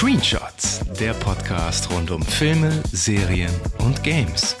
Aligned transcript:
Screenshots, 0.00 0.80
der 0.98 1.12
Podcast 1.12 1.90
rund 1.90 2.10
um 2.10 2.22
Filme, 2.22 2.72
Serien 2.90 3.52
und 3.80 4.02
Games. 4.02 4.56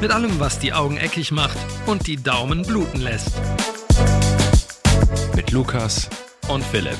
Mit 0.00 0.12
allem, 0.12 0.38
was 0.38 0.60
die 0.60 0.72
Augen 0.72 0.98
eckig 0.98 1.32
macht 1.32 1.58
und 1.86 2.06
die 2.06 2.14
Daumen 2.14 2.62
bluten 2.62 3.00
lässt. 3.00 3.32
Mit 5.34 5.50
Lukas 5.50 6.08
Und 6.46 6.62
Philipp. 6.62 6.96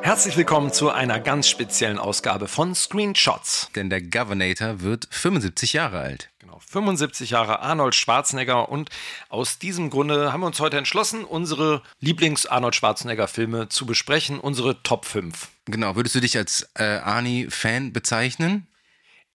Herzlich 0.00 0.38
willkommen 0.38 0.72
zu 0.72 0.88
einer 0.88 1.20
ganz 1.20 1.48
speziellen 1.48 1.98
Ausgabe 1.98 2.48
von 2.48 2.74
Screenshots. 2.74 3.68
denn 3.76 3.90
der 3.90 4.00
Governator 4.00 4.80
wird 4.80 5.06
75 5.10 5.74
Jahre 5.74 5.98
alt. 5.98 6.30
Genau, 6.54 6.60
75 6.66 7.30
Jahre 7.30 7.60
Arnold 7.60 7.94
Schwarzenegger 7.94 8.68
und 8.68 8.90
aus 9.28 9.58
diesem 9.58 9.90
Grunde 9.90 10.32
haben 10.32 10.40
wir 10.40 10.46
uns 10.46 10.60
heute 10.60 10.76
entschlossen, 10.78 11.24
unsere 11.24 11.82
Lieblings-Arnold 12.00 12.74
Schwarzenegger-Filme 12.74 13.68
zu 13.68 13.86
besprechen, 13.86 14.38
unsere 14.38 14.82
Top 14.82 15.04
5. 15.04 15.48
Genau, 15.66 15.96
würdest 15.96 16.14
du 16.14 16.20
dich 16.20 16.36
als 16.36 16.68
äh, 16.74 16.84
Arnie-Fan 16.84 17.92
bezeichnen? 17.92 18.66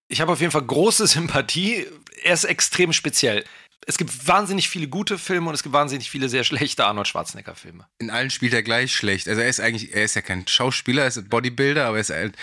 Ich 0.07 0.21
habe 0.21 0.31
auf 0.31 0.39
jeden 0.39 0.51
Fall 0.51 0.63
große 0.63 1.07
Sympathie. 1.07 1.85
Er 2.23 2.33
ist 2.33 2.45
extrem 2.45 2.93
speziell. 2.93 3.43
Es 3.85 3.97
gibt 3.97 4.27
wahnsinnig 4.27 4.69
viele 4.69 4.87
gute 4.87 5.17
Filme 5.17 5.49
und 5.49 5.55
es 5.55 5.63
gibt 5.63 5.73
wahnsinnig 5.73 6.09
viele 6.09 6.29
sehr 6.29 6.43
schlechte 6.43 6.85
Arnold 6.85 7.07
Schwarzenegger-Filme. 7.07 7.85
In 7.97 8.11
allen 8.11 8.29
spielt 8.29 8.53
er 8.53 8.63
gleich 8.63 8.93
schlecht. 8.93 9.27
Also 9.27 9.41
er 9.41 9.49
ist 9.49 9.59
eigentlich, 9.59 9.93
er 9.93 10.03
ist 10.03 10.15
ja 10.15 10.21
kein 10.21 10.47
Schauspieler, 10.47 11.03
er 11.03 11.07
ist 11.07 11.17
ein 11.17 11.27
Bodybuilder, 11.27 11.85
aber 11.85 11.97
er 11.97 12.01
ist, 12.01 12.11
halt, 12.11 12.35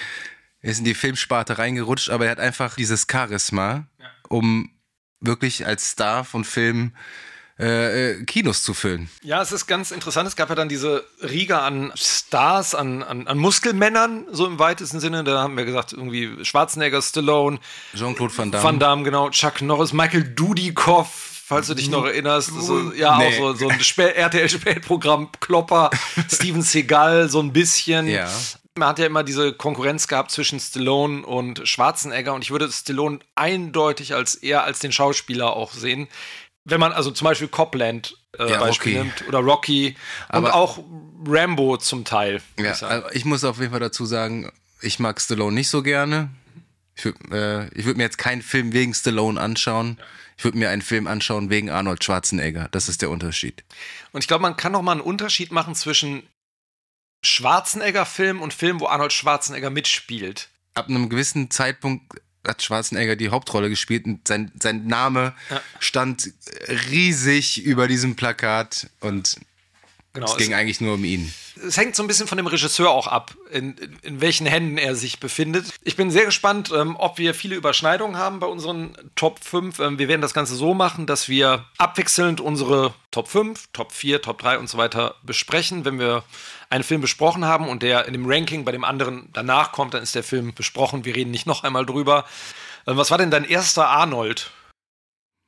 er 0.60 0.70
ist 0.70 0.78
in 0.78 0.84
die 0.84 0.94
Filmsparte 0.94 1.58
reingerutscht, 1.58 2.10
aber 2.10 2.26
er 2.26 2.32
hat 2.32 2.40
einfach 2.40 2.76
dieses 2.76 3.06
Charisma, 3.10 3.86
um 4.28 4.70
wirklich 5.20 5.66
als 5.66 5.90
Star 5.90 6.24
von 6.24 6.44
Filmen 6.44 6.94
äh, 7.58 8.10
äh, 8.10 8.24
Kinos 8.24 8.62
zu 8.62 8.74
füllen. 8.74 9.08
Ja, 9.22 9.40
es 9.40 9.50
ist 9.50 9.66
ganz 9.66 9.90
interessant. 9.90 10.28
Es 10.28 10.36
gab 10.36 10.50
ja 10.50 10.54
dann 10.54 10.68
diese 10.68 11.06
Riege 11.22 11.58
an 11.58 11.90
Stars, 11.94 12.74
an, 12.74 13.02
an, 13.02 13.26
an 13.26 13.38
Muskelmännern, 13.38 14.26
so 14.30 14.46
im 14.46 14.58
weitesten 14.58 15.00
Sinne. 15.00 15.24
Da 15.24 15.40
haben 15.42 15.56
wir 15.56 15.64
gesagt, 15.64 15.94
irgendwie 15.94 16.44
Schwarzenegger, 16.44 17.00
Stallone, 17.00 17.58
Jean-Claude 17.94 18.36
Van 18.36 18.50
Damme. 18.52 18.62
Van 18.64 18.78
Damme, 18.78 19.02
genau, 19.04 19.30
Chuck 19.30 19.62
Norris, 19.62 19.94
Michael 19.94 20.24
Dudikoff, 20.34 21.08
falls 21.46 21.68
du 21.68 21.74
dich 21.74 21.88
noch 21.88 22.04
erinnerst. 22.04 22.50
So, 22.60 22.92
ja, 22.92 23.16
Nee. 23.16 23.28
auch 23.28 23.38
so, 23.38 23.54
so 23.54 23.68
ein 23.70 23.80
Spä- 23.80 24.12
RTL-Spätprogramm, 24.12 25.30
Klopper, 25.40 25.88
Steven 26.30 26.60
Seagal, 26.60 27.30
so 27.30 27.40
ein 27.40 27.54
bisschen. 27.54 28.06
Ja. 28.06 28.28
Man 28.76 28.88
hat 28.88 28.98
ja 28.98 29.06
immer 29.06 29.24
diese 29.24 29.52
Konkurrenz 29.54 30.06
gehabt 30.06 30.30
zwischen 30.30 30.60
Stallone 30.60 31.24
und 31.24 31.66
Schwarzenegger 31.66 32.34
und 32.34 32.42
ich 32.42 32.50
würde 32.50 32.70
Stallone 32.70 33.20
eindeutig 33.34 34.14
als 34.14 34.34
eher 34.34 34.64
als 34.64 34.80
den 34.80 34.92
Schauspieler 34.92 35.56
auch 35.56 35.72
sehen. 35.72 36.08
Wenn 36.64 36.80
man 36.80 36.92
also 36.92 37.10
zum 37.10 37.24
Beispiel 37.26 37.48
Copland 37.48 38.16
äh, 38.38 38.50
Ja, 38.50 38.58
Beispiel 38.60 38.98
nimmt 38.98 39.26
oder 39.28 39.38
Rocky 39.38 39.96
und 40.28 40.34
Aber- 40.34 40.54
auch 40.54 40.78
Rambo 41.26 41.76
zum 41.78 42.04
Teil. 42.04 42.42
Ja, 42.58 42.72
ich 42.72 42.82
also 42.82 43.08
ich 43.12 43.24
muss 43.24 43.44
auf 43.44 43.58
jeden 43.58 43.70
Fall 43.70 43.80
dazu 43.80 44.04
sagen, 44.04 44.52
ich 44.82 44.98
mag 44.98 45.20
Stallone 45.20 45.54
nicht 45.54 45.70
so 45.70 45.82
gerne. 45.82 46.28
Ich 46.94 47.04
würde 47.04 47.70
äh, 47.74 47.84
würd 47.84 47.96
mir 47.96 48.02
jetzt 48.04 48.18
keinen 48.18 48.42
Film 48.42 48.72
wegen 48.72 48.92
Stallone 48.94 49.40
anschauen. 49.40 49.98
Ich 50.36 50.44
würde 50.44 50.58
mir 50.58 50.68
einen 50.68 50.82
Film 50.82 51.06
anschauen 51.06 51.48
wegen 51.48 51.70
Arnold 51.70 52.04
Schwarzenegger. 52.04 52.68
Das 52.72 52.90
ist 52.90 53.00
der 53.00 53.08
Unterschied. 53.10 53.64
Und 54.12 54.22
ich 54.22 54.28
glaube, 54.28 54.42
man 54.42 54.56
kann 54.56 54.72
noch 54.72 54.82
mal 54.82 54.92
einen 54.92 55.00
Unterschied 55.00 55.50
machen 55.50 55.74
zwischen 55.74 56.24
Schwarzenegger-Film 57.22 58.40
und 58.40 58.54
Film, 58.54 58.80
wo 58.80 58.86
Arnold 58.86 59.12
Schwarzenegger 59.12 59.70
mitspielt. 59.70 60.48
Ab 60.74 60.88
einem 60.88 61.08
gewissen 61.08 61.50
Zeitpunkt 61.50 62.20
hat 62.46 62.62
Schwarzenegger 62.62 63.16
die 63.16 63.30
Hauptrolle 63.30 63.68
gespielt 63.68 64.04
und 64.06 64.26
sein, 64.28 64.52
sein 64.60 64.86
Name 64.86 65.34
Ja. 65.50 65.60
stand 65.80 66.32
riesig 66.90 67.62
über 67.62 67.88
diesem 67.88 68.14
Plakat 68.16 68.88
und 69.00 69.36
Genau. 70.16 70.32
es 70.32 70.38
ging 70.38 70.54
eigentlich 70.54 70.80
nur 70.80 70.94
um 70.94 71.04
ihn. 71.04 71.32
es 71.62 71.76
hängt 71.76 71.94
so 71.94 72.02
ein 72.02 72.06
bisschen 72.06 72.26
von 72.26 72.38
dem 72.38 72.46
Regisseur 72.46 72.90
auch 72.90 73.06
ab, 73.06 73.36
in, 73.50 73.74
in, 73.76 73.98
in 74.00 74.20
welchen 74.22 74.46
Händen 74.46 74.78
er 74.78 74.94
sich 74.94 75.20
befindet. 75.20 75.66
Ich 75.82 75.94
bin 75.94 76.10
sehr 76.10 76.24
gespannt, 76.24 76.72
ähm, 76.74 76.96
ob 76.96 77.18
wir 77.18 77.34
viele 77.34 77.54
Überschneidungen 77.54 78.16
haben 78.16 78.40
bei 78.40 78.46
unseren 78.46 78.96
Top 79.14 79.44
5. 79.44 79.78
Ähm, 79.78 79.98
wir 79.98 80.08
werden 80.08 80.22
das 80.22 80.32
Ganze 80.32 80.54
so 80.54 80.72
machen, 80.72 81.06
dass 81.06 81.28
wir 81.28 81.66
abwechselnd 81.76 82.40
unsere 82.40 82.94
Top 83.10 83.28
5, 83.28 83.66
Top 83.74 83.92
4, 83.92 84.22
Top 84.22 84.38
3 84.38 84.58
und 84.58 84.70
so 84.70 84.78
weiter 84.78 85.16
besprechen. 85.22 85.84
Wenn 85.84 85.98
wir 85.98 86.24
einen 86.70 86.82
Film 86.82 87.02
besprochen 87.02 87.44
haben 87.44 87.68
und 87.68 87.82
der 87.82 88.06
in 88.06 88.14
dem 88.14 88.24
Ranking 88.26 88.64
bei 88.64 88.72
dem 88.72 88.84
anderen 88.84 89.28
danach 89.34 89.72
kommt, 89.72 89.92
dann 89.92 90.02
ist 90.02 90.14
der 90.14 90.22
Film 90.22 90.54
besprochen. 90.54 91.04
Wir 91.04 91.14
reden 91.14 91.30
nicht 91.30 91.46
noch 91.46 91.62
einmal 91.62 91.84
drüber. 91.84 92.24
Ähm, 92.86 92.96
was 92.96 93.10
war 93.10 93.18
denn 93.18 93.30
dein 93.30 93.44
erster 93.44 93.88
Arnold? 93.88 94.50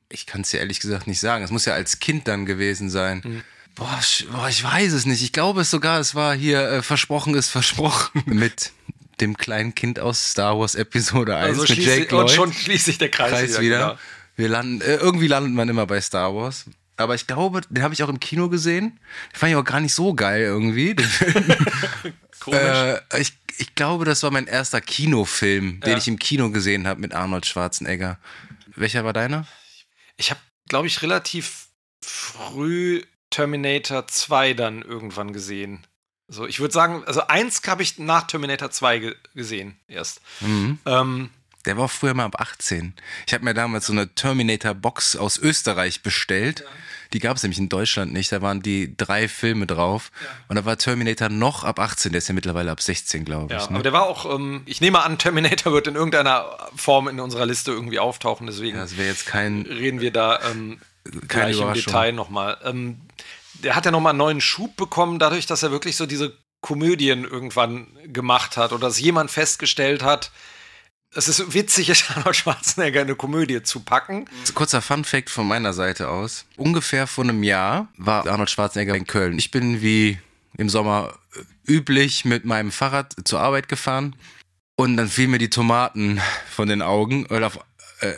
Ich 0.09 0.27
kann 0.27 0.41
es 0.41 0.51
dir 0.51 0.59
ehrlich 0.59 0.79
gesagt 0.79 1.07
nicht 1.07 1.19
sagen. 1.19 1.43
Es 1.43 1.49
muss 1.49 1.65
ja 1.65 1.73
als 1.73 1.99
Kind 1.99 2.27
dann 2.27 2.45
gewesen 2.45 2.91
sein. 2.91 3.21
Mhm. 3.23 3.43
Boah, 3.79 3.97
ich, 4.01 4.27
boah, 4.31 4.49
ich 4.49 4.63
weiß 4.63 4.91
es 4.93 5.05
nicht. 5.05 5.21
Ich 5.23 5.31
glaube 5.31 5.61
es 5.61 5.71
sogar, 5.71 5.99
es 5.99 6.13
war 6.13 6.35
hier 6.35 6.61
äh, 6.69 6.81
Versprochen 6.81 7.33
ist 7.35 7.49
versprochen. 7.49 8.21
Mit 8.25 8.71
dem 9.21 9.37
kleinen 9.37 9.73
Kind 9.75 9.99
aus 9.99 10.31
Star 10.31 10.59
Wars 10.59 10.75
Episode 10.75 11.35
1 11.35 11.59
Also 11.59 11.61
mit 11.73 11.83
Jake 11.83 11.91
sich, 12.03 12.11
und 12.13 12.19
Lloyd. 12.19 12.31
schon 12.31 12.53
schließt 12.53 12.85
sich 12.85 12.97
der 12.97 13.09
Kreis, 13.09 13.31
Kreis 13.31 13.49
wieder. 13.51 13.61
wieder. 13.61 13.77
genau. 13.79 13.99
Wir 14.37 14.47
landen, 14.49 14.81
äh, 14.81 14.95
irgendwie 14.95 15.27
landet 15.27 15.53
man 15.53 15.67
immer 15.67 15.85
bei 15.85 15.99
Star 15.99 16.33
Wars. 16.35 16.65
Aber 16.95 17.15
ich 17.15 17.27
glaube, 17.27 17.61
den 17.69 17.83
habe 17.83 17.93
ich 17.93 18.03
auch 18.03 18.09
im 18.09 18.19
Kino 18.19 18.49
gesehen. 18.49 18.99
Den 19.33 19.37
fand 19.37 19.51
ich 19.51 19.55
auch 19.57 19.63
gar 19.65 19.79
nicht 19.81 19.93
so 19.93 20.13
geil 20.13 20.41
irgendwie. 20.41 20.95
Komisch. 22.39 22.59
äh, 22.59 22.99
ich, 23.19 23.33
ich 23.57 23.75
glaube, 23.75 24.05
das 24.05 24.23
war 24.23 24.31
mein 24.31 24.47
erster 24.47 24.79
Kinofilm, 24.81 25.79
den 25.81 25.91
Ja. 25.91 25.97
ich 25.97 26.07
im 26.07 26.19
Kino 26.19 26.49
gesehen 26.51 26.87
habe 26.87 26.99
mit 27.01 27.13
Arnold 27.13 27.45
Schwarzenegger. 27.45 28.17
Welcher 28.75 29.03
war 29.03 29.13
deiner? 29.13 29.47
Ich 30.17 30.29
habe, 30.31 30.39
glaube 30.67 30.87
ich, 30.87 31.01
relativ 31.01 31.67
früh 32.01 33.03
Terminator 33.29 34.07
2 34.07 34.53
dann 34.53 34.81
irgendwann 34.81 35.33
gesehen. 35.33 35.85
So, 36.27 36.45
ich 36.45 36.59
würde 36.59 36.73
sagen, 36.73 37.03
also 37.05 37.21
eins 37.27 37.61
habe 37.67 37.81
ich 37.83 37.97
nach 37.97 38.27
Terminator 38.27 38.69
2 38.69 38.99
ge 38.99 39.15
gesehen 39.33 39.79
erst. 39.87 40.21
Mhm. 40.41 40.77
Ähm, 40.85 41.29
Der 41.65 41.77
war 41.77 41.89
früher 41.89 42.13
mal 42.13 42.25
ab 42.25 42.39
18. 42.39 42.93
Ich 43.27 43.33
habe 43.33 43.43
mir 43.43 43.53
damals 43.53 43.87
so 43.87 43.93
eine 43.93 44.13
Terminator-Box 44.13 45.15
aus 45.15 45.37
Österreich 45.37 46.03
bestellt. 46.03 46.63
Die 47.13 47.19
gab 47.19 47.37
es 47.37 47.41
nämlich 47.43 47.57
in 47.57 47.69
Deutschland 47.69 48.13
nicht. 48.13 48.31
Da 48.31 48.43
waren 48.43 48.61
die 48.61 48.95
drei 48.95 49.27
Filme 49.27 49.65
drauf. 49.65 50.11
Und 50.47 50.57
da 50.57 50.65
war 50.65 50.77
Terminator 50.77 51.29
noch 51.29 51.63
ab 51.63 51.79
18. 51.79 52.11
Der 52.11 52.19
ist 52.19 52.27
ja 52.27 52.35
mittlerweile 52.35 52.69
ab 52.69 52.79
16, 52.81 53.25
glaube 53.25 53.51
ja, 53.51 53.59
ich. 53.59 53.65
aber 53.65 53.77
Ne? 53.77 53.83
der 53.83 53.93
war 53.93 54.03
auch, 54.03 54.31
ähm, 54.31 54.61
ich 54.65 54.81
nehme 54.81 55.01
an, 55.03 55.17
Terminator 55.17 55.73
wird 55.73 55.87
in 55.87 55.95
irgendeiner 55.95 56.69
Form 56.75 57.07
in 57.07 57.19
unserer 57.19 57.47
Liste 57.47 57.71
irgendwie 57.71 57.97
auftauchen, 57.97 58.45
deswegen 58.45 58.77
Das 58.77 58.95
wäre 58.97 59.07
jetzt 59.09 59.25
kein. 59.25 59.63
reden 59.63 59.99
wir 60.01 60.11
da 60.11 60.39
ähm, 60.51 60.79
Keine 61.03 61.27
gleich 61.27 61.51
im 61.51 61.57
Überraschung. 61.63 61.85
Detail 61.85 62.11
nochmal. 62.13 62.57
Ähm, 62.63 63.01
der 63.63 63.75
hat 63.75 63.85
ja 63.85 63.91
nochmal 63.91 64.11
einen 64.11 64.19
neuen 64.19 64.41
Schub 64.41 64.75
bekommen, 64.75 65.19
dadurch, 65.19 65.45
dass 65.45 65.63
er 65.63 65.71
wirklich 65.71 65.95
so 65.97 66.05
diese 66.05 66.37
Komödien 66.61 67.23
irgendwann 67.23 67.87
gemacht 68.05 68.57
hat 68.57 68.71
oder 68.71 68.87
dass 68.87 68.99
jemand 68.99 69.31
festgestellt 69.31 70.03
hat, 70.03 70.31
es 71.15 71.27
ist 71.27 71.53
witzig, 71.53 71.91
Arnold 72.15 72.35
Schwarzenegger 72.35 73.01
in 73.01 73.07
eine 73.07 73.15
Komödie 73.15 73.63
zu 73.63 73.79
packen. 73.79 74.25
Kurzer 74.53 74.81
Fun-Fact 74.81 75.29
von 75.29 75.47
meiner 75.47 75.73
Seite 75.73 76.09
aus. 76.09 76.45
Ungefähr 76.55 77.07
vor 77.07 77.23
einem 77.23 77.43
Jahr 77.43 77.87
war 77.97 78.27
Arnold 78.27 78.49
Schwarzenegger 78.49 78.95
in 78.95 79.07
Köln. 79.07 79.37
Ich 79.37 79.51
bin 79.51 79.81
wie 79.81 80.19
im 80.57 80.69
Sommer 80.69 81.17
üblich 81.67 82.25
mit 82.25 82.45
meinem 82.45 82.71
Fahrrad 82.71 83.15
zur 83.23 83.39
Arbeit 83.39 83.69
gefahren. 83.69 84.15
Und 84.75 84.97
dann 84.97 85.09
fielen 85.09 85.31
mir 85.31 85.39
die 85.39 85.49
Tomaten 85.49 86.21
von 86.49 86.67
den 86.67 86.81
Augen, 86.81 87.25
weil 87.29 87.43
auf, 87.43 87.59
äh, 87.99 88.13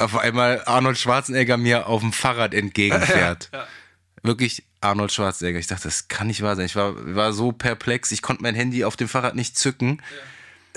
auf 0.00 0.16
einmal 0.18 0.62
Arnold 0.66 0.98
Schwarzenegger 0.98 1.56
mir 1.56 1.86
auf 1.86 2.00
dem 2.00 2.12
Fahrrad 2.12 2.54
entgegenfährt. 2.54 3.50
Wirklich 4.22 4.64
Arnold 4.80 5.12
Schwarzenegger. 5.12 5.58
Ich 5.58 5.66
dachte, 5.66 5.84
das 5.84 6.08
kann 6.08 6.26
nicht 6.26 6.42
wahr 6.42 6.56
sein. 6.56 6.66
Ich 6.66 6.76
war, 6.76 6.94
war 7.14 7.32
so 7.32 7.52
perplex, 7.52 8.12
ich 8.12 8.22
konnte 8.22 8.42
mein 8.42 8.54
Handy 8.54 8.84
auf 8.84 8.96
dem 8.96 9.08
Fahrrad 9.08 9.34
nicht 9.34 9.58
zücken. 9.58 10.02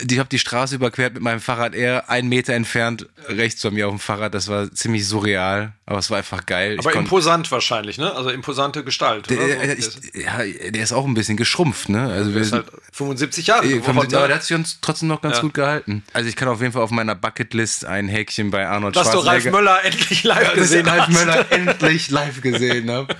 Ich 0.10 0.18
habe 0.18 0.28
die 0.30 0.40
Straße 0.40 0.76
überquert 0.76 1.14
mit 1.14 1.22
meinem 1.22 1.40
Fahrrad, 1.40 1.76
er 1.76 2.10
einen 2.10 2.28
Meter 2.28 2.54
entfernt, 2.54 3.08
rechts 3.28 3.62
von 3.62 3.74
mir 3.74 3.88
auf 3.88 3.94
dem 3.94 4.00
Fahrrad. 4.00 4.34
Das 4.34 4.48
war 4.48 4.72
ziemlich 4.72 5.08
surreal, 5.08 5.74
aber 5.86 6.00
es 6.00 6.10
war 6.10 6.18
einfach 6.18 6.46
geil. 6.48 6.78
Aber 6.80 6.94
imposant 6.94 7.52
wahrscheinlich, 7.52 7.98
ne? 8.00 8.14
Also 8.16 8.30
imposante 8.32 8.84
Gestalt. 8.84 9.32
Oder? 9.32 9.46
der, 9.48 9.76
der, 9.76 9.82
So, 9.82 10.00
ich, 10.14 10.24
ja, 10.26 10.70
der 10.72 10.84
ist 10.84 10.94
auch 10.94 11.06
ein 11.06 11.14
bisschen 11.14 11.38
geschrumpft, 11.38 11.90
ne? 11.90 12.02
Also 12.12 12.26
der 12.32 12.36
wir 12.36 12.42
ist 12.42 12.52
halt 12.54 12.66
75 12.92 13.48
Jahre 13.48 13.68
geworden. 13.68 13.84
75, 13.84 14.18
aber 14.18 14.28
der 14.28 14.28
ne? 14.30 14.36
hat 14.36 14.44
sich 14.44 14.56
uns 14.58 14.80
trotzdem 14.82 15.10
noch 15.10 15.22
ganz 15.22 15.36
Ja. 15.38 15.42
gut 15.42 15.54
gehalten. 15.54 16.04
Also 16.14 16.28
ich 16.28 16.36
kann 16.36 16.48
auf 16.48 16.60
jeden 16.62 16.74
Fall 16.74 16.82
auf 16.82 16.92
meiner 16.92 17.16
Bucketlist 17.16 17.86
ein 17.86 18.08
Häkchen 18.08 18.50
bei 18.50 18.68
Arnold 18.68 18.96
Dass 18.96 19.12
du 19.12 19.20
Ralf 19.20 19.44
Schwarzenegger. 19.44 19.58
Möller 19.58 19.84
endlich 19.86 20.24
live 20.24 20.40
dass 20.44 20.54
ich 20.54 20.60
gesehen 20.62 20.88
Ralf 20.88 21.02
hast. 21.02 21.14
Möller 21.14 21.46
endlich 21.52 22.10
live 22.10 22.42
gesehen 22.42 22.90
habe. 22.90 23.16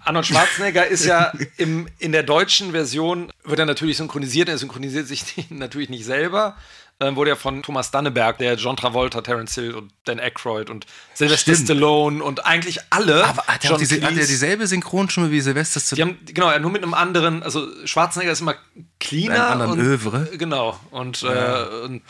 Arnold 0.00 0.26
Schwarzenegger 0.26 0.86
ist 0.86 1.04
ja 1.04 1.32
im, 1.56 1.88
in 1.98 2.12
der 2.12 2.22
deutschen 2.22 2.72
Version, 2.72 3.32
wird 3.44 3.58
er 3.58 3.66
natürlich 3.66 3.96
synchronisiert. 3.96 4.48
Er 4.48 4.58
synchronisiert 4.58 5.06
sich 5.06 5.24
natürlich 5.50 5.88
nicht 5.88 6.04
selber. 6.04 6.56
Äh, 7.00 7.14
wurde 7.14 7.30
ja 7.30 7.36
von 7.36 7.62
Thomas 7.62 7.90
Danneberg, 7.90 8.38
der 8.38 8.54
John 8.54 8.76
Travolta, 8.76 9.20
Terence 9.20 9.54
Hill 9.54 9.74
und 9.74 9.92
Dan 10.04 10.18
Aykroyd 10.18 10.68
und 10.68 10.86
Sylvester 11.14 11.52
Stimmt. 11.52 11.68
Stallone 11.68 12.22
und 12.22 12.44
eigentlich 12.44 12.80
alle. 12.90 13.24
Aber 13.24 13.44
hat 13.46 13.64
er, 13.64 13.76
diese, 13.76 14.02
hat 14.02 14.16
er 14.16 14.26
dieselbe 14.26 14.66
Synchronstimme 14.66 15.30
wie 15.30 15.40
Sylvester 15.40 15.78
Die 15.80 15.86
Stallone? 15.86 16.16
haben, 16.16 16.26
genau, 16.26 16.50
ja, 16.50 16.58
nur 16.58 16.72
mit 16.72 16.82
einem 16.82 16.94
anderen, 16.94 17.42
also 17.42 17.68
Schwarzenegger 17.84 18.32
ist 18.32 18.40
immer 18.40 18.56
cleaner. 18.98 19.50
Einem 19.50 19.60
anderen 19.60 19.72
und, 19.72 19.86
Övre. 19.86 20.28
Genau. 20.36 20.78
Und, 20.90 21.22
äh, 21.22 21.84
und 21.84 22.02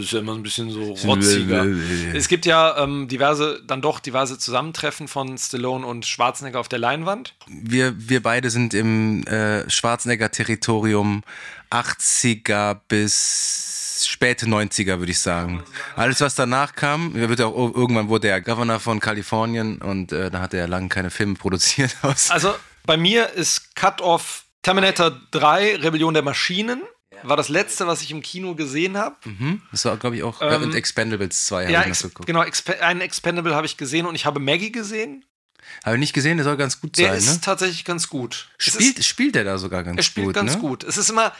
ist 0.00 0.12
ja 0.12 0.20
immer 0.20 0.34
ein 0.34 0.42
bisschen 0.44 0.70
so 0.70 0.92
rotziger. 1.04 1.66
es 2.14 2.28
gibt 2.28 2.46
ja 2.46 2.78
ähm, 2.78 3.08
diverse, 3.08 3.60
dann 3.66 3.82
doch 3.82 3.98
diverse 3.98 4.38
Zusammentreffen 4.38 5.08
von 5.08 5.36
Stallone 5.36 5.84
und 5.84 6.06
Schwarzenegger 6.06 6.60
auf 6.60 6.68
der 6.68 6.78
Leinwand. 6.78 7.34
Wir, 7.48 7.94
wir 7.96 8.22
beide 8.22 8.50
sind 8.50 8.74
im 8.74 9.24
äh, 9.26 9.68
Schwarzenegger-Territorium 9.68 11.24
80er 11.70 12.78
bis 12.88 13.87
späte 14.06 14.46
90er, 14.46 14.98
würde 14.98 15.10
ich 15.12 15.18
sagen. 15.18 15.62
Alles, 15.96 16.20
was 16.20 16.34
danach 16.34 16.74
kam, 16.74 17.14
wird 17.14 17.40
auch, 17.40 17.74
irgendwann 17.74 18.08
wurde 18.08 18.28
er 18.28 18.40
Governor 18.40 18.78
von 18.80 19.00
Kalifornien 19.00 19.78
und 19.78 20.12
äh, 20.12 20.30
da 20.30 20.40
hat 20.40 20.54
er 20.54 20.68
lange 20.68 20.88
keine 20.88 21.10
Filme 21.10 21.34
produziert. 21.34 21.96
Also 22.28 22.54
bei 22.84 22.96
mir 22.96 23.30
ist 23.30 23.74
Cut-Off 23.74 24.44
Terminator 24.62 25.12
3, 25.30 25.76
Rebellion 25.76 26.14
der 26.14 26.22
Maschinen. 26.22 26.82
War 27.24 27.36
das 27.36 27.48
letzte, 27.48 27.86
was 27.88 28.00
ich 28.02 28.10
im 28.12 28.22
Kino 28.22 28.54
gesehen 28.54 28.96
habe. 28.96 29.16
Das 29.72 29.84
war, 29.84 29.96
glaube 29.96 30.16
ich, 30.16 30.22
auch 30.22 30.40
Ähm, 30.40 30.62
und 30.62 30.74
Expendables 30.74 31.46
2 31.46 31.68
Ja, 31.70 31.82
ex 31.82 32.02
geguckt. 32.02 32.26
genau, 32.26 32.42
Expe 32.44 32.80
einen 32.80 33.00
Expendable 33.00 33.54
habe 33.56 33.66
ich 33.66 33.76
gesehen 33.76 34.06
und 34.06 34.14
ich 34.14 34.24
habe 34.24 34.38
Maggie 34.38 34.70
gesehen. 34.70 35.24
Habe 35.84 35.96
ich 35.96 36.00
nicht 36.00 36.12
gesehen, 36.14 36.36
der 36.38 36.44
soll 36.44 36.56
ganz 36.56 36.80
gut 36.80 36.96
Der 36.96 37.08
sein, 37.08 37.18
ist 37.18 37.26
ne? 37.26 37.40
tatsächlich 37.42 37.84
ganz 37.84 38.08
gut. 38.08 38.48
Es 38.58 38.68
ist- 38.68 38.74
Spielt, 38.76 39.04
spielt 39.04 39.36
er 39.36 39.44
da 39.44 39.58
sogar 39.58 39.82
ganz 39.82 39.98
Er 39.98 40.02
spielt 40.04 40.26
gut, 40.28 40.34
ganz 40.34 40.54
ne? 40.54 40.60
gut. 40.60 40.84
Es 40.84 40.96
ist 40.96 41.10
immer, 41.10 41.32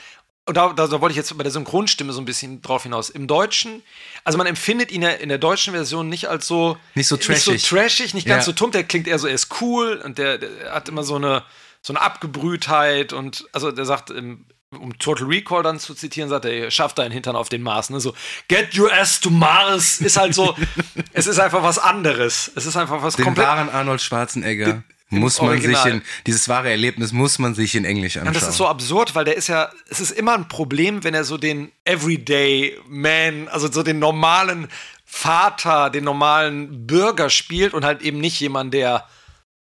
und 0.45 0.57
da, 0.57 0.73
da, 0.73 0.87
da 0.87 0.99
wollte 1.01 1.11
ich 1.11 1.17
jetzt 1.17 1.35
bei 1.37 1.43
der 1.43 1.51
Synchronstimme 1.51 2.11
so 2.11 2.19
ein 2.21 2.25
bisschen 2.25 2.61
drauf 2.61 2.83
hinaus. 2.83 3.09
Im 3.09 3.27
Deutschen, 3.27 3.83
also 4.23 4.37
man 4.37 4.47
empfindet 4.47 4.91
ihn 4.91 5.01
ja 5.03 5.09
in 5.09 5.29
der 5.29 5.37
deutschen 5.37 5.73
Version 5.73 6.09
nicht 6.09 6.27
als 6.27 6.47
so 6.47 6.77
Nicht 6.95 7.07
so 7.07 7.15
nicht 7.15 7.27
trashig. 7.27 7.61
so, 7.61 7.75
trashig, 7.75 8.13
nicht 8.15 8.25
ganz 8.27 8.43
Ja. 8.43 8.45
so 8.47 8.51
tump. 8.53 8.71
Der 8.73 8.83
klingt 8.83 9.07
eher 9.07 9.19
so, 9.19 9.27
er 9.27 9.35
ist 9.35 9.61
cool 9.61 10.01
und 10.03 10.17
der, 10.17 10.39
der 10.39 10.49
hat 10.73 10.89
immer 10.89 11.03
so 11.03 11.15
eine, 11.15 11.43
so 11.81 11.93
eine 11.93 12.01
Abgebrühtheit 12.01 13.13
und 13.13 13.45
also 13.53 13.71
der 13.71 13.85
sagt, 13.85 14.09
im, 14.09 14.45
um 14.71 14.97
Total 14.99 15.25
Recall 15.27 15.63
dann 15.63 15.79
zu 15.79 15.93
zitieren, 15.93 16.29
sagt 16.29 16.45
er, 16.45 16.69
schaff 16.71 16.93
deinen 16.93 17.11
Hintern 17.11 17.35
auf 17.35 17.49
den 17.49 17.61
Mars. 17.61 17.89
Ne? 17.89 17.99
So, 17.99 18.13
get 18.47 18.77
your 18.77 18.91
ass 18.91 19.19
to 19.19 19.29
Mars 19.29 19.99
ist 20.01 20.17
halt 20.17 20.33
so, 20.33 20.55
es 21.13 21.27
ist 21.27 21.39
einfach 21.39 21.63
was 21.63 21.77
anderes. 21.79 22.51
Es 22.55 22.65
ist 22.65 22.75
einfach 22.75 23.01
was 23.03 23.15
Den 23.15 23.25
komplett 23.25 23.47
wahren 23.47 23.69
Arnold 23.69 24.01
Schwarzenegger 24.01 24.83
muss 25.09 25.41
man 25.41 25.49
Original. 25.49 25.83
sich 25.83 25.93
in, 25.93 26.01
dieses 26.27 26.47
wahre 26.49 26.69
Erlebnis 26.69 27.11
muss 27.11 27.39
man 27.39 27.55
sich 27.55 27.75
in 27.75 27.85
Englisch 27.85 28.17
anschauen. 28.17 28.27
Und 28.27 28.35
das 28.35 28.47
ist 28.47 28.57
so 28.57 28.67
absurd, 28.67 29.15
weil 29.15 29.25
der 29.25 29.35
ist 29.35 29.47
ja, 29.47 29.69
es 29.89 29.99
ist 29.99 30.11
immer 30.11 30.33
ein 30.33 30.47
Problem, 30.47 31.03
wenn 31.03 31.13
er 31.13 31.23
so 31.23 31.37
den 31.37 31.71
Everyday 31.83 32.77
Man, 32.87 33.47
also 33.47 33.71
so 33.71 33.83
den 33.83 33.99
normalen 33.99 34.67
Vater, 35.05 35.89
den 35.89 36.03
normalen 36.03 36.85
Bürger 36.85 37.29
spielt 37.31 37.73
und 37.73 37.83
halt 37.83 38.01
eben 38.03 38.19
nicht 38.19 38.39
jemand, 38.39 38.73
der 38.73 39.07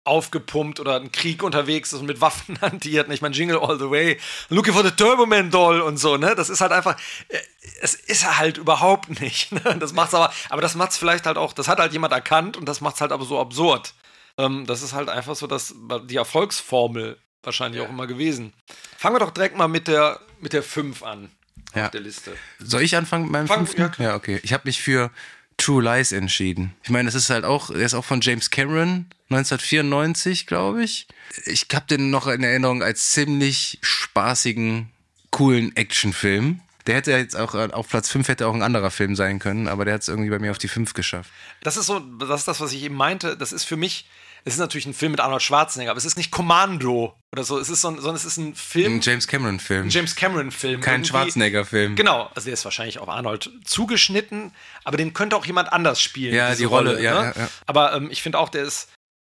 aufgepumpt 0.07 0.79
oder 0.81 0.97
einen 0.97 1.13
Krieg 1.13 1.43
unterwegs 1.43 1.93
ist 1.93 2.01
und 2.01 2.07
mit 2.07 2.21
Waffen 2.21 2.61
hantiert, 2.61 3.09
nicht 3.09 3.23
mein 3.23 3.33
Jingle 3.33 3.59
all 3.59 3.79
the 3.79 3.91
way, 3.91 4.19
looking 4.49 4.73
for 4.73 4.85
the 4.85 4.91
Turbo 4.91 5.27
Man 5.27 5.51
Doll 5.51 5.81
und 5.81 5.99
so, 5.99 6.17
ne? 6.17 6.35
Das 6.35 6.49
ist 6.49 6.61
halt 6.61 6.73
einfach, 6.73 6.97
äh, 7.29 7.39
es 7.81 7.95
ist 7.95 8.23
er 8.23 8.39
halt 8.39 8.59
überhaupt 8.59 9.21
nicht. 9.21 9.53
Ne? 9.57 9.77
Das 9.79 9.93
macht's 9.93 10.13
aber, 10.13 10.33
aber 10.51 10.61
das 10.61 10.75
macht's 10.75 10.99
vielleicht 10.99 11.27
halt 11.27 11.39
auch, 11.39 11.53
das 11.53 11.69
hat 11.69 11.79
halt 11.79 11.93
jemand 11.93 12.13
erkannt 12.13 12.57
und 12.57 12.67
das 12.69 12.81
macht's 12.81 13.01
halt 13.01 13.13
aber 13.13 13.25
so 13.25 13.41
absurd. 13.41 13.95
Ähm, 14.39 14.67
das 14.67 14.83
ist 14.83 14.93
halt 14.93 15.09
einfach 15.09 15.35
so, 15.37 15.47
dass 15.47 15.75
die 16.09 16.17
Erfolgsformel 16.17 17.19
wahrscheinlich 17.43 17.81
auch 17.81 17.89
immer 17.89 18.07
gewesen. 18.07 18.53
Fangen 18.99 19.15
wir 19.17 19.21
doch 19.21 19.31
direkt 19.31 19.57
mal 19.57 19.69
mit 19.69 19.89
der 19.89 20.21
mit 20.41 20.53
der 20.53 20.63
5 20.63 21.03
an 21.03 21.31
Ja. 21.75 21.87
auf 21.87 21.91
der 21.93 22.01
Liste. 22.03 22.37
Soll 22.59 22.83
ich 22.83 22.97
anfangen 22.97 23.25
mit 23.25 23.33
meinem 23.33 23.47
Fang- 23.49 23.59
fünften? 23.59 23.81
ja, 23.81 23.89
klar. 23.89 24.09
Ja, 24.11 24.15
okay. 24.17 24.41
Ich 24.43 24.53
habe 24.53 24.63
mich 24.67 24.83
für 24.83 25.11
True 25.57 25.83
Lies 25.83 26.13
entschieden. 26.13 26.75
Ich 26.83 26.91
meine, 26.91 27.07
das 27.07 27.15
ist 27.15 27.31
halt 27.31 27.45
auch, 27.45 27.69
der 27.71 27.81
ist 27.87 27.95
auch 27.95 28.05
von 28.05 28.21
James 28.21 28.51
Cameron, 28.51 29.07
1994, 29.31 30.47
glaube 30.47 30.85
ich. 30.85 31.07
Ich 31.47 31.67
habe 31.73 31.87
den 31.87 32.11
noch 32.11 32.27
in 32.27 32.43
Erinnerung 32.43 32.83
als 32.83 33.13
ziemlich 33.13 33.79
spaßigen, 33.81 34.91
coolen 35.31 35.75
Actionfilm. 35.77 36.61
Der 36.87 36.97
hätte 36.97 37.13
jetzt 37.13 37.37
auch 37.37 37.55
äh, 37.55 37.69
auf 37.73 37.89
Platz 37.89 38.11
5 38.11 38.29
hätte 38.29 38.47
auch 38.47 38.55
ein 38.55 38.63
anderer 38.63 38.91
Film 38.91 39.17
sein 39.17 39.39
können, 39.39 39.67
aber 39.67 39.85
der 39.85 39.95
hat 39.95 40.03
es 40.03 40.09
irgendwie 40.09 40.31
bei 40.31 40.39
mir 40.39 40.51
auf 40.51 40.59
die 40.59 40.69
5 40.69 40.95
geschafft. 40.95 41.31
Das 41.63 41.77
ist 41.77 41.87
so, 41.87 41.99
das 42.01 42.41
ist 42.41 42.49
das, 42.49 42.61
was 42.61 42.73
ich 42.73 42.83
eben 42.85 42.95
meinte. 42.95 43.37
Das 43.37 43.53
ist 43.53 43.65
für 43.65 43.77
mich, 43.77 44.07
es 44.47 44.55
ist 44.55 44.61
natürlich 44.61 44.87
ein 44.87 44.95
Film 44.95 45.11
mit 45.13 45.21
Arnold 45.21 45.43
Schwarzenegger, 45.43 45.91
aber 45.91 45.99
es 45.99 46.05
ist 46.05 46.17
nicht 46.17 46.31
Kommando 46.31 47.15
oder 47.33 47.43
so. 47.45 47.59
Es 47.59 47.69
ist 47.69 47.81
so, 47.81 47.89
ein- 47.89 47.97
sondern 47.97 48.15
es 48.17 48.25
ist 48.25 48.37
ein 48.37 48.55
Film, 48.55 48.95
Ein 48.95 49.01
James 49.01 49.27
Cameron-Film. 49.27 49.87
ein 49.87 49.91
James 49.91 50.15
Cameron-Film. 50.15 50.81
Kein 50.81 51.05
Schwarzenegger-Film. 51.05 51.97
Genau, 51.97 52.31
also 52.35 52.47
der 52.47 52.55
ist 52.55 52.65
wahrscheinlich 52.65 52.99
auf 53.01 53.09
Arnold 53.09 53.51
zugeschnitten, 53.65 54.53
aber 54.85 54.97
den 54.97 55.13
könnte 55.13 55.37
auch 55.37 55.45
jemand 55.47 55.73
anders 55.73 56.01
spielen. 56.01 56.35
Ja, 56.35 56.55
die 56.55 56.65
Rolle, 56.65 57.03
ja, 57.03 57.25
ja, 57.25 57.33
ja. 57.37 57.49
Aber 57.67 57.95
ähm, 57.95 58.09
ich 58.11 58.23
finde 58.23 58.39
auch, 58.39 58.49
der 58.49 58.63
ist 58.63 58.89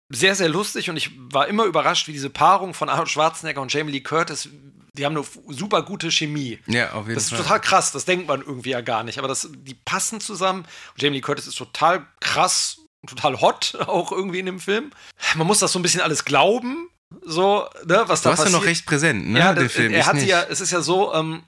sehr, 0.08 0.34
sehr 0.34 0.48
lustig 0.48 0.90
und 0.90 0.96
ich 0.96 1.10
war 1.16 1.46
immer 1.46 1.64
überrascht, 1.64 2.08
wie 2.08 2.12
diese 2.12 2.30
Paarung 2.30 2.74
von 2.74 2.88
Arnold 2.88 3.08
Schwarzenegger 3.10 3.60
und 3.62 3.72
Jamie 3.72 3.92
Lee 3.92 4.00
Curtis, 4.00 4.48
die 4.94 5.06
haben 5.06 5.16
eine 5.16 5.24
super 5.54 5.82
gute 5.82 6.10
Chemie. 6.10 6.58
Ja, 6.66 6.92
auf 6.92 7.04
jeden 7.04 7.14
Das 7.14 7.24
ist 7.24 7.30
Fall. 7.30 7.38
total 7.38 7.60
krass, 7.60 7.92
das 7.92 8.04
denkt 8.04 8.28
man 8.28 8.40
irgendwie 8.40 8.70
ja 8.70 8.80
gar 8.82 9.04
nicht, 9.04 9.18
aber 9.18 9.28
das, 9.28 9.48
die 9.52 9.74
passen 9.74 10.20
zusammen. 10.20 10.60
Und 10.94 11.02
Jamie 11.02 11.16
Lee 11.16 11.22
Curtis 11.22 11.46
ist 11.46 11.56
total 11.56 12.06
krass 12.20 12.78
total 13.06 13.40
hot 13.40 13.74
auch 13.86 14.12
irgendwie 14.12 14.38
in 14.40 14.46
dem 14.46 14.60
Film. 14.60 14.90
Man 15.34 15.46
muss 15.46 15.58
das 15.60 15.72
so 15.72 15.78
ein 15.78 15.82
bisschen 15.82 16.00
alles 16.00 16.24
glauben, 16.24 16.88
so, 17.22 17.68
ne, 17.84 18.04
was 18.06 18.22
Du 18.22 18.28
da 18.28 18.32
hast 18.32 18.38
ja 18.38 18.44
passiert. 18.44 18.52
noch 18.52 18.64
recht 18.64 18.86
präsent, 18.86 19.28
ne? 19.30 19.38
Ja, 19.38 19.52
den 19.52 19.68
Film. 19.68 19.92
er 19.92 20.06
hat 20.06 20.18
sie 20.18 20.26
ja, 20.28 20.42
es 20.42 20.60
ist 20.60 20.70
ja 20.70 20.80
so, 20.80 21.12
ähm, 21.14 21.42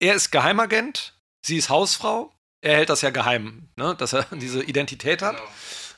er 0.00 0.14
ist 0.14 0.30
Geheimagent, 0.30 1.14
sie 1.44 1.56
ist 1.56 1.68
Hausfrau. 1.68 2.30
Er 2.60 2.76
hält 2.78 2.88
das 2.88 3.02
ja 3.02 3.10
geheim, 3.10 3.68
ne, 3.76 3.94
dass 3.96 4.12
er 4.14 4.24
diese 4.32 4.62
Identität 4.62 5.20
hat. 5.22 5.36
Genau. 5.36 5.48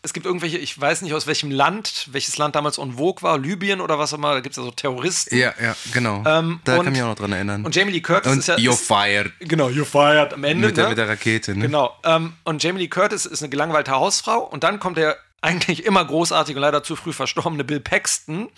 Es 0.06 0.12
gibt 0.12 0.24
irgendwelche, 0.24 0.56
ich 0.56 0.80
weiß 0.80 1.02
nicht 1.02 1.14
aus 1.14 1.26
welchem 1.26 1.50
Land, 1.50 2.06
welches 2.12 2.38
Land 2.38 2.54
damals 2.54 2.78
en 2.78 2.92
vogue 2.92 3.22
war, 3.22 3.38
Libyen 3.38 3.80
oder 3.80 3.98
was 3.98 4.12
auch 4.12 4.18
immer, 4.18 4.34
da 4.34 4.40
gibt 4.40 4.52
es 4.52 4.56
ja 4.56 4.62
so 4.62 4.70
Terroristen. 4.70 5.36
Ja, 5.36 5.52
ja, 5.60 5.74
genau. 5.92 6.22
Ähm, 6.24 6.60
da 6.62 6.76
und- 6.76 6.84
kann 6.84 6.86
ich 6.86 6.92
mich 6.92 7.02
auch 7.02 7.08
noch 7.08 7.16
dran 7.16 7.32
erinnern. 7.32 7.64
Und 7.64 7.74
Jamie 7.74 7.90
Lee 7.90 8.00
Curtis 8.00 8.30
Und 8.30 8.38
ist 8.38 8.46
ja. 8.46 8.54
You're 8.54 8.70
ist, 8.70 8.86
fired. 8.86 9.32
genau, 9.40 9.66
you're 9.66 9.84
fired 9.84 10.32
am 10.32 10.44
Ende. 10.44 10.68
Mit 10.68 10.76
der, 10.76 10.84
ne? 10.84 10.90
mit 10.90 10.98
der 10.98 11.08
Rakete, 11.08 11.56
ne? 11.56 11.66
Genau. 11.66 11.92
Ähm, 12.04 12.34
und 12.44 12.62
Jamie 12.62 12.78
Lee 12.82 12.88
Curtis 12.88 13.26
ist 13.26 13.42
eine 13.42 13.48
gelangweilte 13.48 13.90
Hausfrau 13.90 14.38
und 14.44 14.62
dann 14.62 14.78
kommt 14.78 14.96
der 14.96 15.16
eigentlich 15.40 15.84
immer 15.84 16.04
großartige 16.04 16.56
und 16.56 16.62
leider 16.62 16.84
zu 16.84 16.94
früh 16.94 17.12
verstorbene 17.12 17.64
Bill 17.64 17.80
Paxton 17.80 18.48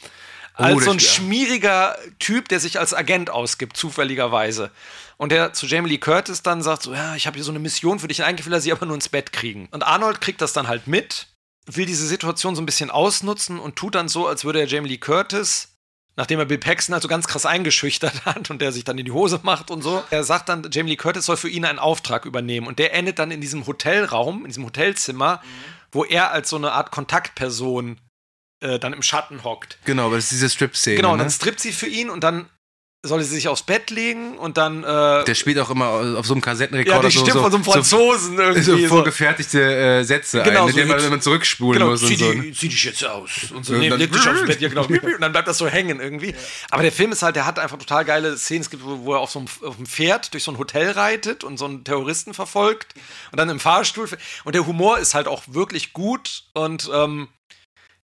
als 0.58 0.74
der 0.74 0.84
so 0.84 0.90
ein 0.90 1.00
schmieriger 1.00 1.96
Typ, 2.18 2.48
der 2.48 2.58
sich 2.60 2.78
als 2.80 2.92
Agent 2.92 3.30
ausgibt, 3.30 3.76
zufälligerweise. 3.76 4.70
Und 5.16 5.30
der 5.30 5.52
zu 5.52 5.66
Jamie 5.66 5.88
Lee 5.90 5.98
Curtis 5.98 6.42
dann 6.42 6.62
sagt 6.62 6.82
so, 6.82 6.92
ja, 6.92 7.14
ich 7.14 7.26
habe 7.26 7.36
hier 7.36 7.44
so 7.44 7.52
eine 7.52 7.60
Mission 7.60 8.00
für 8.00 8.08
dich 8.08 8.18
und 8.18 8.24
eigentlich 8.24 8.46
will 8.46 8.52
er 8.52 8.60
sie 8.60 8.72
aber 8.72 8.84
nur 8.84 8.96
ins 8.96 9.08
Bett 9.08 9.32
kriegen. 9.32 9.68
Und 9.70 9.84
Arnold 9.84 10.20
kriegt 10.20 10.40
das 10.40 10.52
dann 10.52 10.66
halt 10.68 10.86
mit, 10.86 11.28
will 11.76 11.86
diese 11.86 12.06
Situation 12.06 12.54
so 12.54 12.62
ein 12.62 12.66
bisschen 12.66 12.90
ausnutzen 12.90 13.58
und 13.58 13.76
tut 13.76 13.94
dann 13.94 14.08
so, 14.08 14.26
als 14.26 14.44
würde 14.44 14.60
er 14.60 14.66
Jamie 14.66 14.88
Lee 14.88 14.98
Curtis 14.98 15.78
nachdem 16.18 16.40
er 16.40 16.46
Bill 16.46 16.58
Paxton 16.58 16.94
halt 16.94 17.02
so 17.02 17.08
ganz 17.08 17.28
krass 17.28 17.46
eingeschüchtert 17.46 18.24
hat 18.26 18.50
und 18.50 18.60
der 18.60 18.72
sich 18.72 18.84
dann 18.84 18.98
in 18.98 19.06
die 19.06 19.12
Hose 19.12 19.40
macht 19.44 19.70
und 19.70 19.82
so. 19.82 20.04
Er 20.10 20.24
sagt 20.24 20.48
dann, 20.50 20.68
Jamie 20.70 20.90
Lee 20.90 20.96
Curtis 20.96 21.24
soll 21.24 21.36
für 21.36 21.48
ihn 21.48 21.64
einen 21.64 21.78
Auftrag 21.78 22.26
übernehmen 22.26 22.66
und 22.66 22.80
der 22.80 22.92
endet 22.92 23.20
dann 23.20 23.30
in 23.30 23.40
diesem 23.40 23.66
Hotelraum, 23.66 24.40
in 24.40 24.48
diesem 24.48 24.66
Hotelzimmer, 24.66 25.40
wo 25.92 26.04
er 26.04 26.32
als 26.32 26.50
so 26.50 26.56
eine 26.56 26.72
Art 26.72 26.90
Kontaktperson 26.90 28.00
äh, 28.60 28.80
dann 28.80 28.92
im 28.92 29.02
Schatten 29.02 29.44
hockt. 29.44 29.78
Genau, 29.84 30.10
das 30.10 30.24
ist 30.24 30.32
diese 30.32 30.50
Strip-Szene. 30.50 30.96
Genau, 30.96 31.12
und 31.12 31.18
ne? 31.18 31.24
dann 31.24 31.30
strippt 31.30 31.60
sie 31.60 31.72
für 31.72 31.86
ihn 31.86 32.10
und 32.10 32.24
dann 32.24 32.50
soll 33.08 33.22
sie 33.22 33.34
sich 33.34 33.48
aufs 33.48 33.62
Bett 33.62 33.90
legen 33.90 34.38
und 34.38 34.56
dann 34.56 34.84
äh, 34.84 35.24
Der 35.24 35.34
spielt 35.34 35.58
auch 35.58 35.70
immer 35.70 35.88
auf 36.18 36.26
so 36.26 36.34
einem 36.34 36.40
ja, 36.40 36.44
Kassettenrekorder 36.44 37.08
die 37.08 37.14
so, 37.16 37.20
Stimme 37.24 37.32
so, 37.34 37.42
von 37.42 37.50
so 37.50 37.56
einem 37.56 37.64
Franzosen 37.64 38.36
so, 38.36 38.42
irgendwie. 38.42 38.62
so 38.62 38.76
so. 38.78 38.86
vorgefertigte 38.88 39.60
äh, 40.00 40.04
Sätze 40.04 40.42
Genau, 40.42 40.66
ein, 40.66 40.72
so 40.72 40.78
indem 40.78 40.88
man, 40.88 40.96
mit- 40.96 41.04
wenn 41.04 41.10
man 41.10 41.20
zurückspulen 41.20 41.80
Genau, 41.80 41.90
muss 41.92 42.02
und 42.02 42.08
zieh, 42.08 42.16
so. 42.16 42.32
die, 42.32 42.38
ne? 42.38 42.52
zieh 42.52 42.68
dich 42.68 42.84
jetzt 42.84 43.04
aus. 43.04 43.30
Und 43.54 43.66
so, 43.66 43.72
Und 43.74 43.80
nee, 43.80 43.88
dann- 43.88 43.98
leg 43.98 44.12
dich 44.12 44.28
aufs 44.28 44.46
Bett, 44.46 44.60
ja, 44.60 44.68
genau. 44.68 44.82
Und 44.88 45.20
dann 45.20 45.32
bleibt 45.32 45.48
das 45.48 45.58
so 45.58 45.66
hängen 45.66 46.00
irgendwie. 46.00 46.34
Aber 46.70 46.82
der 46.82 46.92
Film 46.92 47.10
ist 47.12 47.22
halt, 47.22 47.34
der 47.36 47.46
hat 47.46 47.58
einfach 47.58 47.78
total 47.78 48.04
geile 48.04 48.36
Szenen. 48.36 48.60
Es 48.60 48.70
gibt, 48.70 48.84
wo 48.84 49.04
wo 49.04 49.14
er 49.14 49.20
auf 49.20 49.30
so 49.30 49.38
einem, 49.40 49.48
auf 49.62 49.76
einem 49.76 49.86
Pferd 49.86 50.32
durch 50.34 50.44
so 50.44 50.50
ein 50.52 50.58
Hotel 50.58 50.90
reitet 50.90 51.44
und 51.44 51.58
so 51.58 51.64
einen 51.64 51.84
Terroristen 51.84 52.34
verfolgt 52.34 52.94
und 53.32 53.38
dann 53.40 53.48
im 53.48 53.58
Fahrstuhl. 53.60 54.08
Und 54.44 54.54
der 54.54 54.66
Humor 54.66 54.98
ist 54.98 55.14
halt 55.14 55.26
auch 55.28 55.42
wirklich 55.46 55.92
gut 55.92 56.42
und 56.52 56.90
ähm, 56.92 57.28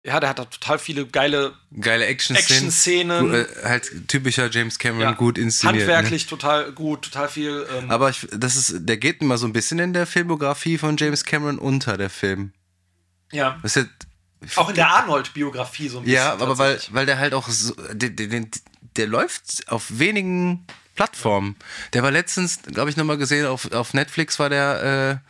ja, 0.04 0.20
der 0.20 0.28
hat 0.30 0.38
da 0.38 0.44
total 0.46 0.78
viele 0.78 1.06
geile 1.06 1.52
Geile 1.80 2.06
Action-Szenen. 2.06 3.28
Gu- 3.30 3.34
äh, 3.36 3.46
halt 3.64 4.08
typischer 4.08 4.48
James 4.50 4.78
Cameron, 4.78 5.02
ja, 5.02 5.12
gut 5.12 5.36
inszeniert. 5.38 5.86
Ne? 5.86 5.94
Handwerklich 5.94 6.26
total 6.26 6.72
gut, 6.72 7.02
total 7.02 7.28
viel. 7.28 7.66
Ähm, 7.76 7.90
Aber 7.90 8.08
ich, 8.10 8.26
das 8.32 8.56
ist, 8.56 8.74
der 8.88 8.96
geht 8.96 9.20
immer 9.20 9.38
so 9.38 9.46
ein 9.46 9.52
bisschen 9.52 9.78
in 9.80 9.92
der 9.92 10.06
Filmografie 10.06 10.78
von 10.78 10.96
James 10.96 11.24
Cameron 11.24 11.58
unter, 11.58 11.96
der 11.96 12.10
Film. 12.10 12.52
ja. 13.32 13.58
Das 13.62 13.76
ist 13.76 13.88
ja, 14.54 14.62
Auch 14.62 14.68
in 14.68 14.76
der 14.76 14.88
Arnold-Biografie 14.88 15.88
so 15.88 15.98
ein 15.98 16.04
bisschen. 16.04 16.16
ja, 16.16 16.32
aber 16.32 16.56
weil, 16.58 16.80
weil 16.90 17.04
der 17.06 17.18
halt 17.18 17.34
auch 17.34 17.48
so, 17.48 17.74
der, 17.92 18.10
der, 18.10 18.28
der, 18.28 18.44
der 18.96 19.06
läuft 19.08 19.68
auf 19.68 19.98
wenigen 19.98 20.64
Plattformen. 20.94 21.56
Der 21.92 22.02
war 22.04 22.10
letztens, 22.12 22.62
glaube 22.62 22.88
ich, 22.90 22.96
nochmal 22.96 23.18
gesehen, 23.18 23.46
auf, 23.46 23.70
auf 23.72 23.94
Netflix 23.94 24.38
war 24.38 24.48
der 24.48 25.20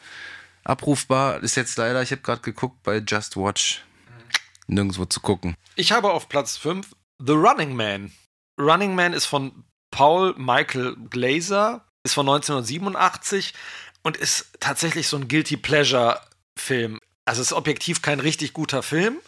äh, 0.64 0.68
abrufbar. 0.68 1.42
Ist 1.42 1.56
jetzt 1.56 1.76
leider, 1.78 2.02
ich 2.02 2.10
habe 2.10 2.22
gerade 2.22 2.42
geguckt, 2.42 2.82
bei 2.82 2.98
Just 2.98 3.36
Watch 3.36 3.82
nirgendwo 4.68 5.04
zu 5.04 5.20
gucken. 5.20 5.56
Ich 5.74 5.92
habe 5.92 6.12
auf 6.12 6.28
Platz 6.28 6.56
5 6.56 6.94
The 7.24 7.32
Running 7.32 7.74
Man. 7.74 8.12
Running 8.60 8.94
Man 8.94 9.12
ist 9.12 9.26
von 9.26 9.64
Paul 9.90 10.34
Michael 10.36 10.96
Glazer. 11.10 11.84
ist 12.04 12.14
von 12.14 12.28
1987 12.28 13.54
und 14.02 14.16
ist 14.16 14.50
tatsächlich 14.60 15.08
so 15.08 15.16
ein 15.16 15.28
Guilty 15.28 15.56
Pleasure-Film. 15.56 17.00
Also 17.24 17.42
ist 17.42 17.52
objektiv 17.52 18.00
kein 18.02 18.20
richtig 18.20 18.52
guter 18.52 18.82
Film, 18.82 19.18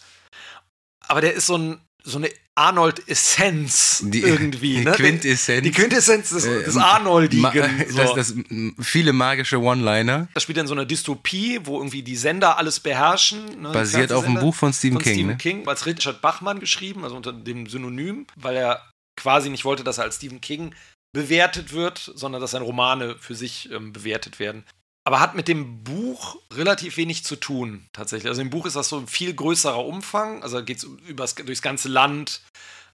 aber 1.07 1.21
der 1.21 1.35
ist 1.35 1.47
so, 1.47 1.57
ein, 1.59 1.81
so 2.05 2.19
eine 2.19 2.31
Arnold-Essenz 2.55 4.05
irgendwie. 4.13 4.79
Die 4.79 4.85
ne? 4.85 4.93
Quintessenz. 4.93 5.63
Die 5.63 5.71
Quintessenz 5.71 6.31
des, 6.31 6.45
Äh, 6.45 6.65
des 6.65 6.77
Arnoldigen. 6.77 7.43
Ma 7.43 7.53
so. 7.89 7.97
das, 7.97 8.15
das, 8.15 8.35
viele 8.81 9.13
magische 9.13 9.61
One-Liner. 9.61 10.29
Das 10.35 10.43
spielt 10.43 10.59
in 10.59 10.67
so 10.67 10.75
einer 10.75 10.85
Dystopie, 10.85 11.61
wo 11.65 11.79
irgendwie 11.79 12.03
die 12.03 12.17
Sender 12.17 12.59
alles 12.59 12.81
beherrschen. 12.81 13.63
Ne, 13.63 13.73
Basiert 13.73 14.13
auf 14.13 14.25
Fernsehsender 14.25 14.41
Buch 14.41 14.55
von 14.55 14.73
Stephen 14.73 14.95
von 14.95 15.03
King, 15.03 15.15
Stephen 15.15 15.29
ne? 15.29 15.37
King, 15.37 15.69
als 15.69 15.87
Richard 15.87 16.21
Bachmann 16.21 16.61
geschrieben, 16.61 17.05
also 17.05 17.17
unter 17.17 17.33
dem 17.33 17.67
Synonym, 17.67 18.27
weil 18.37 18.57
er 18.57 18.91
quasi 19.17 19.51
nicht 19.51 19.65
wollte, 19.65 19.85
dass 19.85 19.99
er 19.99 20.05
als 20.05 20.17
Stephen 20.17 20.41
King 20.41 20.75
bewertet 21.13 21.73
wird, 21.73 22.13
sondern 22.15 22.41
dass 22.41 22.53
seine 22.53 22.65
Romane 22.65 23.17
für 23.19 23.35
sich 23.35 23.71
ähm, 23.73 23.93
bewertet 23.93 24.39
werden. 24.39 24.65
Aber 25.05 25.21
hat 25.21 25.35
mit 25.35 25.49
dem 25.49 25.83
Buch 25.83 26.37
relativ 26.53 26.97
wenig 26.97 27.25
zu 27.25 27.37
tun, 27.37 27.89
tatsächlich. 27.93 28.29
Also 28.29 28.43
im 28.43 28.51
Buch 28.51 28.67
ist 28.67 28.77
das 28.77 28.89
so 28.89 28.99
ein 28.99 29.07
viel 29.07 29.35
größerer 29.35 29.85
Umfang, 29.85 30.43
also 30.43 30.63
geht 30.63 30.79
es 30.79 31.35
durchs 31.35 31.63
ganze 31.63 31.89
Land. 31.89 32.43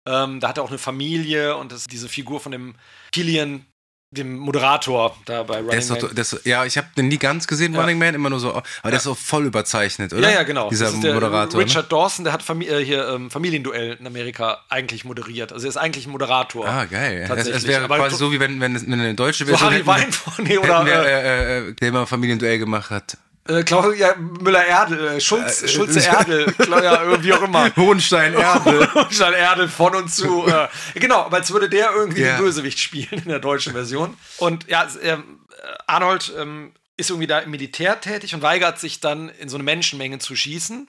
Ähm, 0.07 0.39
da 0.39 0.49
hat 0.49 0.59
er 0.59 0.65
auch 0.65 0.69
eine 0.69 0.79
Familie 0.79 1.57
und 1.57 1.73
das, 1.73 1.85
diese 1.85 2.09
Figur 2.09 2.39
von 2.39 2.53
dem 2.53 2.77
Killian, 3.11 3.67
dem 4.13 4.37
Moderator 4.37 5.17
da 5.27 5.43
bei 5.43 5.57
Running 5.59 5.71
Der 5.71 5.81
doch, 5.81 6.03
Man. 6.03 6.15
der 6.15 6.23
ist, 6.23 6.41
ja, 6.47 6.65
ich 6.65 6.79
habe 6.79 6.87
den 6.97 7.09
nie 7.09 7.19
ganz 7.19 7.47
gesehen, 7.47 7.75
Ja. 7.75 7.81
Running 7.81 7.99
Man, 7.99 8.15
immer 8.15 8.31
nur 8.31 8.39
so. 8.41 8.53
Aber 8.55 8.65
der 8.85 8.95
ist 8.95 9.07
auch 9.07 9.17
voll 9.19 9.47
überzeichnet, 9.47 10.13
oder? 10.13 10.23
Ja, 10.31 10.37
ja, 10.37 10.43
genau. 10.45 10.71
Dieser 10.71 10.93
der 10.93 11.13
Moderator. 11.15 11.59
ne? 11.61 11.67
Richard 11.67 11.91
Dawson, 11.93 12.25
der 12.25 12.33
hat 12.33 12.43
Famili 12.43 12.71
äh, 12.71 12.85
hier 12.85 13.09
ähm, 13.09 13.31
Familienduell 13.31 13.97
in 13.99 14.07
Amerika 14.07 14.59
eigentlich 14.69 15.05
moderiert. 15.05 15.53
Also 15.53 15.67
er 15.67 15.71
ist 15.71 15.77
eigentlich 15.77 16.07
ein 16.07 16.13
Moderator. 16.13 16.65
Ne? 16.65 16.71
Ah, 16.71 16.85
geil. 16.85 17.25
Tatsächlich. 17.27 17.57
es 17.57 17.67
wäre 17.67 17.85
Aber 17.85 17.97
quasi 17.99 18.17
so, 18.17 18.31
wie 18.33 18.39
wenn, 18.41 18.61
wenn, 18.61 18.77
es- 18.77 18.87
wenn 18.87 18.95
eine 18.95 19.15
deutsche 19.15 19.45
so 19.45 19.51
Version 19.51 19.69
Harry 19.71 19.79
hätten, 19.79 19.87
Weinfurt, 19.89 20.39
nee, 20.39 20.57
oder 20.59 20.87
wir, 20.87 20.95
äh, 20.95 21.59
äh, 21.59 21.69
äh, 21.69 21.73
der 21.75 21.93
mal 21.93 22.07
Familienduell 22.07 22.59
gemacht 22.59 22.91
hat. 22.91 23.19
Äh, 23.49 23.63
Claudia 23.63 24.15
Müller-Erdel, 24.17 25.07
äh, 25.17 25.21
Schulz, 25.21 25.63
Äh, 25.63 25.69
Schulze 25.69 26.01
Erdel, 26.07 26.47
Claudia, 26.59 27.01
wie 27.23 27.33
auch 27.33 27.43
immer. 27.43 27.75
Hohenstein 27.77 28.35
Erbe. 28.35 28.89
Statt 29.11 29.35
Erdel 29.35 29.69
von 29.69 29.95
und 29.95 30.09
zu. 30.13 30.47
Äh, 30.57 30.69
genau, 30.99 31.23
aber 31.23 31.37
als 31.39 31.51
würde 31.53 31.69
der 31.69 31.91
irgendwie 31.95 32.23
Ja. 32.23 32.37
den 32.37 32.45
Bösewicht 32.45 32.79
spielen 32.79 33.09
in 33.23 33.29
der 33.29 33.39
deutschen 33.41 33.73
Version. 33.73 34.17
Und 34.39 34.69
ja, 34.69 34.87
ähm, 35.03 35.41
Arnold 35.87 36.33
ähm, 36.39 36.73
ist 36.97 37.11
irgendwie 37.11 37.27
da 37.27 37.41
im 37.41 37.51
Militär 37.51 38.01
tätig 38.01 38.35
und 38.35 38.43
weigert 38.43 38.79
sich 38.79 39.01
dann 39.01 39.29
in 39.29 39.49
so 39.49 39.57
eine 39.57 39.65
Menschenmenge 39.65 40.19
zu 40.19 40.35
schießen 40.37 40.89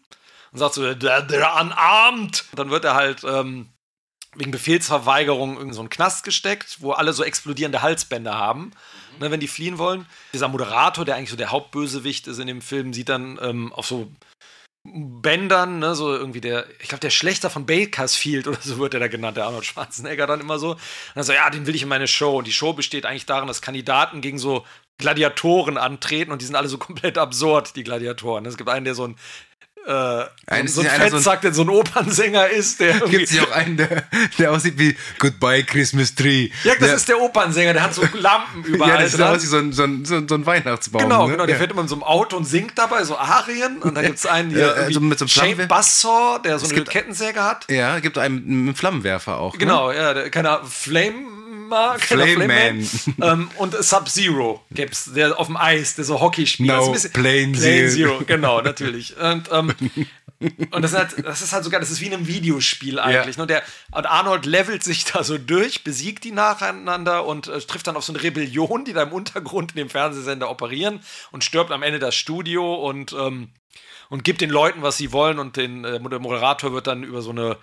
und 0.51 0.57
sagt 0.59 0.75
so, 0.75 0.93
der, 0.93 1.21
der. 1.21 1.55
Und 1.55 2.45
dann 2.55 2.69
wird 2.69 2.85
er 2.85 2.95
halt 2.95 3.23
ähm, 3.23 3.69
wegen 4.35 4.51
Befehlsverweigerung 4.51 5.59
in 5.59 5.73
so 5.73 5.79
einen 5.81 5.89
Knast 5.89 6.23
gesteckt, 6.23 6.77
wo 6.79 6.91
alle 6.91 7.13
so 7.13 7.23
explodierende 7.23 7.81
Halsbänder 7.81 8.35
haben, 8.35 8.71
ne, 9.19 9.31
wenn 9.31 9.39
die 9.39 9.47
fliehen 9.47 9.77
wollen. 9.77 10.05
Dieser 10.33 10.47
Moderator, 10.47 11.05
der 11.05 11.15
eigentlich 11.15 11.29
so 11.29 11.35
der 11.35 11.51
Hauptbösewicht 11.51 12.27
ist 12.27 12.39
in 12.39 12.47
dem 12.47 12.61
Film, 12.61 12.93
sieht 12.93 13.09
dann 13.09 13.39
ähm, 13.41 13.73
auf 13.73 13.87
so 13.87 14.11
Bändern, 14.83 15.79
ne, 15.79 15.95
so 15.95 16.15
irgendwie 16.15 16.41
der, 16.41 16.65
ich 16.79 16.87
glaube, 16.87 17.01
der 17.01 17.09
Schlechter 17.09 17.49
von 17.49 17.65
Bakersfield 17.65 18.47
oder 18.47 18.59
so 18.61 18.77
wird 18.77 18.93
er 18.93 18.99
da 18.99 19.07
genannt, 19.07 19.37
der 19.37 19.45
Arnold 19.45 19.65
Schwarzenegger 19.65 20.27
dann 20.27 20.39
immer 20.39 20.59
so. 20.59 20.71
Und 20.71 20.79
dann 21.15 21.23
so, 21.23 21.33
ja, 21.33 21.49
den 21.49 21.67
will 21.67 21.75
ich 21.75 21.83
in 21.83 21.89
meine 21.89 22.07
Show. 22.07 22.37
Und 22.37 22.47
die 22.47 22.53
Show 22.53 22.73
besteht 22.73 23.05
eigentlich 23.05 23.25
darin, 23.25 23.47
dass 23.47 23.61
Kandidaten 23.61 24.21
gegen 24.21 24.39
so 24.39 24.65
Gladiatoren 24.97 25.77
antreten 25.77 26.31
und 26.31 26.41
die 26.41 26.45
sind 26.45 26.55
alle 26.55 26.69
so 26.69 26.77
komplett 26.77 27.17
absurd, 27.17 27.75
die 27.75 27.83
Gladiatoren. 27.83 28.45
Es 28.45 28.57
gibt 28.57 28.69
einen, 28.69 28.85
der 28.85 28.95
so 28.95 29.05
ein 29.05 29.15
äh, 29.87 30.25
Ein- 30.47 30.67
so, 30.67 30.81
ein 30.81 30.87
einer 30.87 31.09
so 31.09 31.15
Fettsack, 31.17 31.41
der 31.41 31.53
so 31.53 31.61
ein 31.63 31.69
Opernsänger 31.69 32.49
ist, 32.49 32.79
Gibt 33.09 33.31
es 33.31 33.39
auch 33.39 33.51
einen, 33.51 33.77
der, 33.77 34.03
der 34.37 34.51
aussieht 34.51 34.77
wie 34.77 34.95
Goodbye 35.19 35.63
Christmas 35.63 36.13
Tree. 36.13 36.49
Ja, 36.63 36.73
das 36.73 36.79
der, 36.87 36.95
ist 36.95 37.07
der 37.09 37.21
Opernsänger, 37.21 37.73
der 37.73 37.83
hat 37.83 37.93
so 37.93 38.03
Lampen 38.13 38.63
überall. 38.65 38.91
Ja, 38.95 39.01
das 39.01 39.11
sieht 39.11 39.19
dran. 39.21 39.35
aus 39.35 39.43
wie 39.43 39.47
so 39.47 39.57
ein, 39.57 39.71
so 39.73 39.83
ein, 39.83 40.03
so 40.05 40.15
ein, 40.15 40.45
Weihnachtsbaum. 40.45 41.01
Genau, 41.01 41.25
ne? 41.27 41.31
genau. 41.33 41.45
Der 41.45 41.55
ja. 41.55 41.59
fährt 41.59 41.71
immer 41.71 41.81
in 41.81 41.87
so 41.87 41.95
einem 41.95 42.03
Auto 42.03 42.35
und 42.37 42.45
singt 42.45 42.77
dabei 42.77 43.03
so 43.03 43.17
Arien. 43.17 43.77
Und 43.81 43.95
dann 43.95 44.05
gibt 44.05 44.17
es 44.19 44.25
einen 44.25 44.49
hier 44.49 44.59
Ja, 44.59 44.67
irgendwie 44.67 44.85
also 44.85 44.99
mit 45.01 45.19
so 45.19 45.25
einem 45.25 45.29
Flammenwer- 45.29 45.67
Bassaw, 45.67 46.39
der 46.43 46.59
so 46.59 46.65
Es 46.65 46.71
eine 46.71 46.79
gibt- 46.81 46.89
Kettensäge 46.91 47.41
hat. 47.43 47.65
Ja, 47.69 47.99
gibt 47.99 48.17
einen 48.17 48.37
einen 48.67 48.75
Flammenwerfer 48.75 49.37
auch. 49.39 49.53
Ne? 49.53 49.59
Genau, 49.59 49.91
ja, 49.91 50.13
der, 50.13 50.29
keine 50.29 50.49
Ahnung, 50.51 50.67
Flame. 50.69 51.13
Flame 51.99 52.45
Flame 52.45 52.85
ähm, 53.21 53.49
und 53.57 53.73
Sub-Zero 53.73 54.63
gibt's, 54.71 55.11
der 55.13 55.39
auf 55.39 55.47
dem 55.47 55.57
Eis, 55.57 55.95
der 55.95 56.05
so 56.05 56.19
Hockey 56.19 56.47
spielt. 56.47 56.69
No, 56.69 56.93
Das 56.93 57.09
Plain 57.09 57.53
Plain 57.53 57.89
Zero. 57.89 58.21
Genau, 58.25 58.61
natürlich. 58.63 59.15
Und, 59.17 59.49
ähm, 59.51 59.73
und 60.39 60.81
das, 60.83 60.91
ist 60.91 60.97
halt, 60.97 61.25
das 61.25 61.41
ist 61.41 61.53
halt 61.53 61.63
sogar, 61.63 61.79
das 61.79 61.89
ist 61.89 61.99
wie 61.99 62.07
in 62.07 62.13
einem 62.13 62.27
Videospiel 62.27 62.99
eigentlich. 62.99 63.37
Ja. 63.37 63.41
Und, 63.41 63.49
der, 63.49 63.63
und 63.91 64.05
Arnold 64.05 64.45
levelt 64.45 64.83
sich 64.83 65.05
da 65.05 65.23
so 65.23 65.37
durch, 65.37 65.83
besiegt 65.83 66.23
die 66.23 66.31
nacheinander 66.31 67.25
und 67.25 67.47
äh, 67.47 67.59
trifft 67.59 67.87
dann 67.87 67.95
auf 67.95 68.03
so 68.03 68.13
eine 68.13 68.21
Rebellion, 68.21 68.85
die 68.85 68.93
da 68.93 69.03
im 69.03 69.11
Untergrund 69.11 69.71
in 69.71 69.77
dem 69.77 69.89
Fernsehsender 69.89 70.49
operieren 70.49 70.99
und 71.31 71.43
stirbt 71.43 71.71
am 71.71 71.81
Ende 71.81 71.99
das 71.99 72.15
Studio 72.15 72.75
und, 72.75 73.13
ähm, 73.13 73.49
und 74.09 74.23
gibt 74.23 74.41
den 74.41 74.51
Leuten, 74.51 74.83
was 74.83 74.97
sie 74.97 75.11
wollen. 75.11 75.39
Und 75.39 75.57
den, 75.57 75.83
äh, 75.83 75.99
der 75.99 76.19
Moderator 76.19 76.71
wird 76.71 76.87
dann 76.87 77.03
über 77.03 77.21
so 77.21 77.31
eine. 77.31 77.57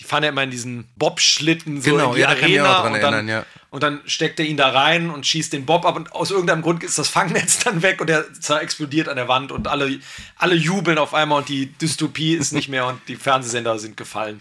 Die 0.00 0.04
fahren 0.04 0.24
ja 0.24 0.30
immer 0.30 0.42
in 0.42 0.50
diesen 0.50 0.88
Bobschlitten 0.96 1.80
so 1.80 1.92
Genau, 1.92 2.10
in 2.10 2.14
die 2.16 2.20
ja, 2.22 2.28
Arena 2.28 2.78
und, 2.82 2.92
dann, 2.94 3.14
erinnern, 3.14 3.28
ja. 3.28 3.46
und 3.70 3.82
dann 3.82 4.00
steckt 4.06 4.40
er 4.40 4.46
ihn 4.46 4.56
da 4.56 4.70
rein 4.70 5.10
und 5.10 5.24
schießt 5.24 5.52
den 5.52 5.66
Bob 5.66 5.84
ab 5.84 5.94
und 5.94 6.12
aus 6.12 6.32
irgendeinem 6.32 6.62
Grund 6.62 6.82
ist 6.82 6.98
das 6.98 7.08
Fangnetz 7.08 7.58
dann 7.64 7.82
weg 7.82 8.00
und 8.00 8.08
der 8.08 8.26
explodiert 8.60 9.08
an 9.08 9.16
der 9.16 9.28
Wand 9.28 9.52
und 9.52 9.68
alle, 9.68 10.00
alle 10.36 10.56
jubeln 10.56 10.98
auf 10.98 11.14
einmal 11.14 11.38
und 11.38 11.48
die 11.48 11.66
Dystopie 11.66 12.34
ist 12.34 12.52
nicht 12.52 12.68
mehr 12.68 12.86
und 12.86 13.00
die 13.06 13.16
Fernsehsender 13.16 13.78
sind 13.78 13.96
gefallen. 13.96 14.40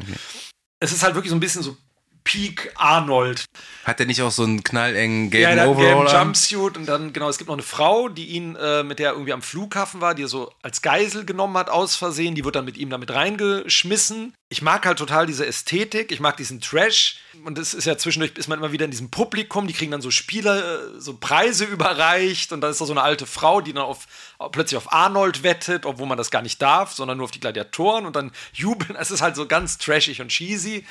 Es 0.79 0.91
ist 0.91 1.03
halt 1.03 1.13
wirklich 1.13 1.29
so 1.29 1.37
ein 1.37 1.39
bisschen 1.39 1.61
so 1.61 1.77
Peak 2.23 2.71
Arnold. 2.75 3.45
Hat 3.83 3.99
der 3.99 4.05
nicht 4.05 4.21
auch 4.21 4.31
so 4.31 4.43
einen 4.43 4.63
knallengen 4.63 5.25
Ja, 5.25 5.29
gelben 5.29 5.59
einen 5.59 5.69
Overall 5.69 5.85
gelben 5.85 6.07
an? 6.07 6.27
Jumpsuit 6.27 6.77
und 6.77 6.85
dann, 6.85 7.13
genau, 7.13 7.29
es 7.29 7.37
gibt 7.37 7.49
noch 7.49 7.55
eine 7.55 7.63
Frau, 7.63 8.09
die 8.09 8.27
ihn, 8.27 8.55
äh, 8.55 8.83
mit 8.83 8.99
der 8.99 9.09
er 9.09 9.13
irgendwie 9.13 9.33
am 9.33 9.41
Flughafen 9.41 10.01
war, 10.01 10.15
die 10.15 10.23
er 10.23 10.27
so 10.27 10.51
als 10.61 10.81
Geisel 10.81 11.25
genommen 11.25 11.57
hat, 11.57 11.69
aus 11.69 11.95
Versehen. 11.95 12.35
Die 12.35 12.45
wird 12.45 12.55
dann 12.55 12.65
mit 12.65 12.77
ihm 12.77 12.89
damit 12.89 13.11
reingeschmissen. 13.11 14.33
Ich 14.49 14.61
mag 14.61 14.85
halt 14.85 14.99
total 14.99 15.25
diese 15.25 15.45
Ästhetik, 15.45 16.11
ich 16.11 16.19
mag 16.19 16.37
diesen 16.37 16.61
Trash. 16.61 17.17
Und 17.43 17.57
es 17.57 17.73
ist 17.73 17.85
ja 17.85 17.97
zwischendurch, 17.97 18.33
ist 18.37 18.47
man 18.47 18.59
immer 18.59 18.71
wieder 18.71 18.85
in 18.85 18.91
diesem 18.91 19.09
Publikum, 19.09 19.67
die 19.67 19.73
kriegen 19.73 19.91
dann 19.91 20.01
so 20.01 20.11
Spieler, 20.11 20.95
äh, 20.95 20.99
so 20.99 21.17
Preise 21.17 21.65
überreicht 21.65 22.53
und 22.53 22.61
dann 22.61 22.71
ist 22.71 22.79
da 22.79 22.85
so 22.85 22.93
eine 22.93 23.01
alte 23.01 23.25
Frau, 23.25 23.61
die 23.61 23.73
dann 23.73 23.83
auf, 23.83 24.05
plötzlich 24.51 24.77
auf 24.77 24.93
Arnold 24.93 25.43
wettet, 25.43 25.85
obwohl 25.85 26.07
man 26.07 26.17
das 26.17 26.31
gar 26.31 26.41
nicht 26.41 26.61
darf, 26.61 26.93
sondern 26.93 27.17
nur 27.17 27.25
auf 27.25 27.31
die 27.31 27.39
Gladiatoren 27.39 28.05
und 28.05 28.15
dann 28.15 28.31
jubeln. 28.53 28.95
Es 29.03 29.11
ist 29.11 29.21
halt 29.21 29.35
so 29.35 29.47
ganz 29.47 29.77
trashig 29.79 30.21
und 30.21 30.29
cheesy. 30.29 30.85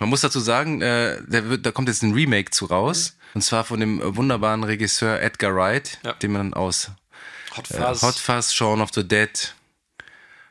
Man 0.00 0.08
muss 0.08 0.22
dazu 0.22 0.40
sagen, 0.40 0.82
äh, 0.82 1.18
der 1.26 1.48
wird, 1.48 1.64
da 1.66 1.70
kommt 1.72 1.88
jetzt 1.88 2.02
ein 2.02 2.12
Remake 2.14 2.50
zu 2.50 2.66
raus. 2.66 3.16
Und 3.34 3.42
zwar 3.42 3.64
von 3.64 3.80
dem 3.80 4.00
äh, 4.00 4.16
wunderbaren 4.16 4.64
Regisseur 4.64 5.20
Edgar 5.20 5.54
Wright, 5.54 5.98
Ja. 6.04 6.12
den 6.14 6.32
man 6.32 6.54
aus 6.54 6.90
Hot 7.56 7.70
äh, 7.70 7.74
Fuzz, 7.80 8.02
Hot 8.02 8.14
Fuzz, 8.16 8.52
Shaun 8.52 8.80
of 8.80 8.90
the 8.94 9.06
Dead 9.06 9.54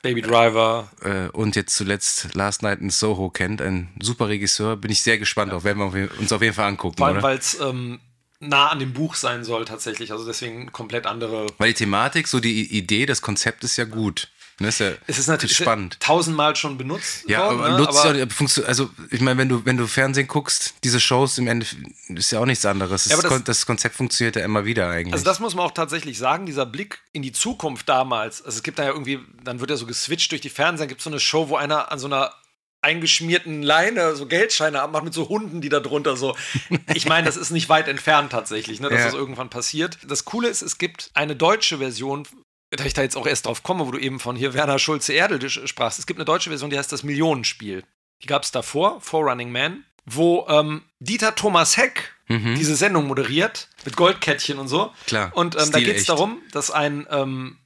Baby 0.01 0.21
Driver. 0.21 0.89
äh, 1.01 1.29
und 1.29 1.55
jetzt 1.55 1.75
zuletzt 1.75 2.33
Last 2.35 2.61
Night 2.61 2.81
in 2.81 2.89
Soho 2.89 3.29
kennt. 3.29 3.61
Ein 3.61 3.89
super 4.01 4.27
Regisseur. 4.27 4.75
Bin 4.75 4.91
ich 4.91 5.01
sehr 5.01 5.17
gespannt 5.17 5.53
auf. 5.53 5.63
Werden 5.63 5.93
wir 5.93 6.09
uns 6.19 6.31
auf 6.33 6.41
jeden 6.41 6.53
Fall 6.53 6.67
angucken. 6.67 6.97
Vor 6.97 7.07
allem, 7.07 7.21
weil 7.23 7.37
es 7.37 7.57
ähm, 7.61 8.01
nah 8.41 8.67
an 8.67 8.79
dem 8.79 8.91
Buch 8.91 9.15
sein 9.15 9.45
soll 9.45 9.63
tatsächlich. 9.63 10.11
Also 10.11 10.25
deswegen 10.25 10.73
komplett 10.73 11.05
andere. 11.05 11.47
Weil 11.57 11.69
die 11.69 11.75
Thematik, 11.75 12.27
so 12.27 12.41
die 12.41 12.77
Idee, 12.77 13.05
das 13.05 13.21
Konzept 13.21 13.63
ist 13.63 13.77
ja 13.77 13.85
gut. 13.85 14.27
Ne, 14.59 14.67
ist 14.67 14.79
ja 14.79 14.91
Es 15.07 15.17
ist 15.17 15.27
natürlich 15.27 15.57
spannend. 15.57 15.99
tausendmal 15.99 16.55
schon 16.55 16.77
benutzt 16.77 17.23
Ja, 17.27 17.45
worden. 17.47 17.59
aber 17.59 17.69
ne? 17.71 17.77
nutzt 17.79 18.57
ja, 18.57 18.63
also 18.65 18.89
ich 19.09 19.19
meine, 19.19 19.37
wenn 19.39 19.49
du 19.49 19.65
wenn 19.65 19.77
du 19.77 19.87
Fernsehen 19.87 20.27
guckst, 20.27 20.75
diese 20.83 20.99
Shows 20.99 21.37
im 21.39 21.47
Ende 21.47 21.65
ist 22.09 22.31
ja 22.31 22.39
auch 22.39 22.45
nichts 22.45 22.63
anderes. 22.65 23.05
Ja, 23.05 23.13
aber 23.17 23.23
das, 23.23 23.31
das- 23.31 23.43
das 23.43 23.65
Konzept 23.65 23.95
funktioniert 23.95 24.35
ja 24.35 24.43
immer 24.45 24.63
wieder 24.65 24.89
eigentlich. 24.89 25.13
also 25.13 25.25
das 25.25 25.39
muss 25.39 25.55
man 25.55 25.65
auch 25.65 25.71
tatsächlich 25.71 26.17
sagen, 26.19 26.45
dieser 26.45 26.65
Blick 26.67 26.99
in 27.13 27.21
die 27.23 27.31
Zukunft 27.31 27.89
damals. 27.89 28.43
Also 28.43 28.57
es 28.57 28.63
gibt 28.63 28.77
da 28.79 28.83
ja 28.83 28.89
irgendwie, 28.91 29.19
dann 29.43 29.59
wird 29.59 29.69
ja 29.71 29.75
so 29.77 29.85
geswitcht 29.87 30.31
durch 30.31 30.41
die 30.41 30.49
Fernseher, 30.49 30.87
gibt 30.87 31.01
so 31.01 31.09
eine 31.09 31.19
Show, 31.19 31.49
wo 31.49 31.55
einer 31.55 31.91
an 31.91 31.97
so 31.99 32.05
einer 32.07 32.31
eingeschmierten 32.81 33.63
Leine 33.63 34.15
so 34.15 34.25
Geldscheine 34.25 34.81
abmacht 34.81 35.05
mit 35.05 35.13
so 35.13 35.29
Hunden, 35.29 35.61
die 35.61 35.69
da 35.69 35.79
drunter 35.79 36.17
so. 36.17 36.35
Ich 36.93 37.05
meine, 37.07 37.25
das 37.25 37.37
ist 37.37 37.49
nicht 37.51 37.69
weit 37.69 37.87
entfernt 37.87 38.31
tatsächlich, 38.31 38.79
ne, 38.81 38.89
dass 38.89 38.99
Ja. 38.99 39.05
das 39.05 39.13
irgendwann 39.13 39.49
passiert. 39.49 39.97
Das 40.05 40.25
Coole 40.25 40.49
ist, 40.49 40.61
es 40.61 40.77
gibt 40.77 41.09
eine 41.13 41.35
deutsche 41.35 41.77
Version, 41.77 42.27
da 42.75 42.85
ich 42.85 42.93
da 42.93 43.01
jetzt 43.01 43.15
auch 43.15 43.27
erst 43.27 43.45
drauf 43.45 43.63
komme, 43.63 43.85
wo 43.87 43.91
du 43.91 43.99
eben 43.99 44.19
von 44.19 44.35
hier 44.35 44.53
Werner 44.53 44.79
Schulze-Erdel 44.79 45.49
sprachst. 45.49 45.99
Es 45.99 46.05
gibt 46.05 46.19
eine 46.19 46.25
deutsche 46.25 46.49
Version, 46.49 46.69
die 46.69 46.77
heißt 46.77 46.91
das 46.91 47.03
Millionenspiel. 47.03 47.83
Die 48.21 48.27
gab 48.27 48.43
es 48.43 48.51
davor, 48.51 49.01
vor 49.01 49.29
Running 49.29 49.51
Man, 49.51 49.83
wo 50.05 50.45
ähm, 50.47 50.83
Dieter 50.99 51.35
Thomas 51.35 51.77
Heck 51.77 52.13
diese 52.29 52.75
Sendung 52.75 53.05
moderiert, 53.07 53.67
mit 53.85 53.95
Goldkettchen 53.95 54.57
und 54.57 54.67
so. 54.67 54.85
Mhm. 54.85 54.89
Klar, 55.05 55.31
Und 55.35 55.55
ähm, 55.55 55.71
da 55.71 55.79
geht 55.79 55.97
es 55.97 56.05
darum, 56.05 56.41
dass 56.51 56.71
ein 56.71 57.05
ähm, 57.11 57.57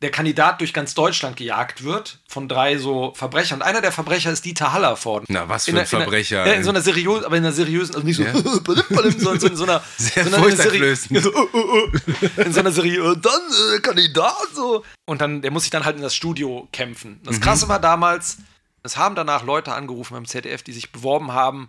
der 0.00 0.10
Kandidat 0.12 0.60
durch 0.60 0.72
ganz 0.72 0.94
Deutschland 0.94 1.36
gejagt 1.36 1.82
wird 1.82 2.20
von 2.28 2.46
drei 2.48 2.78
so 2.78 3.12
Verbrechern. 3.16 3.58
Und 3.60 3.66
einer 3.66 3.80
der 3.80 3.90
Verbrecher 3.90 4.30
ist 4.30 4.44
Dieter 4.44 4.72
Hallervorden. 4.72 5.26
Na, 5.28 5.48
was 5.48 5.64
für 5.64 5.72
In 5.72 5.76
ein 5.76 5.80
einer- 5.80 5.90
in 5.90 5.96
einer- 5.96 6.04
Verbrecher. 6.04 6.46
Ja, 6.46 6.52
in 6.52 6.62
so 6.62 6.70
einer 6.70 6.80
seriösen, 6.82 7.24
aber 7.24 7.36
in 7.36 7.44
einer 7.44 7.52
seriösen, 7.52 7.94
also 7.96 8.06
nicht 8.06 8.16
so, 8.16 8.22
Ja. 8.22 8.32
so, 9.18 9.36
so, 9.38 9.46
in 9.48 9.56
so 9.56 9.64
einer, 9.64 9.82
Sehr 9.96 10.24
so 10.24 10.36
einer- 10.36 10.38
in 10.38 10.44
einer 10.44 10.56
Seri- 10.56 10.78
furchteinflößend. 10.78 11.22
so, 11.22 11.34
uh, 11.34 11.48
uh, 11.52 11.58
uh, 11.58 12.40
in 12.42 12.52
so 12.52 12.60
einer 12.60 12.70
Serie, 12.70 13.02
und 13.02 13.24
dann 13.26 13.40
äh, 13.76 13.80
Kandidat 13.80 14.34
so. 14.54 14.84
Und 15.04 15.20
dann, 15.20 15.42
der 15.42 15.50
muss 15.50 15.62
sich 15.64 15.70
dann 15.70 15.84
halt 15.84 15.96
in 15.96 16.02
das 16.02 16.14
Studio 16.14 16.68
kämpfen. 16.72 17.14
Mhm. 17.14 17.24
Das 17.24 17.40
Krasse 17.40 17.68
war 17.68 17.80
damals, 17.80 18.38
es 18.84 18.96
haben 18.96 19.16
danach 19.16 19.42
Leute 19.42 19.72
angerufen 19.72 20.14
beim 20.14 20.26
ZDF, 20.26 20.62
die 20.62 20.72
sich 20.72 20.92
beworben 20.92 21.32
haben, 21.32 21.68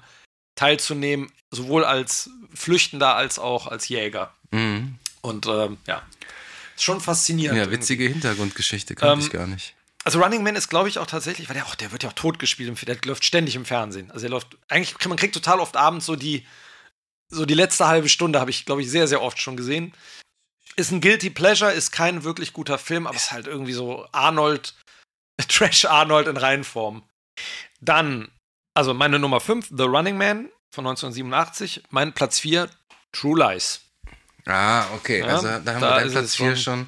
teilzunehmen, 0.55 1.31
sowohl 1.51 1.83
als 1.83 2.29
Flüchtender 2.53 3.15
als 3.15 3.39
auch 3.39 3.65
als 3.67 3.87
Jäger. 3.87 4.33
Mhm. 4.51 4.95
Und 5.21 5.47
ähm, 5.47 5.77
ja, 5.87 6.01
ist 6.79 6.85
schon 6.85 7.01
faszinierend. 7.01 7.57
Ja, 7.57 7.71
witzige 7.71 8.03
irgendwie. 8.03 8.21
Hintergrundgeschichte, 8.21 8.95
kannte 8.95 9.13
ähm, 9.13 9.19
ich 9.19 9.31
gar 9.31 9.47
nicht. 9.47 9.75
Also 10.05 10.21
Running 10.21 10.43
Man 10.43 10.55
ist, 10.55 10.69
glaube 10.69 10.87
ich, 10.87 10.97
auch 10.97 11.05
tatsächlich, 11.05 11.49
weil 11.49 11.55
der, 11.55 11.65
auch, 11.65 11.75
der 11.75 11.91
wird 11.91 12.03
ja 12.03 12.09
auch 12.09 12.13
totgespielt, 12.13 12.87
der 12.87 12.97
läuft 13.05 13.25
ständig 13.25 13.55
im 13.55 13.65
Fernsehen. 13.65 14.09
Also 14.11 14.25
er 14.25 14.29
läuft, 14.29 14.57
eigentlich, 14.69 14.95
man 15.07 15.17
kriegt 15.17 15.33
total 15.33 15.59
oft 15.59 15.75
abends 15.75 16.05
so 16.05 16.15
die, 16.15 16.45
so 17.29 17.45
die 17.45 17.53
letzte 17.53 17.87
halbe 17.87 18.07
Stunde, 18.07 18.39
habe 18.39 18.49
ich, 18.49 18.65
glaube 18.65 18.81
ich, 18.81 18.89
sehr, 18.89 19.07
sehr 19.07 19.21
oft 19.21 19.39
schon 19.39 19.57
gesehen. 19.57 19.93
Ist 20.77 20.91
ein 20.91 21.01
Guilty 21.01 21.29
Pleasure, 21.29 21.71
ist 21.73 21.91
kein 21.91 22.23
wirklich 22.23 22.53
guter 22.53 22.77
Film, 22.77 23.07
aber 23.07 23.17
ist 23.17 23.33
halt 23.33 23.45
irgendwie 23.45 23.73
so 23.73 24.07
Arnold, 24.13 24.73
Trash 25.49 25.85
Arnold 25.85 26.27
in 26.27 26.37
Reihenform. 26.37 27.03
Dann, 27.81 28.29
also 28.73 28.93
meine 28.93 29.19
Nummer 29.19 29.41
5, 29.41 29.67
The 29.67 29.83
Running 29.83 30.17
Man 30.17 30.49
von 30.73 30.87
1987. 30.87 31.83
Mein 31.89 32.13
Platz 32.13 32.39
4, 32.39 32.69
True 33.11 33.37
Lies. 33.37 33.81
Ah, 34.45 34.85
okay. 34.95 35.19
Ja, 35.19 35.27
also 35.27 35.47
da 35.47 35.53
haben 35.53 35.63
da 35.63 35.73
wir 35.73 35.99
deinen 35.99 36.11
Platz 36.11 36.35
4 36.35 36.55
schon 36.55 36.87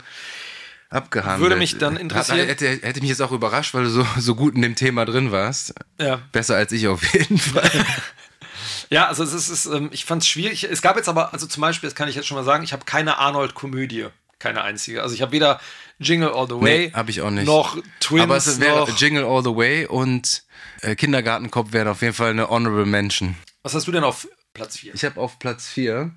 abgehandelt. 0.89 1.41
Würde 1.41 1.55
mich 1.55 1.77
dann 1.77 1.98
interessieren. 1.98 2.48
Hätte, 2.48 2.67
hätte 2.67 3.00
mich 3.01 3.10
jetzt 3.10 3.22
auch 3.22 3.31
überrascht, 3.31 3.74
weil 3.74 3.86
du 3.86 3.89
so, 3.89 4.05
so 4.17 4.36
gut 4.36 4.55
in 4.55 4.62
dem 4.62 4.75
Thema 4.75 5.05
drin 5.05 5.31
warst. 5.31 5.74
Ja. 6.00 6.22
Besser 6.31 6.55
als 6.55 6.72
ich 6.72 6.88
auf 6.88 7.01
jeden 7.13 7.38
Fall. 7.38 7.72
ja, 8.89 9.08
also 9.08 9.24
es 9.24 9.34
ist, 9.34 9.50
es 9.50 9.65
ist 9.65 9.74
ähm, 9.74 9.89
ich 9.91 10.05
fand 10.05 10.24
es 10.24 10.27
schwierig. 10.27 10.63
Es 10.65 10.81
gab 10.81 10.98
jetzt 10.98 11.10
aber, 11.10 11.34
also 11.34 11.48
zum 11.48 11.62
Beispiel, 11.62 11.89
das 11.89 11.96
kann 11.96 12.10
ich 12.10 12.15
jetzt 12.15 12.27
schon 12.27 12.38
mal 12.38 12.43
sagen, 12.43 12.63
ich 12.63 12.74
habe 12.74 12.86
keine 12.86 13.17
Arnold-Komödie. 13.17 14.08
Keine 14.38 14.63
einzige. 14.63 15.03
Also 15.03 15.13
ich 15.13 15.22
habe 15.22 15.31
weder 15.34 15.62
Jingle 16.00 16.34
All 16.34 16.48
the 16.48 16.55
Way. 16.55 16.88
Nee, 16.88 16.93
habe 16.93 17.12
ich 17.12 17.22
auch 17.22 17.29
nicht. 17.29 17.46
Noch 17.46 17.77
Twins. 18.00 18.24
Aber 18.24 18.38
es 18.38 18.60
wäre 18.60 18.89
Jingle 18.98 19.24
All 19.24 19.43
the 19.43 19.55
Way 19.55 19.86
und 19.86 20.43
äh, 20.81 20.96
Kindergartenkopf 20.96 21.74
wären 21.74 21.88
auf 21.88 22.01
jeden 22.01 22.15
Fall 22.15 22.31
eine 22.31 22.50
Honorable 22.50 22.88
Mention. 22.88 23.36
Was 23.62 23.75
hast 23.75 23.88
du 23.88 23.91
denn 23.91 24.03
auf 24.03 24.27
Platz 24.55 24.77
4? 24.77 24.96
Ich 24.96 25.05
habe 25.05 25.22
auf 25.22 25.38
Platz 25.38 25.67
4 25.67 26.12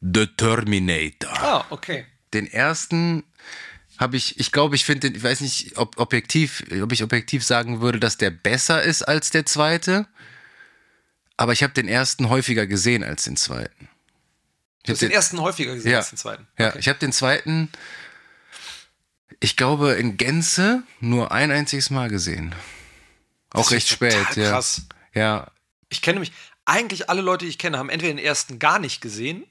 The 0.00 0.26
Terminator. 0.26 1.32
Ah, 1.32 1.64
okay. 1.70 2.06
Den 2.32 2.46
ersten 2.46 3.24
habe 3.98 4.16
ich, 4.16 4.38
ich 4.38 4.52
glaube, 4.52 4.76
ich 4.76 4.84
finde, 4.84 5.08
ich 5.08 5.22
weiß 5.22 5.40
nicht, 5.40 5.76
ob 5.76 5.98
objektiv, 5.98 6.64
ob 6.82 6.92
ich 6.92 7.02
objektiv 7.02 7.44
sagen 7.44 7.80
würde, 7.80 7.98
dass 7.98 8.16
der 8.16 8.30
besser 8.30 8.82
ist 8.82 9.02
als 9.02 9.30
der 9.30 9.44
zweite. 9.44 10.06
Aber 11.36 11.52
ich 11.52 11.62
habe 11.62 11.72
den 11.72 11.88
ersten 11.88 12.28
häufiger 12.28 12.66
gesehen 12.66 13.02
als 13.02 13.24
den 13.24 13.36
zweiten. 13.36 13.88
Du 14.84 14.92
hast 14.92 15.02
den, 15.02 15.10
den, 15.10 15.16
ersten 15.16 15.40
häufiger 15.40 15.74
gesehen 15.74 15.92
ja, 15.92 15.98
als 15.98 16.10
den 16.10 16.18
zweiten. 16.18 16.46
Okay. 16.54 16.62
Ja, 16.62 16.76
ich 16.76 16.88
habe 16.88 16.98
den 16.98 17.12
zweiten, 17.12 17.70
ich 19.40 19.56
glaube, 19.56 19.92
in 19.92 20.16
Gänze 20.16 20.82
nur 21.00 21.32
ein 21.32 21.50
einziges 21.50 21.90
Mal 21.90 22.08
gesehen. 22.08 22.54
Auch 23.50 23.62
das 23.62 23.72
recht 23.72 23.88
spät, 23.88 24.36
ja. 24.36 24.50
Krass. 24.50 24.82
Ja. 25.14 25.50
Ich 25.88 26.02
kenne 26.02 26.20
mich, 26.20 26.32
eigentlich 26.64 27.08
alle 27.08 27.22
Leute, 27.22 27.44
die 27.44 27.50
ich 27.50 27.58
kenne, 27.58 27.78
haben 27.78 27.88
entweder 27.88 28.14
den 28.14 28.24
ersten 28.24 28.58
gar 28.58 28.78
nicht 28.78 29.00
gesehen 29.00 29.44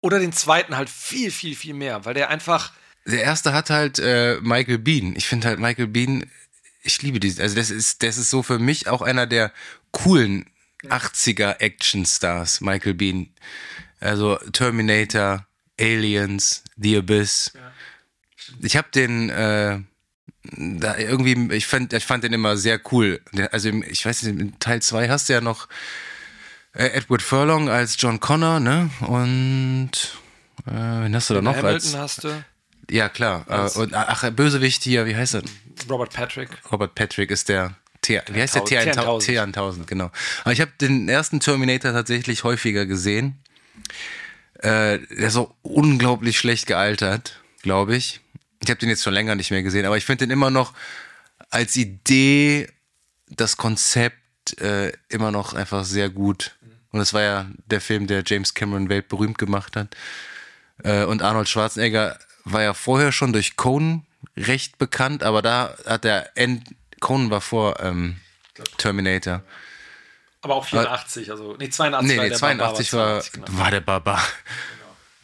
oder 0.00 0.18
den 0.18 0.32
zweiten 0.32 0.76
halt 0.76 0.90
viel, 0.90 1.30
viel, 1.30 1.56
viel 1.56 1.74
mehr, 1.74 2.04
weil 2.04 2.14
der 2.14 2.30
einfach. 2.30 2.72
Der 3.06 3.22
erste 3.22 3.52
hat 3.52 3.70
halt 3.70 3.98
äh, 3.98 4.38
Michael 4.42 4.78
Bean. 4.78 5.14
Ich 5.16 5.26
finde 5.26 5.48
halt 5.48 5.58
Michael 5.58 5.86
Bean, 5.86 6.26
ich 6.82 7.02
liebe 7.02 7.20
diesen. 7.20 7.42
Also 7.42 7.56
das 7.56 7.70
ist, 7.70 8.02
das 8.02 8.18
ist 8.18 8.30
so 8.30 8.42
für 8.42 8.58
mich 8.58 8.88
auch 8.88 9.02
einer 9.02 9.26
der 9.26 9.52
coolen 9.92 10.46
80er 10.84 11.60
Actionstars, 11.60 12.60
Michael 12.60 12.94
Bean. 12.94 13.28
Also 14.00 14.36
Terminator, 14.52 15.46
Aliens, 15.80 16.64
The 16.76 16.98
Abyss. 16.98 17.52
Ja. 17.54 17.72
Ich 18.60 18.76
habe 18.76 18.88
den 18.94 19.30
äh, 19.30 19.80
da 20.52 20.96
irgendwie, 20.96 21.54
ich 21.54 21.66
fand, 21.66 21.92
ich 21.92 22.04
fand 22.04 22.24
den 22.24 22.32
immer 22.32 22.56
sehr 22.56 22.80
cool. 22.92 23.20
Also 23.50 23.68
ich 23.70 24.04
weiß 24.04 24.22
nicht, 24.22 24.40
in 24.40 24.58
Teil 24.58 24.82
2 24.82 25.08
hast 25.08 25.28
du 25.28 25.32
ja 25.32 25.40
noch 25.40 25.66
äh, 25.66 25.72
Edward 26.84 27.22
Furlong 27.22 27.68
als 27.68 27.96
John 27.98 28.20
Connor, 28.20 28.60
ne? 28.60 28.90
Und 29.00 29.90
äh, 30.66 30.70
wen 30.70 31.14
hast 31.14 31.30
du 31.30 31.34
da 31.34 31.42
noch? 31.42 31.56
Hamilton 31.56 31.72
als, 31.74 31.96
hast 31.96 32.24
du. 32.24 32.44
Ja, 32.90 33.08
klar. 33.08 33.44
Äh, 33.48 33.78
und, 33.78 33.94
ach, 33.94 34.30
Bösewicht 34.30 34.82
hier, 34.82 35.06
wie 35.06 35.16
heißt 35.16 35.34
er? 35.34 35.42
Robert 35.88 36.12
Patrick. 36.12 36.50
Robert 36.70 36.94
Patrick 36.94 37.30
ist 37.30 37.48
der 37.48 37.74
T 38.02 38.20
wie 38.30 38.40
heißt 38.40 38.54
der? 38.54 38.62
T1000, 38.62 39.52
T1000 39.52 39.86
genau. 39.86 40.10
Aber 40.44 40.52
ich 40.52 40.60
habe 40.60 40.70
den 40.80 41.08
ersten 41.08 41.40
Terminator 41.40 41.92
tatsächlich 41.92 42.44
häufiger 42.44 42.86
gesehen. 42.86 43.36
Äh, 44.58 44.98
der 44.98 45.28
ist 45.28 45.34
so 45.34 45.54
unglaublich 45.62 46.38
schlecht 46.38 46.66
gealtert, 46.66 47.40
glaube 47.62 47.96
ich. 47.96 48.20
Ich 48.62 48.70
habe 48.70 48.78
den 48.78 48.88
jetzt 48.88 49.02
schon 49.02 49.12
länger 49.12 49.34
nicht 49.34 49.50
mehr 49.50 49.62
gesehen, 49.62 49.84
aber 49.86 49.96
ich 49.96 50.04
finde 50.04 50.26
den 50.26 50.30
immer 50.30 50.50
noch 50.50 50.72
als 51.50 51.76
Idee, 51.76 52.68
das 53.28 53.56
Konzept 53.56 54.16
äh, 54.60 54.92
immer 55.08 55.30
noch 55.30 55.54
einfach 55.54 55.84
sehr 55.84 56.10
gut. 56.10 56.56
Und 56.92 57.00
es 57.00 57.12
war 57.12 57.22
ja 57.22 57.46
der 57.66 57.80
Film, 57.80 58.06
der 58.06 58.22
James 58.26 58.54
Cameron 58.54 58.88
weltberühmt 58.88 59.38
gemacht 59.38 59.76
hat. 59.76 59.96
Äh, 60.82 61.04
und 61.04 61.22
Arnold 61.22 61.48
Schwarzenegger 61.48 62.18
war 62.44 62.62
ja 62.62 62.74
vorher 62.74 63.12
schon 63.12 63.32
durch 63.32 63.56
Conan 63.56 64.06
recht 64.36 64.78
bekannt, 64.78 65.22
aber 65.22 65.42
da 65.42 65.74
hat 65.86 66.04
der 66.04 66.36
End, 66.36 66.74
Conan 67.00 67.30
war 67.30 67.40
vor 67.40 67.80
ähm, 67.80 68.16
Terminator. 68.78 69.42
Aber 70.42 70.54
auch 70.54 70.64
84, 70.64 71.30
also 71.30 71.56
nee, 71.58 71.68
82 71.68 72.08
nee, 72.08 72.16
war 72.16 72.24
nee, 72.24 72.28
der 72.30 72.38
82 72.38 72.90
Barbar, 72.92 73.14
war, 73.14 73.20
82, 73.20 73.32
genau. 73.32 73.58
war 73.58 73.70
der 73.70 73.80
Barbar. 73.80 74.22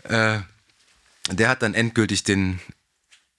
Genau. 0.02 0.34
Äh, 0.34 0.40
der 1.30 1.48
hat 1.48 1.62
dann 1.62 1.74
endgültig 1.74 2.24
den 2.24 2.60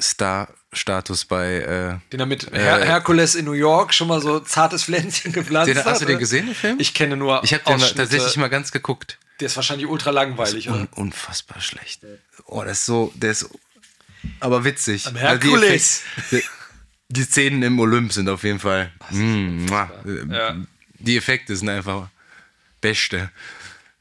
Star-Status 0.02 1.26
bei. 1.26 1.56
Äh, 1.56 2.10
den 2.12 2.20
er 2.20 2.26
mit 2.26 2.52
Her 2.52 2.82
äh, 2.82 2.86
Herkules 2.86 3.36
in 3.36 3.46
New 3.46 3.54
York 3.54 3.94
schon 3.94 4.08
mal 4.08 4.22
so 4.22 4.40
zartes 4.40 4.84
Pflänzchen 4.86 5.32
gepflanzt 5.34 5.70
den, 5.70 5.78
hat. 5.78 5.86
Hast 5.86 6.02
du 6.02 6.06
den 6.06 6.20
gesehen, 6.20 6.48
den 6.48 6.56
Film? 6.56 6.80
Ich 6.80 6.94
kenne 6.94 7.18
nur. 7.18 7.44
Ich 7.44 7.54
habe 7.54 7.64
den 7.64 7.80
tatsächlich 7.80 8.38
mal 8.38 8.50
ganz 8.50 8.72
geguckt. 8.72 9.20
Der 9.40 9.48
ist 9.48 9.56
wahrscheinlich 9.56 9.88
ultra 9.88 10.12
langweilig, 10.12 10.70
un 10.70 10.88
Unfassbar 10.96 11.60
schlecht. 11.60 12.02
Oh, 12.46 12.64
das 12.64 12.80
ist 12.80 12.86
so, 12.86 13.12
der 13.16 13.32
ist 13.32 13.50
aber 14.40 14.64
witzig. 14.64 15.08
Am 15.08 15.16
Herkules. 15.16 16.02
Also 16.16 16.38
die, 16.38 16.44
die, 17.10 17.24
Szenen 17.24 17.64
im 17.64 17.80
Olymp 17.80 18.14
sind 18.14 18.30
auf 18.30 18.44
jeden 18.44 18.60
Fall. 18.60 18.92
Mm, 19.10 19.68
ja. 20.32 20.56
Die 21.00 21.18
Effekte 21.18 21.56
sind 21.56 21.70
einfach 21.70 22.10
beste. 22.80 23.32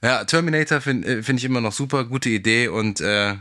Ja, 0.02 0.24
Terminator 0.24 0.81
finde 0.81 1.18
äh, 1.18 1.22
find 1.22 1.38
ich 1.38 1.44
immer 1.44 1.61
noch 1.61 1.72
super, 1.72 2.05
gute 2.05 2.28
Idee 2.28 2.68
und 2.68 3.00
äh, 3.00 3.37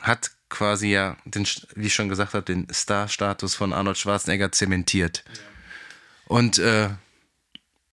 hat 0.00 0.30
quasi 0.48 0.88
ja, 0.88 1.16
den, 1.24 1.46
wie 1.74 1.86
ich 1.86 1.94
schon 1.94 2.08
gesagt 2.08 2.34
habe, 2.34 2.44
den 2.44 2.66
Star-Status 2.72 3.54
von 3.54 3.72
Arnold 3.72 3.98
Schwarzenegger 3.98 4.52
zementiert. 4.52 5.24
Ja. 5.26 5.32
Und 6.28 6.58
äh, 6.58 6.90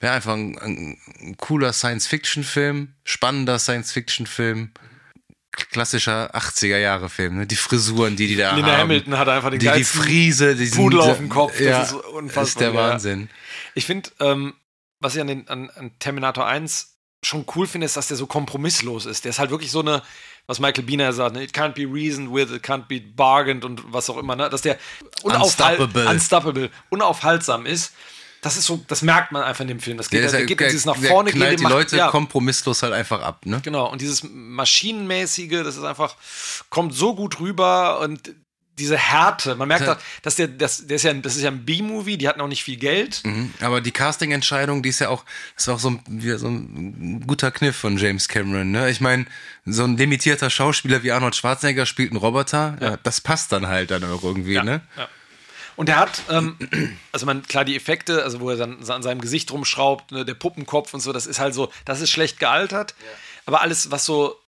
ja, 0.02 0.14
einfach 0.14 0.34
ein, 0.34 0.58
ein 0.58 1.38
cooler 1.38 1.74
Science-Fiction-Film, 1.74 2.94
spannender 3.04 3.60
Science-Fiction-Film, 3.60 4.72
klassischer 5.52 6.34
80er-Jahre-Film. 6.36 7.38
Ne? 7.38 7.48
Die 7.48 7.56
Frisuren, 7.56 8.16
die 8.16 8.28
die 8.28 8.36
da 8.36 8.56
Linda 8.56 8.72
haben. 8.72 8.82
Hamilton 8.82 9.18
hat 9.18 9.28
einfach 9.28 9.52
den 9.52 9.60
die, 9.60 9.70
die 9.70 9.84
Friese, 9.84 10.56
die 10.56 10.68
Pudel 10.68 11.02
auf 11.02 11.18
dem 11.18 11.30
Kopf. 11.30 11.52
Das 11.58 11.62
ja, 11.62 11.82
ist 11.84 11.94
unfassbar. 11.94 12.44
ist 12.44 12.60
der 12.60 12.74
Wahnsinn. 12.74 13.30
Ich 13.76 13.86
finde, 13.86 14.10
ähm, 14.20 14.54
was 15.00 15.16
ich 15.16 15.22
an, 15.22 15.28
den, 15.28 15.48
an, 15.50 15.70
an 15.72 15.92
Terminator 16.00 16.48
1 16.48 16.96
schon 17.24 17.46
cool 17.56 17.68
finde, 17.68 17.86
ist, 17.86 17.98
dass 17.98 18.08
der 18.08 18.18
so 18.18 18.26
kompromisslos 18.26 19.06
ist. 19.06 19.26
Der 19.26 19.30
ist 19.30 19.40
halt 19.40 19.52
wirklich 19.52 19.72
so 19.72 19.82
eine, 19.82 20.02
was 20.47 20.60
Michael 20.60 20.84
Biener 20.84 21.13
sagt, 21.13 21.36
ne? 21.36 21.43
it 21.43 21.54
can't 21.54 21.73
be 21.73 21.86
reasoned 21.86 22.34
with, 22.34 22.51
it 22.51 22.63
can't 22.63 22.88
be 22.88 22.99
bargained 22.99 23.63
und 23.63 23.82
was 23.93 24.10
auch 24.10 24.17
immer, 24.17 24.36
ne? 24.36 24.49
dass 24.49 24.62
der 24.62 24.77
unstoppable. 25.23 26.08
unstoppable, 26.08 26.69
unaufhaltsam 26.89 27.65
ist. 27.65 27.93
Das 28.41 28.58
ist 28.58 28.65
so, 28.65 28.84
das 28.88 29.04
merkt 29.04 29.32
man 29.32 29.43
einfach 29.43 29.62
in 29.62 29.67
dem 29.67 29.80
Film. 29.80 29.97
Das 29.97 30.10
geht, 30.10 30.23
der, 30.23 30.32
der, 30.32 30.45
geht 30.45 30.60
der, 30.60 30.69
dieses 30.69 30.86
nach 30.86 30.97
vorne 30.97 31.32
gehen. 31.32 31.58
die 31.58 31.62
macht, 31.62 31.73
Leute 31.73 31.97
ja. 31.97 32.10
kompromisslos 32.10 32.82
halt 32.82 32.91
einfach 32.91 33.21
ab, 33.21 33.45
ne? 33.45 33.60
Genau. 33.62 33.91
Und 33.91 34.01
dieses 34.01 34.23
Maschinenmäßige, 34.23 35.62
das 35.63 35.77
ist 35.77 35.84
einfach, 35.84 36.15
kommt 36.69 36.95
so 36.95 37.13
gut 37.13 37.39
rüber 37.39 37.99
und 37.99 38.34
diese 38.79 38.97
Härte. 38.97 39.55
Man 39.55 39.67
merkt, 39.67 39.86
ja. 39.86 39.97
dass 40.21 40.36
der, 40.36 40.47
das, 40.47 40.88
der 40.88 40.95
ist 40.95 41.03
ja, 41.03 41.13
das 41.13 41.36
ist 41.36 41.43
ja 41.43 41.51
ein 41.51 41.65
B-Movie, 41.65 42.17
die 42.17 42.27
hatten 42.27 42.41
auch 42.41 42.47
nicht 42.47 42.63
viel 42.63 42.77
Geld. 42.77 43.21
Mhm. 43.23 43.53
Aber 43.62 43.81
die 43.81 43.91
Casting-Entscheidung, 43.91 44.81
die 44.81 44.89
ist 44.89 44.99
ja 44.99 45.10
auch, 45.10 45.25
ist 45.55 45.69
auch 45.69 45.79
so 45.79 45.91
ein, 45.91 46.01
so 46.38 46.47
ein 46.47 47.23
guter 47.27 47.51
Kniff 47.51 47.75
von 47.75 47.97
James 47.97 48.27
Cameron. 48.27 48.71
Ne? 48.71 48.89
Ich 48.89 49.01
meine, 49.01 49.25
so 49.65 49.84
ein 49.84 49.97
limitierter 49.97 50.49
Schauspieler 50.49 51.03
wie 51.03 51.12
Arnold 51.12 51.36
Schwarzenegger 51.36 51.86
spielt 51.86 52.12
einen 52.12 52.19
Roboter, 52.19 52.77
ja. 52.79 52.91
Ja, 52.91 52.97
das 53.03 53.21
passt 53.21 53.51
dann 53.51 53.67
halt 53.67 53.91
dann 53.91 54.03
auch 54.03 54.23
irgendwie, 54.23 54.62
ne? 54.62 54.81
Ja. 54.97 55.07
Und 55.77 55.89
er 55.89 55.97
hat, 55.97 56.21
ähm, 56.29 56.57
also 57.12 57.25
man, 57.25 57.43
klar, 57.43 57.65
die 57.65 57.75
Effekte, 57.75 58.23
also 58.23 58.39
wo 58.39 58.49
er 58.49 58.57
dann 58.57 58.84
an 58.88 59.03
seinem 59.03 59.21
Gesicht 59.21 59.51
rumschraubt, 59.51 60.12
ne, 60.12 60.25
der 60.25 60.34
Puppenkopf 60.34 60.93
und 60.93 60.99
so, 60.99 61.13
das 61.13 61.25
ist 61.25 61.39
halt 61.39 61.53
so, 61.53 61.71
das 61.86 62.01
ist 62.01 62.12
schlecht 62.12 62.39
gealtert. 62.39 62.93
Aber 63.45 63.62
alles, 63.62 63.89
was 63.89 64.05
so 64.05 64.40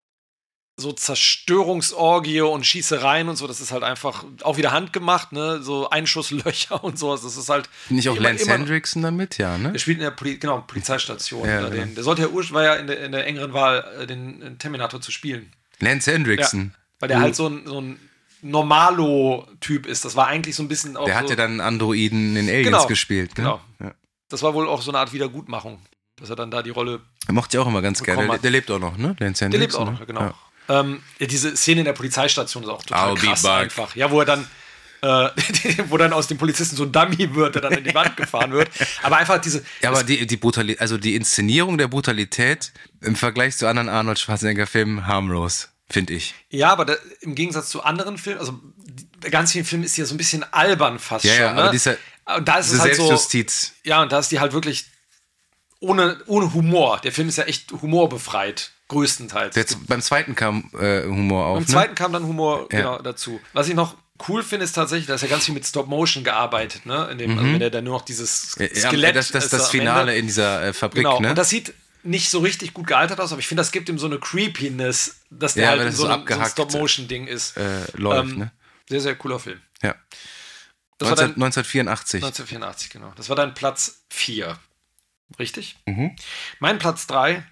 so 0.75 0.91
Zerstörungsorgie 0.91 2.41
und 2.41 2.65
Schießereien 2.65 3.29
und 3.29 3.35
so, 3.35 3.45
das 3.45 3.61
ist 3.61 3.71
halt 3.71 3.83
einfach 3.83 4.25
auch 4.41 4.57
wieder 4.57 4.71
handgemacht, 4.71 5.31
ne? 5.31 5.61
So 5.61 5.89
Einschusslöcher 5.89 6.83
und 6.83 6.97
sowas. 6.97 7.21
Das 7.21 7.37
ist 7.37 7.49
halt. 7.49 7.69
Nicht 7.89 8.09
auch 8.09 8.15
immer, 8.15 8.29
Lance 8.29 8.45
immer, 8.45 8.53
Hendrickson 8.53 9.03
damit, 9.03 9.37
ja, 9.37 9.57
ne? 9.57 9.71
Der 9.71 9.79
spielt 9.79 9.97
in 9.97 10.03
der 10.03 10.11
Poli 10.11 10.37
genau, 10.37 10.61
Polizeistation. 10.61 11.47
Ja, 11.47 11.57
genau. 11.57 11.69
den, 11.69 11.95
der 11.95 12.03
sollte 12.03 12.23
ja 12.23 12.27
ursprünglich 12.27 12.53
war 12.53 12.63
ja 12.63 12.75
in 12.75 12.87
der, 12.87 13.03
in 13.03 13.11
der 13.11 13.25
engeren 13.27 13.53
Wahl, 13.53 13.85
äh, 14.01 14.07
den, 14.07 14.39
den 14.39 14.57
Terminator 14.57 14.99
zu 14.99 15.11
spielen. 15.11 15.51
Lance 15.79 16.11
Hendrickson. 16.11 16.71
Ja, 16.73 16.79
weil 16.99 17.09
der 17.09 17.19
halt 17.19 17.35
so 17.35 17.47
ein, 17.47 17.63
so 17.65 17.79
ein 17.79 17.99
Normalo-Typ 18.41 19.85
ist. 19.85 20.05
Das 20.05 20.15
war 20.15 20.27
eigentlich 20.27 20.55
so 20.55 20.63
ein 20.63 20.67
bisschen 20.67 20.97
auch. 20.97 21.05
Der 21.05 21.15
hat 21.15 21.29
ja 21.29 21.35
dann 21.35 21.61
Androiden 21.61 22.35
in 22.35 22.49
Aliens 22.49 22.65
genau, 22.65 22.87
gespielt, 22.87 23.37
ne? 23.37 23.43
Genau. 23.43 23.61
Ja. 23.79 23.93
Das 24.29 24.41
war 24.41 24.53
wohl 24.53 24.67
auch 24.67 24.81
so 24.81 24.91
eine 24.91 24.99
Art 24.99 25.13
Wiedergutmachung, 25.13 25.79
dass 26.15 26.29
er 26.29 26.35
dann 26.35 26.49
da 26.49 26.63
die 26.63 26.71
Rolle. 26.71 27.01
Er 27.27 27.33
mochte 27.33 27.57
ja 27.57 27.63
auch 27.63 27.67
immer 27.67 27.81
ganz 27.81 28.01
gerne. 28.01 28.27
Der, 28.27 28.37
der, 28.39 28.51
lebt 28.51 28.71
auch 28.71 28.79
noch, 28.79 28.97
ne? 28.97 29.15
Lance 29.19 29.45
Hendrickson. 29.45 29.51
Der 29.51 29.59
lebt 29.59 29.75
auch 29.75 29.91
noch, 29.91 30.07
genau. 30.07 30.21
Ja. 30.21 30.33
Ähm, 30.69 31.01
diese 31.19 31.55
Szene 31.55 31.81
in 31.81 31.85
der 31.85 31.93
Polizeistation 31.93 32.63
ist 32.63 32.69
auch 32.69 32.83
total 32.83 33.13
I'll 33.13 33.19
krass 33.19 33.45
einfach. 33.45 33.95
Ja, 33.95 34.11
wo 34.11 34.19
er 34.19 34.25
dann, 34.25 34.47
äh, 35.01 35.29
wo 35.89 35.97
dann 35.97 36.13
aus 36.13 36.27
dem 36.27 36.37
Polizisten 36.37 36.75
so 36.75 36.83
ein 36.83 36.91
Dummy 36.91 37.35
wird, 37.35 37.55
der 37.55 37.61
dann 37.61 37.73
in 37.73 37.83
die 37.83 37.93
Wand 37.93 38.15
gefahren 38.17 38.51
wird. 38.53 38.69
Aber 39.01 39.17
einfach 39.17 39.39
diese. 39.39 39.63
Ja, 39.81 39.89
aber 39.89 40.03
die, 40.03 40.25
die 40.25 40.37
Brutalität, 40.37 40.81
also 40.81 40.97
die 40.97 41.15
Inszenierung 41.15 41.77
der 41.77 41.87
Brutalität 41.87 42.71
im 43.01 43.15
Vergleich 43.15 43.57
zu 43.57 43.67
anderen 43.67 43.89
Arnold 43.89 44.19
Schwarzenegger-Filmen 44.19 45.07
harmlos, 45.07 45.69
finde 45.89 46.13
ich. 46.13 46.33
Ja, 46.49 46.71
aber 46.71 46.85
da, 46.85 46.95
im 47.21 47.35
Gegensatz 47.35 47.69
zu 47.69 47.83
anderen 47.83 48.17
Filmen, 48.17 48.39
also 48.39 48.59
ganz 49.29 49.51
vielen 49.51 49.65
Filmen 49.65 49.83
ist 49.83 49.97
die 49.97 50.01
ja 50.01 50.07
so 50.07 50.13
ein 50.13 50.17
bisschen 50.17 50.43
albern 50.53 50.99
fast 50.99 51.25
Ja, 51.25 51.33
schon. 51.33 51.41
ja, 51.43 51.53
ne? 51.53 51.61
aber 51.61 51.71
dieser, 51.71 51.97
und 52.37 52.47
da 52.47 52.57
ist 52.57 52.71
es 52.71 52.79
halt 52.79 52.95
so. 52.95 53.07
Selbstjustiz. 53.07 53.73
Ja, 53.83 54.01
und 54.01 54.11
da 54.11 54.19
ist 54.19 54.31
die 54.31 54.39
halt 54.39 54.53
wirklich 54.53 54.85
ohne, 55.79 56.21
ohne 56.27 56.53
Humor. 56.53 56.99
Der 57.03 57.11
Film 57.11 57.27
ist 57.27 57.37
ja 57.37 57.43
echt 57.43 57.71
humorbefreit, 57.73 58.71
größtenteils. 58.93 59.55
Jetzt, 59.55 59.85
beim 59.87 60.01
zweiten 60.01 60.35
kam 60.35 60.69
äh, 60.79 61.03
Humor 61.03 61.45
auf. 61.47 61.55
Beim 61.57 61.63
ne? 61.63 61.67
zweiten 61.69 61.95
kam 61.95 62.13
dann 62.13 62.23
Humor 62.23 62.67
Ja. 62.71 62.77
genau 62.79 62.99
dazu. 63.01 63.39
Was 63.53 63.67
ich 63.67 63.75
noch 63.75 63.95
cool 64.29 64.43
finde, 64.43 64.63
ist 64.65 64.73
tatsächlich, 64.73 65.07
da 65.07 65.15
ist 65.15 65.21
ja 65.21 65.27
ganz 65.27 65.45
viel 65.45 65.53
mit 65.53 65.65
Stop 65.65 65.87
Motion 65.87 66.23
gearbeitet, 66.23 66.85
ne? 66.85 67.09
In 67.11 67.17
dem, 67.17 67.37
also 67.37 67.51
wenn 67.51 67.61
er 67.61 67.69
dann 67.71 67.83
nur 67.83 67.93
noch 67.95 68.05
dieses 68.05 68.55
Mhm. 68.57 68.69
Ja, 68.73 68.87
Skelett 68.89 69.15
das, 69.15 69.31
das, 69.31 69.45
ist 69.45 69.53
das 69.53 69.69
Finale 69.69 70.01
Ende. 70.11 70.15
in 70.15 70.27
dieser 70.27 70.63
äh, 70.63 70.73
Fabrik, 70.73 71.03
Genau. 71.03 71.19
ne? 71.19 71.29
Und 71.31 71.37
das 71.37 71.49
sieht 71.49 71.73
nicht 72.03 72.29
so 72.29 72.39
richtig 72.39 72.73
gut 72.73 72.87
gealtert 72.87 73.19
aus, 73.19 73.31
aber 73.31 73.39
ich 73.39 73.47
finde, 73.47 73.61
das 73.61 73.71
gibt 73.71 73.89
ihm 73.89 73.97
so 73.97 74.05
eine 74.07 74.19
Creepiness, 74.19 75.21
dass 75.29 75.55
der 75.55 75.63
Ja, 75.63 75.69
halt 75.71 75.81
in 75.81 75.91
so, 75.91 76.05
so 76.05 76.09
einem- 76.09 76.25
so 76.27 76.33
ein 76.39 76.45
Stop-Motion-Ding 76.49 77.27
ist. 77.27 77.57
äh, 77.57 77.85
läuft, 77.95 78.31
Ähm, 78.31 78.37
ne? 78.39 78.51
Sehr, 78.89 79.01
sehr 79.01 79.15
cooler 79.15 79.39
Film. 79.39 79.59
Ja. 79.81 79.95
Das 80.99 81.09
war 81.09 81.15
19, 81.15 81.27
dein, 81.35 81.43
1984. 81.43 82.21
1984, 82.23 82.89
genau. 82.91 83.11
Das 83.15 83.29
war 83.29 83.35
dein 83.35 83.53
Platz 83.53 84.03
4. 84.09 84.57
Richtig? 85.39 85.77
Mhm. 85.85 86.15
Mein 86.59 86.77
Platz 86.77 87.07
3, 87.07 87.35
Hm. 87.37 87.43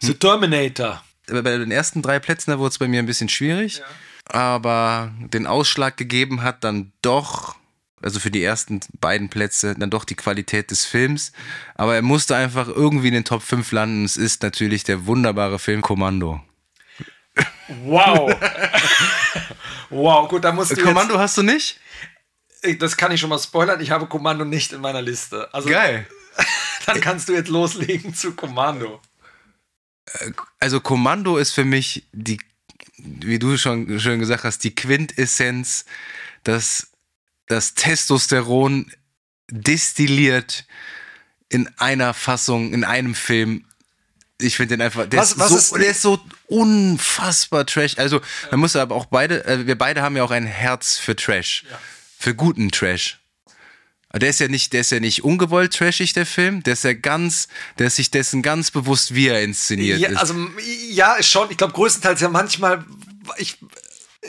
The 0.00 0.14
Terminator. 0.14 1.02
Bei 1.26 1.42
den 1.42 1.70
ersten 1.70 2.02
drei 2.02 2.18
Plätzen, 2.18 2.50
da 2.50 2.58
wurde 2.58 2.70
es 2.70 2.78
bei 2.78 2.88
mir 2.88 3.00
ein 3.00 3.06
bisschen 3.06 3.28
schwierig. 3.28 3.82
Aber 4.26 5.12
den 5.18 5.46
Ausschlag 5.46 5.96
gegeben 5.96 6.42
hat 6.42 6.64
dann 6.64 6.92
doch, 7.02 7.56
also 8.02 8.20
für 8.20 8.30
die 8.30 8.42
ersten 8.42 8.80
beiden 9.00 9.28
Plätze, 9.28 9.74
dann 9.74 9.90
doch 9.90 10.04
die 10.04 10.14
Qualität 10.14 10.70
des 10.70 10.84
Films. 10.84 11.32
Aber 11.74 11.94
er 11.94 12.02
musste 12.02 12.36
einfach 12.36 12.68
irgendwie 12.68 13.08
in 13.08 13.14
den 13.14 13.24
Top 13.24 13.42
5 13.42 13.72
landen. 13.72 14.04
Es 14.04 14.16
ist 14.16 14.42
natürlich 14.42 14.84
der 14.84 15.06
wunderbare 15.06 15.58
Film 15.58 15.82
Kommando. 15.82 16.42
Wow. 17.84 18.34
wow, 19.90 20.28
gut, 20.28 20.44
da 20.44 20.52
musst 20.52 20.72
du 20.72 20.82
Kommando 20.82 21.18
hast 21.18 21.36
du 21.38 21.42
nicht? 21.42 21.78
jetzt, 22.62 22.82
das 22.82 22.96
kann 22.96 23.12
ich 23.12 23.20
schon 23.20 23.30
mal 23.30 23.38
spoilern, 23.38 23.80
ich 23.80 23.90
habe 23.90 24.06
Kommando 24.06 24.44
nicht 24.44 24.72
in 24.72 24.80
meiner 24.80 25.02
Liste. 25.02 25.52
Also 25.52 25.68
Geil. 25.68 26.06
dann 26.86 27.00
kannst 27.00 27.28
du 27.28 27.32
jetzt 27.32 27.48
loslegen 27.48 28.14
zu 28.14 28.34
Kommando. 28.34 29.00
Also 30.60 30.80
Kommando 30.80 31.36
ist 31.38 31.52
für 31.52 31.64
mich 31.64 32.04
die, 32.12 32.38
wie 32.98 33.38
du 33.38 33.56
schon 33.56 33.98
schön 34.00 34.18
gesagt 34.20 34.44
hast, 34.44 34.64
die 34.64 34.74
Quintessenz, 34.74 35.84
dass 36.44 36.88
das 37.46 37.74
Testosteron 37.74 38.90
destilliert 39.50 40.64
in 41.48 41.68
einer 41.78 42.12
Fassung, 42.14 42.72
in 42.72 42.84
einem 42.84 43.14
Film. 43.14 43.64
Ich 44.40 44.56
finde 44.56 44.76
den 44.76 44.82
einfach, 44.82 45.06
der, 45.06 45.20
Was- 45.20 45.32
ist 45.32 45.38
was 45.38 45.48
so, 45.50 45.56
ist- 45.56 45.72
der 45.82 45.90
ist 45.90 46.02
so 46.02 46.20
unfassbar 46.46 47.66
trash. 47.66 47.98
Also, 47.98 48.20
man 48.50 48.60
muss 48.60 48.76
aber 48.76 48.94
auch 48.94 49.06
beide, 49.06 49.44
äh, 49.46 49.66
wir 49.66 49.76
beide 49.76 50.02
haben 50.02 50.16
ja 50.16 50.22
auch 50.22 50.30
ein 50.30 50.46
Herz 50.46 50.96
für 50.96 51.16
Trash. 51.16 51.64
Für 52.18 52.34
guten 52.34 52.70
Trash. 52.70 53.17
Aber 54.10 54.20
Der 54.20 54.30
ist 54.30 54.40
ja 54.40 54.48
nicht, 54.48 54.72
der 54.72 54.80
ist 54.80 54.90
ja 54.90 55.00
nicht 55.00 55.22
ungewollt 55.22 55.74
trashig, 55.74 56.14
der 56.14 56.24
Film. 56.26 56.62
Der 56.62 56.72
ist 56.72 56.84
ja 56.84 56.94
ganz, 56.94 57.48
der 57.78 57.88
ist 57.88 57.96
sich 57.96 58.10
dessen 58.10 58.40
ganz 58.42 58.70
bewusst, 58.70 59.14
wie 59.14 59.28
er 59.28 59.42
inszeniert 59.42 59.98
Ja, 60.00 60.08
ist. 60.08 60.16
also 60.16 60.34
ja, 60.90 61.14
ist 61.14 61.30
schon. 61.30 61.50
Ich 61.50 61.56
glaube 61.58 61.74
größtenteils 61.74 62.20
ja 62.22 62.28
manchmal. 62.30 62.84
Ich, 63.36 63.58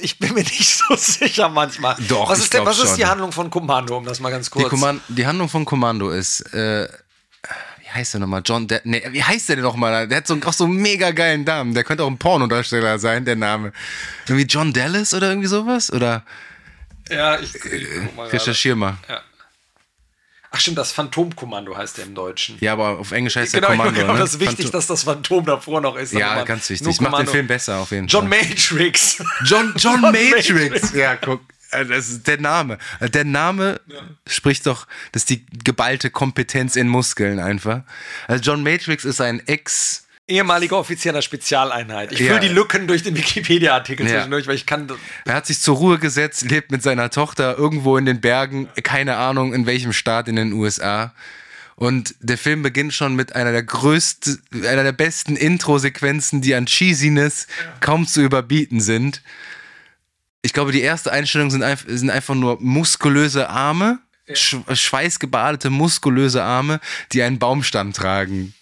ich 0.02 0.20
bin 0.20 0.34
mir 0.34 0.42
nicht 0.44 0.68
so 0.78 0.96
sicher 0.98 1.48
manchmal. 1.48 1.96
Doch, 2.10 2.30
Was 2.30 2.40
ich 2.40 2.44
ist 2.46 2.54
denn, 2.54 2.66
was 2.66 2.84
ist 2.84 2.96
die. 2.96 3.06
Handlung 3.06 3.32
von 3.32 3.50
Kommando, 3.50 3.98
um 3.98 4.06
das 4.06 4.20
mal 4.20 4.32
ganz 4.32 4.50
kurz. 4.52 4.66
Die, 4.66 4.70
Komman 4.70 5.00
die 5.08 5.26
Handlung 5.26 5.48
von 5.48 5.64
Kommando 5.64 6.10
ist, 6.10 6.42
äh, 6.54 6.88
wie 7.82 7.90
heißt 7.90 8.14
der 8.16 8.20
nochmal? 8.20 8.42
John, 8.46 8.68
De 8.68 8.82
nee, 8.84 9.02
wie 9.12 9.24
heißt 9.24 9.48
der 9.48 9.56
denn 9.56 9.64
nochmal? 9.64 10.10
Der 10.10 10.18
hat 10.18 10.28
so, 10.28 10.38
auch 10.46 10.54
so 10.54 10.66
einen 10.66 10.76
mega 10.76 11.12
geilen 11.12 11.46
Namen. 11.46 11.74
Der 11.74 11.86
könnte 11.86 12.04
auch 12.04 12.08
ein 12.10 12.18
Pornodarsteller 12.20 13.00
sein, 13.00 13.24
der 13.24 13.38
Name. 13.38 13.72
Irgendwie 14.28 14.46
John 14.46 14.74
Dallas 14.74 15.14
oder 15.14 15.30
irgendwie 15.30 15.48
sowas? 15.48 15.90
Oder 15.92 16.26
ja, 17.10 17.40
ich, 17.40 17.56
ich 17.56 17.62
guck 17.62 18.16
mal 18.18 18.24
gerade. 18.30 18.34
recherchier 18.34 18.76
mal. 18.76 18.98
Ja. 19.08 19.22
Ach 20.52 20.60
stimmt, 20.60 20.78
das 20.80 20.92
Phantomkommando 20.92 21.78
heißt 21.78 21.98
der 21.98 22.06
im 22.06 22.16
Deutschen. 22.16 22.58
Ja, 22.60 22.74
aber 22.74 22.98
auf 23.00 23.12
Englisch 23.12 23.36
heißt 23.36 23.54
genau, 23.54 23.68
der 23.68 23.78
Kommando. 23.78 24.00
genau 24.02 24.14
ne? 24.14 24.20
das 24.20 24.34
ist 24.34 24.40
wichtig, 24.40 24.58
Phantom- 24.66 24.72
dass 24.72 24.88
das 24.88 25.04
Phantom 25.04 25.46
davor 25.46 25.80
noch 25.82 25.96
ist. 25.96 26.12
Ja, 26.14 26.44
ganz 26.44 26.70
wichtig. 26.70 27.00
Macht 27.02 27.20
den. 27.20 27.28
Film 27.28 27.46
besser 27.48 27.78
auf 27.78 27.92
jeden 27.92 28.08
John 28.08 28.28
Fall. 28.28 28.40
Matrix. 28.42 29.24
John, 29.46 29.74
John, 29.78 30.02
John 30.02 30.02
Matrix. 30.02 30.50
Matrix. 30.50 30.94
Ja, 30.94 31.16
guck. 31.18 31.42
äh, 31.72 31.86
Das 31.86 32.10
ist 32.10 32.26
der 32.26 32.40
Name. 32.40 32.80
Äh, 33.00 33.10
Der 33.12 33.26
Name 33.26 33.80
spricht 34.28 34.66
doch, 34.66 34.88
das 35.12 35.22
ist 35.24 35.30
die 35.30 35.46
geballte 35.64 36.10
Kompetenz 36.10 36.76
in 36.76 36.88
Muskeln 36.88 37.40
einfach. 37.40 37.82
Also 38.28 38.42
John 38.52 38.64
Matrix 38.64 39.06
ist 39.06 39.22
ein 39.22 39.46
Ex- 39.48 40.08
Ehemaliger 40.30 40.78
Offizieller 40.78 41.22
Spezialeinheit. 41.22 42.12
Ich 42.12 42.20
Ja. 42.20 42.28
fülle 42.28 42.40
die 42.40 42.54
Lücken 42.54 42.88
durch 42.88 43.04
den 43.04 43.18
Wikipedia-Artikel 43.18 44.06
Ja. 44.06 44.14
zwischendurch, 44.14 44.48
weil 44.48 44.56
ich 44.56 44.66
kann. 44.66 44.88
Er 45.26 45.34
hat 45.34 45.48
sich 45.48 45.60
zur 45.60 45.76
Ruhe 45.78 45.98
gesetzt, 46.00 46.50
lebt 46.50 46.72
mit 46.72 46.84
seiner 46.84 47.10
Tochter 47.10 47.58
irgendwo 47.58 47.98
in 47.98 48.06
den 48.06 48.22
Bergen, 48.22 48.70
keine 48.84 49.18
Ahnung 49.18 49.54
in 49.54 49.66
welchem 49.66 49.94
Staat 49.94 50.28
in 50.28 50.36
den 50.36 50.54
USA. 50.54 51.14
Und 51.76 52.16
der 52.20 52.38
Film 52.38 52.62
beginnt 52.62 52.94
schon 52.94 53.16
mit 53.16 53.36
einer 53.36 53.52
der 53.54 53.64
größten, 53.64 54.42
einer 54.68 54.84
der 54.84 54.92
besten 54.92 55.36
Intro-Sequenzen, 55.38 56.42
die 56.42 56.54
an 56.54 56.66
Cheesiness 56.66 57.48
kaum 57.80 58.06
zu 58.06 58.22
überbieten 58.22 58.82
sind. 58.82 59.22
Ich 60.42 60.54
glaube, 60.54 60.72
die 60.74 60.82
erste 60.82 61.12
Einstellung 61.12 61.50
sind, 61.52 61.64
einf 61.64 61.86
sind 61.88 62.10
einfach 62.10 62.36
nur 62.36 62.58
muskulöse 62.62 63.50
Arme, 63.50 64.00
sch 64.34 64.58
schweißgebadete 64.74 65.70
muskulöse 65.70 66.44
Arme, 66.44 66.80
die 67.14 67.24
einen 67.24 67.40
Baumstamm 67.40 67.94
tragen. 67.94 68.54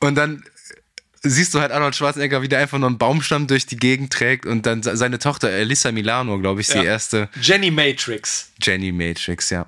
Und 0.00 0.14
dann 0.14 0.44
siehst 1.22 1.54
du 1.54 1.60
halt 1.60 1.72
Arnold 1.72 1.94
Schwarzenegger, 1.96 2.42
wie 2.42 2.48
der 2.48 2.58
einfach 2.60 2.78
nur 2.78 2.88
einen 2.88 2.98
Baumstamm 2.98 3.46
durch 3.46 3.66
die 3.66 3.76
Gegend 3.76 4.12
trägt 4.12 4.46
und 4.46 4.66
dann 4.66 4.82
se- 4.82 4.96
seine 4.96 5.18
Tochter 5.18 5.50
Elissa 5.50 5.92
Milano, 5.92 6.38
glaube 6.38 6.60
ich, 6.60 6.68
ist 6.68 6.74
die 6.74 6.78
Ja. 6.78 6.84
erste 6.84 7.28
Jenny 7.40 7.70
Matrix. 7.70 8.50
Jenny 8.62 8.92
Matrix, 8.92 9.50
ja. 9.50 9.66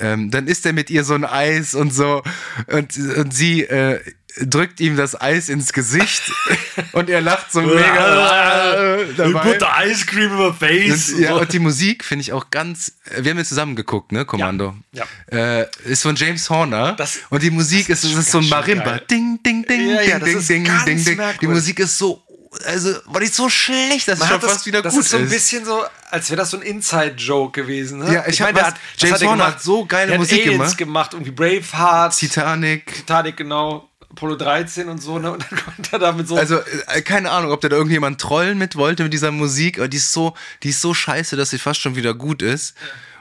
Ähm, 0.00 0.30
dann 0.30 0.46
isst 0.48 0.66
er 0.66 0.72
mit 0.72 0.90
ihr 0.90 1.04
so 1.04 1.14
ein 1.14 1.24
Eis 1.24 1.74
und 1.74 1.92
so 1.94 2.22
und, 2.66 2.96
und 2.96 3.32
sie 3.32 3.62
äh, 3.62 4.00
drückt 4.44 4.80
ihm 4.80 4.96
das 4.96 5.20
Eis 5.20 5.48
ins 5.48 5.72
Gesicht 5.72 6.22
und 6.92 7.08
er 7.08 7.20
lacht 7.20 7.52
so 7.52 7.60
mega 7.62 8.96
äh, 8.96 9.06
dabei. 9.16 9.58
the 9.60 9.66
ice 9.88 10.04
cream 10.04 10.32
in 10.32 10.38
my 10.38 10.52
face. 10.52 11.12
Und, 11.12 11.20
ja, 11.20 11.34
und 11.34 11.52
die 11.52 11.60
Musik 11.60 12.04
finde 12.04 12.22
ich 12.22 12.32
auch 12.32 12.50
ganz. 12.50 12.94
äh, 13.16 13.22
Wir 13.22 13.30
haben 13.30 13.38
ja 13.38 13.44
zusammen 13.44 13.76
geguckt, 13.76 14.10
ne? 14.10 14.24
Kommando. 14.24 14.74
Ja, 14.90 15.04
Äh, 15.30 15.66
ist 15.84 16.02
von 16.02 16.16
James 16.16 16.50
Horner. 16.50 16.94
Das- 16.96 17.20
und 17.30 17.44
die 17.44 17.50
Musik 17.52 17.88
ist, 17.88 18.02
ist 18.04 18.16
ist, 18.18 18.32
so 18.32 18.38
ein 18.38 18.48
Marimba. 18.48 18.84
geil. 18.84 19.02
Ding, 19.08 19.38
ding, 19.46 19.64
ding, 19.64 19.88
Ja, 19.90 20.00
ja, 20.02 20.18
ding, 20.18 20.34
das 20.34 20.46
ding, 20.48 20.64
ding, 20.64 20.84
ding, 20.84 21.04
ding. 21.04 21.20
Die. 21.40 21.46
Musik 21.46 21.78
ist 21.78 21.96
so. 21.96 22.20
Also, 22.66 22.94
war 23.06 23.20
die 23.20 23.26
so 23.26 23.48
schlecht, 23.48 24.08
dass 24.08 24.14
es 24.14 24.20
Man 24.20 24.28
schon 24.28 24.34
hat 24.36 24.42
das, 24.44 24.52
fast 24.52 24.66
wieder 24.66 24.82
das 24.82 24.94
gut 24.94 25.02
ist 25.04 25.10
so 25.10 25.16
ein 25.18 25.28
bisschen 25.28 25.64
so, 25.64 25.82
als 26.10 26.30
wäre 26.30 26.38
das 26.38 26.50
so 26.50 26.56
ein 26.58 26.62
Inside-Joke 26.62 27.62
gewesen. 27.62 27.98
Ne? 28.00 28.12
Ja, 28.14 28.24
ich 28.26 28.40
hab 28.40 28.48
meine, 28.48 28.58
der 28.58 28.66
hat- 28.68 28.74
James 28.96 29.14
hat 29.14 29.22
er 29.22 29.28
Horner 29.28 29.42
gemacht? 29.44 29.56
hat 29.56 29.62
so 29.62 29.84
geile 29.86 30.10
der 30.10 30.18
Musik 30.18 30.40
hat 30.40 30.46
Aliens 30.48 30.76
gemacht. 30.76 31.10
gemacht. 31.12 31.14
Irgendwie 31.14 31.30
Braveheart, 31.32 32.16
Titanic. 32.16 32.94
Titanic, 32.94 33.36
genau, 33.36 33.88
Apollo 34.10 34.36
13 34.36 34.88
und 34.88 35.02
so, 35.02 35.18
ne? 35.18 35.32
Und 35.32 35.44
dann 35.50 35.58
kommt 35.64 35.92
er 35.92 35.98
da 35.98 36.12
mit 36.12 36.28
so. 36.28 36.36
Also, 36.36 36.58
äh, 36.88 37.02
keine 37.02 37.30
Ahnung, 37.30 37.50
ob 37.52 37.60
da 37.60 37.68
da 37.68 37.76
irgendjemand 37.76 38.20
trollen 38.20 38.58
mit 38.58 38.76
wollte 38.76 39.02
mit 39.02 39.12
dieser 39.12 39.30
Musik, 39.32 39.78
aber 39.78 39.88
die 39.88 39.96
ist 39.96 40.12
so, 40.12 40.34
die 40.62 40.70
ist 40.70 40.80
so 40.80 40.94
scheiße, 40.94 41.36
dass 41.36 41.50
sie 41.50 41.58
fast 41.58 41.80
schon 41.80 41.96
wieder 41.96 42.14
gut 42.14 42.42
ist. 42.42 42.74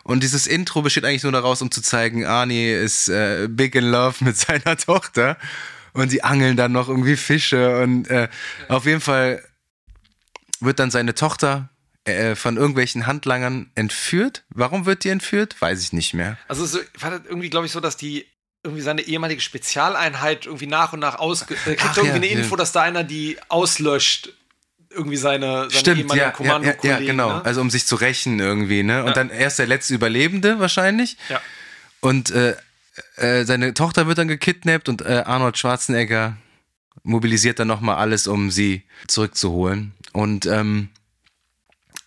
Und 0.06 0.22
dieses 0.22 0.48
Intro 0.48 0.82
besteht 0.82 1.06
eigentlich 1.06 1.24
nur 1.24 1.32
daraus, 1.32 1.62
um 1.62 1.72
zu 1.72 1.82
zeigen, 1.82 2.26
Arnie 2.26 2.70
ist 2.74 3.08
äh, 3.08 3.48
big 3.50 3.74
in 3.74 3.86
love 3.86 4.16
mit 4.24 4.38
seiner 4.38 4.76
Tochter. 4.86 5.38
Und 5.94 6.12
die 6.12 6.24
angeln 6.24 6.58
dann 6.58 6.72
noch 6.72 6.90
irgendwie 6.90 7.16
Fische. 7.16 7.82
Und 7.82 8.08
äh, 8.10 8.28
auf 8.68 8.86
jeden 8.86 9.02
Fall 9.02 9.44
wird 10.60 10.80
dann 10.80 10.92
seine 10.92 11.14
Tochter 11.14 11.70
äh, 12.06 12.36
von 12.36 12.58
irgendwelchen 12.58 13.06
Handlangern 13.06 13.72
entführt. 13.76 14.44
Warum 14.50 14.86
wird 14.86 15.04
die 15.04 15.10
entführt? 15.10 15.56
Weiß 15.62 15.82
ich 15.82 15.94
nicht 15.94 16.14
mehr. 16.14 16.38
Also 16.48 16.66
so, 16.66 16.80
war 17.00 17.12
das 17.12 17.22
irgendwie, 17.26 17.50
glaube 17.50 17.66
ich, 17.66 17.72
so, 17.72 17.80
dass 17.80 17.96
die 17.98 18.26
irgendwie 18.64 18.82
seine 18.82 19.02
ehemalige 19.02 19.42
Spezialeinheit 19.42 20.46
irgendwie 20.46 20.68
nach 20.68 20.94
und 20.94 21.00
nach 21.00 21.20
ausge... 21.20 21.56
Er 21.66 21.76
kriegt 21.76 21.84
Ach, 21.92 21.98
irgendwie 21.98 22.10
ja, 22.10 22.24
eine 22.24 22.32
ja. 22.32 22.40
Info, 22.40 22.56
dass 22.56 22.72
da 22.72 22.82
einer 22.82 23.04
die 23.04 23.38
auslöscht. 23.50 24.34
Irgendwie 24.90 25.18
seine, 25.18 25.70
seine 25.70 25.72
Stimmt, 25.72 26.00
ehemaligen 26.02 26.18
ja, 26.18 26.24
ja, 26.24 26.30
ja, 26.30 26.32
Kommandokollegen. 26.32 27.06
ja, 27.06 27.12
genau. 27.12 27.38
Ne? 27.38 27.46
Also 27.46 27.62
um 27.62 27.70
sich 27.72 27.88
zu 27.88 27.96
rächen 27.96 28.40
irgendwie, 28.40 28.84
ne? 28.84 29.02
Und 29.02 29.08
Ja. 29.08 29.14
dann 29.14 29.32
erst 29.32 29.58
der 29.58 29.66
letzte 29.66 29.96
Überlebende 29.96 30.60
wahrscheinlich. 30.60 31.18
Ja. 31.30 31.42
Und 32.00 32.30
äh, 32.30 32.56
äh, 33.16 33.44
seine 33.46 33.74
Tochter 33.74 34.08
wird 34.08 34.18
dann 34.18 34.28
gekidnappt 34.28 34.90
und 34.90 35.02
äh, 35.02 35.24
Arnold 35.26 35.58
Schwarzenegger 35.58 36.38
mobilisiert 37.04 37.60
dann 37.60 37.68
nochmal 37.68 37.96
alles, 37.96 38.28
um 38.28 38.52
sie 38.52 38.84
zurückzuholen. 39.08 39.94
Und 40.14 40.46
ähm, 40.46 40.90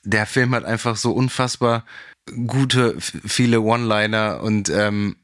der 0.05 0.27
Film 0.27 0.55
hat 0.55 0.65
einfach 0.65 0.97
so 0.97 1.13
unfassbar 1.13 1.85
gute, 2.47 2.97
viele 3.01 3.61
One-Liner 3.61 4.41
und 4.43 4.69
ähm, 4.69 5.17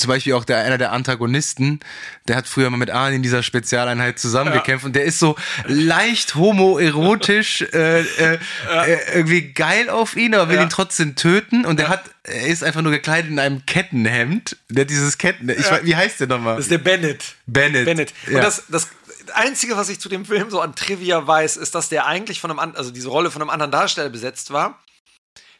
zum 0.00 0.08
Beispiel 0.08 0.34
auch 0.34 0.44
der, 0.44 0.58
einer 0.58 0.78
der 0.78 0.92
Antagonisten, 0.92 1.80
der 2.26 2.36
hat 2.36 2.48
früher 2.48 2.70
mal 2.70 2.76
mit 2.76 2.90
Arne 2.90 3.16
in 3.16 3.22
dieser 3.22 3.42
Spezialeinheit 3.42 4.18
zusammengekämpft 4.18 4.84
ja. 4.84 4.86
und 4.86 4.96
der 4.96 5.04
ist 5.04 5.18
so 5.18 5.36
leicht 5.66 6.34
homoerotisch, 6.34 7.62
äh, 7.72 8.00
äh, 8.00 8.38
ja. 8.66 8.84
äh, 8.84 9.16
irgendwie 9.16 9.52
geil 9.52 9.88
auf 9.90 10.16
ihn, 10.16 10.34
aber 10.34 10.48
will 10.48 10.56
ja. 10.56 10.62
ihn 10.62 10.70
trotzdem 10.70 11.16
töten 11.16 11.64
und 11.64 11.78
der 11.78 11.88
hat, 11.88 12.04
er 12.24 12.46
ist 12.46 12.64
einfach 12.64 12.82
nur 12.82 12.92
gekleidet 12.92 13.30
in 13.30 13.38
einem 13.38 13.64
Kettenhemd. 13.66 14.56
Der 14.68 14.82
hat 14.82 14.90
dieses 14.90 15.18
Ketten, 15.18 15.48
ich 15.48 15.66
wie 15.82 15.96
heißt 15.96 16.20
der 16.20 16.26
nochmal? 16.26 16.56
Das 16.56 16.66
ist 16.66 16.70
der 16.70 16.78
Bennett. 16.78 17.34
Bennett. 17.46 17.84
Bennett. 17.84 18.14
Und 18.26 18.36
das, 18.36 18.64
das 18.68 18.88
Einzige, 19.34 19.76
was 19.76 19.88
ich 19.88 20.00
zu 20.00 20.08
dem 20.08 20.24
Film 20.24 20.50
so 20.50 20.60
an 20.60 20.74
Trivia 20.74 21.26
weiß, 21.26 21.56
ist, 21.56 21.74
dass 21.74 21.88
der 21.88 22.06
eigentlich 22.06 22.40
von 22.40 22.50
einem, 22.50 22.74
also 22.74 22.90
diese 22.90 23.08
Rolle 23.08 23.30
von 23.30 23.42
einem 23.42 23.50
anderen 23.50 23.70
Darsteller 23.70 24.08
besetzt 24.08 24.52
war. 24.52 24.80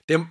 Der 0.09 0.26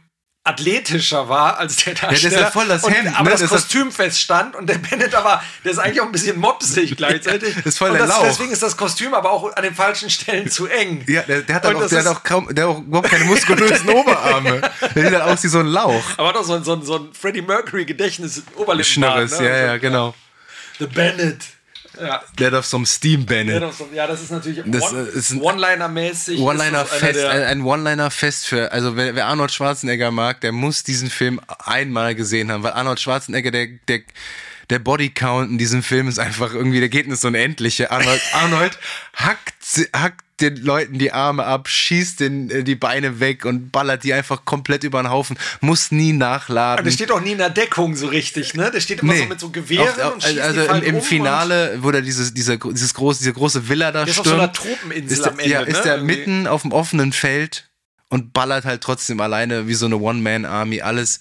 athletischer 0.49 1.29
war 1.29 1.57
als 1.57 1.77
der 1.77 1.93
Darsteller. 1.93 2.13
Ja, 2.13 2.21
das 2.21 2.33
ist 2.33 2.39
ja 2.39 2.51
voll 2.51 2.67
das 2.67 2.83
Hemd. 2.83 3.07
Und, 3.07 3.15
aber 3.15 3.23
ne? 3.25 3.29
das, 3.31 3.41
das 3.41 3.49
Kostüm 3.49 3.91
feststand 3.91 4.55
und 4.55 4.67
der 4.67 4.77
Bennett 4.77 5.15
aber, 5.15 5.41
der 5.63 5.71
ist 5.71 5.77
eigentlich 5.79 6.01
auch 6.01 6.05
ein 6.05 6.11
bisschen 6.11 6.39
mopsig 6.39 6.95
gleichzeitig. 6.97 7.55
das 7.55 7.65
ist 7.65 7.77
voll 7.77 7.91
der 7.91 7.99
das, 8.01 8.09
Lauch. 8.09 8.23
Deswegen 8.23 8.51
ist 8.51 8.63
das 8.63 8.75
Kostüm 8.75 9.13
aber 9.13 9.31
auch 9.31 9.55
an 9.55 9.63
den 9.63 9.75
falschen 9.75 10.09
Stellen 10.09 10.49
zu 10.49 10.67
eng. 10.67 11.05
Ja, 11.09 11.23
der, 11.23 11.41
der 11.41 11.55
hat, 11.55 11.65
auch, 11.65 11.87
der 11.87 11.99
hat 11.99 12.07
auch 12.07 12.23
kaum, 12.23 12.53
der 12.53 12.67
hat 12.67 12.75
auch 12.75 12.79
überhaupt 12.81 13.09
keine 13.09 13.25
muskulösen 13.25 13.89
Oberarme. 13.93 14.61
Der 14.93 15.03
sieht 15.03 15.13
halt 15.13 15.23
aus 15.23 15.43
wie 15.43 15.47
so 15.47 15.59
ein 15.59 15.65
Lauch. 15.65 16.03
Aber 16.17 16.35
auch 16.37 16.43
so 16.43 16.53
ein, 16.53 16.63
so 16.63 16.73
ein, 16.73 16.83
so 16.83 16.97
ein 16.97 17.09
Freddie 17.13 17.41
Mercury 17.41 17.85
Gedächtnis 17.85 18.43
Oberlippenbart. 18.55 18.85
Schnurres, 18.85 19.39
ne? 19.39 19.47
ja, 19.47 19.57
ja, 19.57 19.77
genau. 19.77 20.13
The 20.77 20.85
Bennett. 20.85 21.39
Ja. 21.99 22.23
Dead 22.37 22.53
of 22.53 22.65
some 22.65 22.85
Steam 22.85 23.25
Bennett. 23.25 23.63
Ja, 23.93 24.07
das 24.07 24.21
ist 24.21 24.31
natürlich 24.31 24.63
One, 24.65 25.07
One-Liner-mäßig. 25.41 26.39
One-Liner-Fest, 26.39 27.25
ein, 27.25 27.43
ein 27.43 27.61
One-Liner-Fest 27.61 28.47
für, 28.47 28.71
also 28.71 28.95
wer, 28.95 29.15
wer, 29.15 29.25
Arnold 29.25 29.51
Schwarzenegger 29.51 30.11
mag, 30.11 30.41
der 30.41 30.51
muss 30.51 30.83
diesen 30.83 31.09
Film 31.09 31.41
einmal 31.65 32.15
gesehen 32.15 32.51
haben, 32.51 32.63
weil 32.63 32.73
Arnold 32.73 32.99
Schwarzenegger, 32.99 33.51
der, 33.51 33.67
der, 33.87 34.01
der 34.69 34.79
Bodycount 34.79 35.49
in 35.51 35.57
diesem 35.57 35.83
Film 35.83 36.07
ist 36.07 36.19
einfach 36.19 36.53
irgendwie, 36.53 36.79
der 36.79 36.89
geht 36.89 37.07
nicht 37.07 37.21
so 37.21 37.27
unendliche. 37.29 37.91
Arnold, 37.91 38.21
Arnold 38.33 38.77
hackt, 39.15 39.53
hackt 39.93 40.23
den 40.41 40.57
Leuten 40.57 40.97
die 40.97 41.11
Arme 41.11 41.45
ab, 41.45 41.67
schießt 41.67 42.19
den, 42.19 42.49
äh, 42.49 42.63
die 42.63 42.75
Beine 42.75 43.19
weg 43.19 43.45
und 43.45 43.71
ballert 43.71 44.03
die 44.03 44.13
einfach 44.13 44.45
komplett 44.45 44.83
über 44.83 45.01
den 45.01 45.09
Haufen, 45.09 45.37
muss 45.61 45.91
nie 45.91 46.13
nachladen. 46.13 46.83
der 46.83 46.91
steht 46.91 47.11
auch 47.11 47.21
nie 47.21 47.33
in 47.33 47.37
der 47.37 47.49
Deckung 47.49 47.95
so 47.95 48.07
richtig, 48.07 48.53
ne? 48.53 48.71
Der 48.71 48.79
steht 48.79 49.01
immer 49.01 49.13
nee. 49.13 49.19
so 49.19 49.25
mit 49.25 49.39
so 49.39 49.49
Gewehren 49.49 50.01
auf, 50.01 50.13
und 50.13 50.23
schießt 50.23 50.39
Also 50.39 50.61
im, 50.61 50.83
im 50.83 51.01
Finale, 51.01 51.77
wo 51.81 51.91
er 51.91 52.01
dieses, 52.01 52.33
dieser, 52.33 52.57
dieses 52.57 52.93
große, 52.93 53.19
diese 53.19 53.33
große 53.33 53.67
Villa 53.69 53.91
da 53.91 54.05
der 54.05 54.13
stürmt. 54.13 54.27
Ist 54.27 54.31
auf 54.33 54.37
so 54.37 54.43
einer 54.43 54.53
Tropeninsel 54.53 55.11
ist 55.11 55.23
der, 55.25 55.31
am 55.31 55.39
Ende, 55.39 55.51
Ja, 55.51 55.61
ist 55.61 55.85
ne? 55.85 55.91
er 55.91 55.97
mitten 55.97 56.47
auf 56.47 56.61
dem 56.63 56.71
offenen 56.71 57.13
Feld 57.13 57.69
und 58.09 58.33
ballert 58.33 58.65
halt 58.65 58.81
trotzdem 58.81 59.19
alleine 59.21 59.67
wie 59.67 59.73
so 59.73 59.85
eine 59.85 59.97
One-Man-Army 59.97 60.81
alles. 60.81 61.19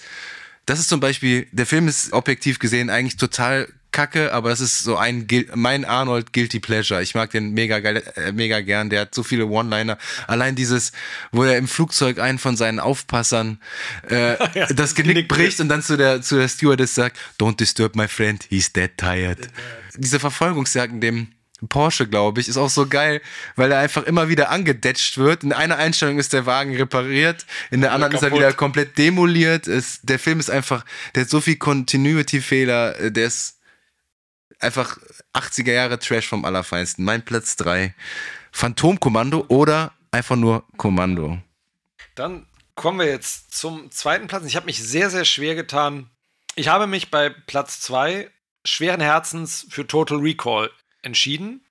Das 0.67 0.79
ist 0.79 0.89
zum 0.89 1.01
Beispiel, 1.01 1.47
der 1.53 1.67
Film 1.67 1.89
ist 1.89 2.13
objektiv 2.13 2.59
gesehen 2.59 2.91
eigentlich 2.91 3.17
total 3.17 3.69
kacke, 3.93 4.33
aber 4.33 4.51
es 4.51 4.61
ist 4.61 4.81
so 4.81 4.97
ein 4.97 5.27
mein 5.55 5.85
Arnold 5.85 6.33
Guilty 6.33 6.61
Pleasure. 6.61 7.03
Ich 7.03 7.15
mag 7.15 7.31
den 7.31 7.53
mega 7.53 7.81
geil, 7.81 8.03
äh, 8.17 8.33
mega 8.33 8.61
gern. 8.61 8.91
Der 8.91 9.03
hat 9.03 9.15
so 9.15 9.23
viele 9.23 9.47
One-Liner. 9.47 9.99
Allein 10.27 10.55
dieses, 10.55 10.93
wo 11.33 11.45
er 11.45 11.57
im 11.57 11.69
Flugzeug 11.69 12.19
einen 12.19 12.39
von 12.39 12.57
seinen 12.57 12.81
Aufpassern 12.81 13.61
äh, 14.11 14.37
ja, 14.59 14.67
das 14.67 14.95
Genick 14.95 15.29
bricht 15.29 15.61
und 15.61 15.69
dann 15.69 15.83
zu 15.83 15.97
der 15.97 16.23
zu 16.23 16.37
der 16.37 16.49
Stewardess 16.49 16.95
sagt, 16.95 17.19
"Don't 17.41 17.57
disturb 17.57 17.97
my 17.97 18.09
friend, 18.09 18.45
he's 18.49 18.73
dead 18.73 18.97
tired." 18.97 19.49
Diese 19.97 20.21
Verfolgungsjagd 20.21 20.93
in 20.93 21.01
dem 21.01 21.29
Porsche, 21.69 22.07
glaube 22.07 22.41
ich, 22.41 22.49
ist 22.49 22.57
auch 22.57 22.71
so 22.71 22.87
geil, 22.87 23.21
weil 23.57 23.73
er 23.73 23.81
einfach 23.81 24.05
immer 24.05 24.29
wieder 24.29 24.51
angedetscht 24.51 25.19
wird. 25.19 25.43
In 25.43 25.53
einer 25.53 25.77
Einstellung 25.77 26.19
ist 26.19 26.33
der 26.33 26.47
Wagen 26.47 26.77
repariert, 26.77 27.47
in 27.71 27.81
der 27.81 27.93
anderen 27.93 28.15
ist 28.15 28.23
er 28.23 28.33
wieder 28.33 28.53
komplett 28.53 28.97
demoliert. 28.97 29.67
Es, 29.67 30.01
der 30.03 30.21
Film 30.21 30.39
ist 30.39 30.51
einfach, 30.51 30.85
der 31.15 31.23
hat 31.23 31.31
so 31.31 31.41
viel 31.41 31.57
Continuity-Fehler, 31.57 33.11
der 33.11 33.27
ist 33.27 33.58
einfach 34.61 34.99
80er 35.35 35.73
Jahre 35.73 35.99
Trash 35.99 36.29
vom 36.29 36.45
Allerfeinsten. 36.45 37.05
Mein 37.05 37.25
Platz 37.25 37.57
3. 37.57 37.95
Phantomkommando 38.53 39.45
oder 39.49 39.93
einfach 40.11 40.37
nur 40.37 40.65
Kommando. 40.77 41.39
Dann 42.15 42.47
kommen 42.75 42.99
wir 42.99 43.07
jetzt 43.07 43.55
zum 43.55 43.91
zweiten 43.91 44.27
Platz. 44.27 44.45
Ich 44.45 44.57
habe 44.57 44.67
mich 44.67 44.83
sehr, 44.83 45.11
sehr 45.11 45.25
schwer 45.25 45.55
getan. 45.55 46.11
Ich 46.55 46.69
habe 46.69 46.87
mich 46.87 47.11
bei 47.11 47.31
Platz 47.31 47.81
2 47.81 48.31
schweren 48.65 49.01
Herzens 49.01 49.67
für 49.71 49.87
Total 49.87 50.19
Recall 50.19 50.71
entschieden. 51.03 51.65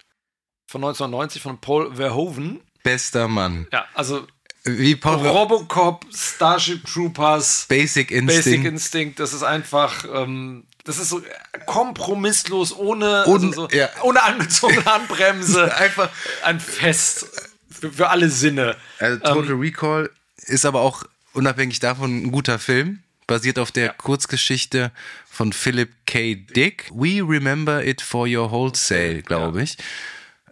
Von 0.66 0.84
1990 0.84 1.42
von 1.42 1.60
Paul 1.60 1.96
Verhoeven. 1.96 2.62
Bester 2.84 3.28
Mann. 3.28 3.68
Ja, 3.72 3.86
also 3.94 4.28
wie 4.64 4.96
Paul 4.96 5.26
Robocop, 5.26 6.06
Starship 6.14 6.86
Troopers, 6.86 7.66
Basic 7.70 8.12
Instinct. 8.12 8.46
Basic 8.46 8.66
Instinct, 8.66 9.20
das 9.20 9.34
ist 9.34 9.44
einfach 9.44 10.06
ähm, 10.14 10.66
das 10.88 11.00
ist 11.00 11.10
so 11.10 11.22
kompromisslos, 11.66 12.74
ohne, 12.76 13.26
also 13.28 13.52
so, 13.52 13.68
ja. 13.70 13.90
ohne 14.04 14.24
angezogene 14.24 14.86
Handbremse. 14.86 15.76
Einfach 15.76 16.10
ein 16.44 16.62
Fest 16.62 17.28
für, 17.70 17.92
für 17.92 18.10
alle 18.10 18.30
Sinne. 18.30 18.78
Also 18.98 19.20
Total 19.20 19.52
ähm, 19.52 19.60
Recall 19.60 20.10
ist 20.46 20.66
aber 20.66 20.80
auch 20.82 21.04
unabhängig 21.34 21.80
davon 21.82 22.24
ein 22.24 22.32
guter 22.32 22.58
Film. 22.58 23.04
Basiert 23.28 23.60
auf 23.60 23.74
der 23.74 23.86
ja. 23.88 23.94
Kurzgeschichte 23.94 24.92
von 25.30 25.52
Philip 25.52 25.90
K. 26.06 26.36
Dick. 26.36 26.90
We 26.94 27.22
Remember 27.22 27.84
It 27.84 28.02
for 28.02 28.26
Your 28.26 28.50
Wholesale, 28.52 29.22
glaube 29.22 29.64
ich. 29.64 29.78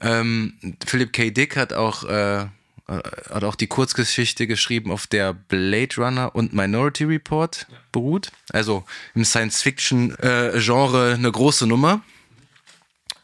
Ähm, 0.02 0.76
Philip 0.86 1.14
K. 1.14 1.32
Dick 1.32 1.56
hat 1.56 1.72
auch 1.72 2.04
äh, 2.04 2.42
äh, 2.42 2.48
hat 2.88 3.44
auch 3.44 3.56
die 3.56 3.68
Kurzgeschichte 3.68 4.46
geschrieben, 4.48 4.92
auf 4.92 5.08
der 5.08 5.34
Blade 5.34 5.96
Runner 5.98 6.36
und 6.36 6.54
Minority 6.54 7.06
Report 7.06 7.68
beruht. 7.92 8.32
Also 8.52 8.86
im 9.16 9.26
Science-Fiction-Genre 9.26 11.12
äh, 11.12 11.14
eine 11.16 11.32
große 11.32 11.66
Nummer. 11.66 12.02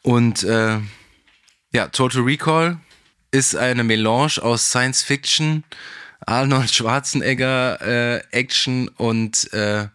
Und 0.02 0.44
äh, 0.44 0.80
ja, 1.74 1.88
Total 1.90 2.24
Recall 2.24 2.80
ist 3.30 3.56
eine 3.56 3.84
Melange 3.84 4.42
aus 4.42 4.70
Science-Fiction, 4.70 5.64
Arnold 6.26 6.74
Schwarzenegger, 6.74 7.82
äh, 7.82 8.24
Action 8.32 8.88
und 8.90 9.52
äh, 9.54 9.88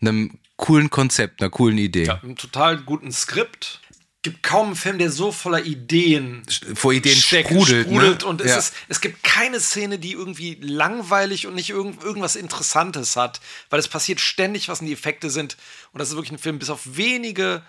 einem 0.00 0.38
coolen 0.56 0.90
Konzept, 0.90 1.40
einer 1.40 1.50
coolen 1.50 1.78
Idee. 1.78 2.04
Ja, 2.04 2.20
einem 2.22 2.36
total 2.36 2.78
guten 2.78 3.12
Skript 3.12 3.80
gibt 4.22 4.42
kaum 4.42 4.66
einen 4.66 4.76
Film, 4.76 4.98
der 4.98 5.10
so 5.10 5.32
voller 5.32 5.64
Ideen 5.64 6.42
vor 6.74 6.92
Ideen 6.92 7.16
steckt, 7.16 7.48
sprudelt, 7.48 7.86
sprudelt 7.86 8.22
ne? 8.22 8.26
und 8.26 8.40
es, 8.40 8.50
ja. 8.50 8.58
ist, 8.58 8.74
es 8.88 9.00
gibt 9.00 9.22
keine 9.22 9.60
Szene, 9.60 9.98
die 9.98 10.12
irgendwie 10.12 10.58
langweilig 10.60 11.46
und 11.46 11.54
nicht 11.54 11.70
irgend, 11.70 12.02
irgendwas 12.02 12.36
Interessantes 12.36 13.16
hat, 13.16 13.40
weil 13.70 13.80
es 13.80 13.88
passiert 13.88 14.20
ständig, 14.20 14.68
was 14.68 14.80
die 14.80 14.92
Effekte 14.92 15.30
sind 15.30 15.56
und 15.92 15.98
das 16.00 16.10
ist 16.10 16.16
wirklich 16.16 16.32
ein 16.32 16.38
Film, 16.38 16.58
bis 16.58 16.70
auf 16.70 16.80
wenige 16.96 17.62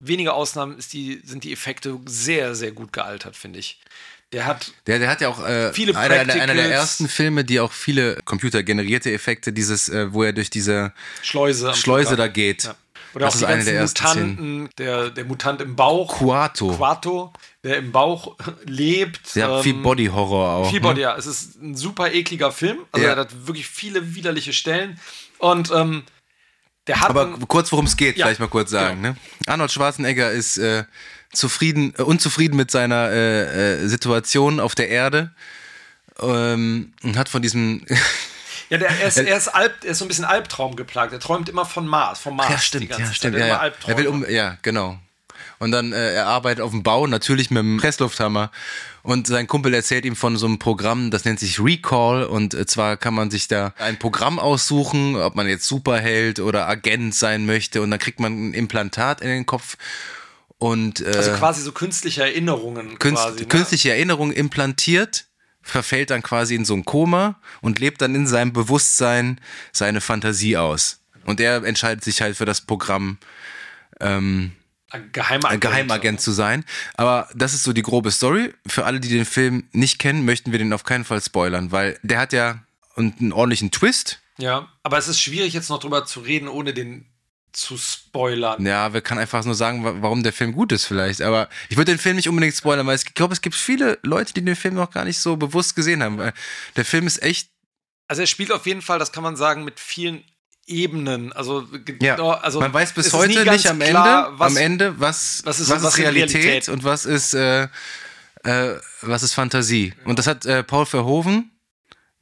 wenige 0.00 0.32
Ausnahmen 0.34 0.78
ist 0.78 0.92
die, 0.92 1.20
sind 1.24 1.44
die 1.44 1.52
Effekte 1.52 1.98
sehr, 2.06 2.54
sehr 2.54 2.72
gut 2.72 2.92
gealtert, 2.92 3.36
finde 3.36 3.58
ich. 3.58 3.80
Der 4.32 4.44
hat, 4.44 4.72
der, 4.86 4.98
der 4.98 5.08
hat 5.08 5.20
ja 5.20 5.28
auch 5.28 5.46
äh, 5.46 5.72
viele 5.72 5.96
einer, 5.96 6.32
einer, 6.32 6.54
der 6.54 6.70
ersten 6.70 7.08
Filme, 7.08 7.44
die 7.44 7.60
auch 7.60 7.70
viele 7.72 8.18
computergenerierte 8.24 9.12
Effekte, 9.12 9.52
dieses, 9.52 9.88
äh, 9.88 10.12
wo 10.12 10.24
er 10.24 10.32
durch 10.32 10.50
diese 10.50 10.92
Schleuse, 11.22 11.74
Schleuse 11.74 12.16
da 12.16 12.26
geht. 12.26 12.64
Ja. 12.64 12.76
Oder 13.16 13.24
das 13.24 13.36
auch 13.42 13.48
die 13.48 13.64
ganzen 13.64 13.78
Mutanten, 13.80 14.68
der, 14.76 15.08
der 15.08 15.24
Mutant 15.24 15.62
im 15.62 15.74
Bauch. 15.74 16.18
Quato. 16.18 16.68
Quato, 16.76 17.32
der 17.64 17.78
im 17.78 17.90
Bauch 17.90 18.36
lebt. 18.66 19.34
Ja, 19.34 19.56
ähm, 19.56 19.62
viel 19.62 19.72
Body-Horror 19.72 20.50
auch. 20.50 20.70
Viel 20.70 20.82
Body, 20.82 20.96
ne? 20.96 21.00
ja. 21.00 21.16
Es 21.16 21.24
ist 21.24 21.56
ein 21.62 21.74
super 21.74 22.12
ekliger 22.12 22.52
Film. 22.52 22.80
Also 22.92 23.06
ja. 23.06 23.14
er 23.14 23.20
hat 23.20 23.46
wirklich 23.46 23.66
viele 23.66 24.14
widerliche 24.14 24.52
Stellen. 24.52 25.00
Und 25.38 25.70
ähm, 25.70 26.02
der 26.86 27.00
hat. 27.00 27.08
Aber 27.08 27.38
kurz, 27.48 27.72
worum 27.72 27.86
es 27.86 27.96
geht, 27.96 28.18
ja, 28.18 28.26
vielleicht 28.26 28.40
mal 28.40 28.48
kurz 28.48 28.70
sagen. 28.70 29.00
Genau. 29.00 29.14
Ne? 29.14 29.16
Arnold 29.46 29.72
Schwarzenegger 29.72 30.30
ist 30.30 30.58
äh, 30.58 30.84
zufrieden, 31.32 31.94
äh, 31.96 32.02
unzufrieden 32.02 32.54
mit 32.54 32.70
seiner 32.70 33.10
äh, 33.10 33.84
äh 33.84 33.88
Situation 33.88 34.60
auf 34.60 34.74
der 34.74 34.90
Erde 34.90 35.32
ähm, 36.20 36.92
und 37.02 37.16
hat 37.16 37.30
von 37.30 37.40
diesem 37.40 37.80
Ja, 38.68 38.78
der, 38.78 38.88
er, 38.88 39.08
ist, 39.08 39.16
er, 39.16 39.36
ist 39.36 39.48
Alb, 39.48 39.72
er 39.84 39.90
ist 39.90 39.98
so 39.98 40.04
ein 40.04 40.08
bisschen 40.08 40.24
Albtraum 40.24 40.76
geplagt. 40.76 41.12
Er 41.12 41.20
träumt 41.20 41.48
immer 41.48 41.64
von 41.64 41.86
Mars, 41.86 42.18
vom 42.18 42.36
Mars. 42.36 42.50
Ja, 42.50 42.58
stimmt, 42.58 42.90
ja, 42.90 43.12
stimmt. 43.12 43.38
Ja, 43.38 43.46
ja. 43.46 43.72
Er 43.86 43.96
will 43.96 44.08
um, 44.08 44.28
ja, 44.28 44.58
genau. 44.62 44.98
Und 45.58 45.70
dann, 45.70 45.92
äh, 45.92 46.14
er 46.14 46.26
arbeitet 46.26 46.62
auf 46.62 46.70
dem 46.70 46.82
Bau, 46.82 47.06
natürlich 47.06 47.50
mit 47.50 47.60
dem 47.60 47.78
Presslufthammer. 47.78 48.50
Und 49.02 49.26
sein 49.26 49.46
Kumpel 49.46 49.72
erzählt 49.72 50.04
ihm 50.04 50.16
von 50.16 50.36
so 50.36 50.46
einem 50.46 50.58
Programm, 50.58 51.10
das 51.10 51.24
nennt 51.24 51.40
sich 51.40 51.60
Recall. 51.60 52.24
Und 52.24 52.54
äh, 52.54 52.66
zwar 52.66 52.96
kann 52.96 53.14
man 53.14 53.30
sich 53.30 53.48
da 53.48 53.72
ein 53.78 53.98
Programm 53.98 54.38
aussuchen, 54.38 55.16
ob 55.16 55.34
man 55.34 55.48
jetzt 55.48 55.66
Superheld 55.66 56.40
oder 56.40 56.68
Agent 56.68 57.14
sein 57.14 57.46
möchte. 57.46 57.80
Und 57.80 57.90
dann 57.90 58.00
kriegt 58.00 58.20
man 58.20 58.50
ein 58.50 58.54
Implantat 58.54 59.20
in 59.20 59.28
den 59.28 59.46
Kopf. 59.46 59.76
Und, 60.58 61.00
äh, 61.00 61.16
also 61.16 61.32
quasi 61.32 61.62
so 61.62 61.72
künstliche 61.72 62.22
Erinnerungen. 62.22 62.98
Künst, 62.98 63.22
quasi, 63.22 63.40
ne? 63.40 63.46
Künstliche 63.46 63.90
Erinnerungen 63.90 64.34
implantiert 64.34 65.26
verfällt 65.66 66.10
dann 66.10 66.22
quasi 66.22 66.54
in 66.54 66.64
so 66.64 66.74
ein 66.74 66.84
Koma 66.84 67.40
und 67.60 67.80
lebt 67.80 68.00
dann 68.00 68.14
in 68.14 68.26
seinem 68.26 68.52
Bewusstsein 68.52 69.40
seine 69.72 70.00
Fantasie 70.00 70.56
aus. 70.56 71.00
Und 71.24 71.40
er 71.40 71.64
entscheidet 71.64 72.04
sich 72.04 72.22
halt 72.22 72.36
für 72.36 72.44
das 72.44 72.60
Programm, 72.60 73.18
ähm, 74.00 74.52
ein 74.90 75.10
Geheimagent, 75.10 75.60
Geheimagent 75.60 76.20
zu 76.20 76.30
sein. 76.30 76.64
Aber 76.94 77.28
das 77.34 77.52
ist 77.52 77.64
so 77.64 77.72
die 77.72 77.82
grobe 77.82 78.12
Story. 78.12 78.54
Für 78.66 78.84
alle, 78.84 79.00
die 79.00 79.08
den 79.08 79.24
Film 79.24 79.64
nicht 79.72 79.98
kennen, 79.98 80.24
möchten 80.24 80.52
wir 80.52 80.60
den 80.60 80.72
auf 80.72 80.84
keinen 80.84 81.04
Fall 81.04 81.20
spoilern, 81.20 81.72
weil 81.72 81.98
der 82.02 82.20
hat 82.20 82.32
ja 82.32 82.60
einen 82.94 83.32
ordentlichen 83.32 83.72
Twist. 83.72 84.20
Ja, 84.38 84.68
aber 84.84 84.98
es 84.98 85.08
ist 85.08 85.20
schwierig 85.20 85.52
jetzt 85.52 85.68
noch 85.68 85.80
drüber 85.80 86.06
zu 86.06 86.20
reden, 86.20 86.46
ohne 86.46 86.72
den 86.72 87.06
zu 87.52 87.78
spoilern. 87.78 88.64
Ja, 88.66 88.92
wir 88.92 89.00
können 89.00 89.20
einfach 89.20 89.44
nur 89.44 89.54
sagen, 89.54 89.82
wa- 89.84 89.94
warum 90.00 90.22
der 90.22 90.32
Film 90.32 90.52
gut 90.52 90.72
ist 90.72 90.84
vielleicht. 90.84 91.22
Aber 91.22 91.48
ich 91.68 91.76
würde 91.76 91.92
den 91.92 91.98
Film 91.98 92.16
nicht 92.16 92.28
unbedingt 92.28 92.54
spoilern, 92.54 92.86
weil 92.86 92.96
ich 92.96 93.14
glaube, 93.14 93.32
es 93.32 93.40
gibt 93.40 93.54
viele 93.54 93.98
Leute, 94.02 94.34
die 94.34 94.44
den 94.44 94.56
Film 94.56 94.74
noch 94.74 94.90
gar 94.90 95.04
nicht 95.04 95.18
so 95.18 95.36
bewusst 95.36 95.74
gesehen 95.74 96.02
haben. 96.02 96.18
Weil 96.18 96.32
der 96.76 96.84
Film 96.84 97.06
ist 97.06 97.22
echt, 97.22 97.48
Also 98.08 98.22
er 98.22 98.26
spielt 98.26 98.52
auf 98.52 98.66
jeden 98.66 98.82
Fall, 98.82 98.98
das 98.98 99.10
kann 99.12 99.22
man 99.22 99.36
sagen, 99.36 99.64
mit 99.64 99.80
vielen 99.80 100.22
Ebenen. 100.66 101.32
Also, 101.32 101.66
ja, 102.02 102.16
also 102.38 102.60
man 102.60 102.72
weiß 102.74 102.92
bis 102.92 103.12
heute 103.12 103.44
nicht 103.50 103.68
am 103.70 103.78
klar, 103.78 104.26
Ende, 104.26 104.38
was, 104.38 104.50
am 104.52 104.56
Ende, 104.58 105.00
was, 105.00 105.42
was 105.44 105.60
ist- 105.60 105.70
was 105.70 105.82
ist 105.82 105.98
Realität, 105.98 106.34
Realität? 106.44 106.68
und 106.68 106.84
was 106.84 107.06
ist, 107.06 107.34
äh, 107.34 107.68
äh, 108.44 108.74
was 109.00 109.22
ist 109.22 109.32
Fantasie. 109.34 109.94
Und 110.04 110.18
das 110.18 110.26
hat 110.26 110.44
äh, 110.44 110.62
Paul 110.62 110.84
Verhoeven 110.86 111.50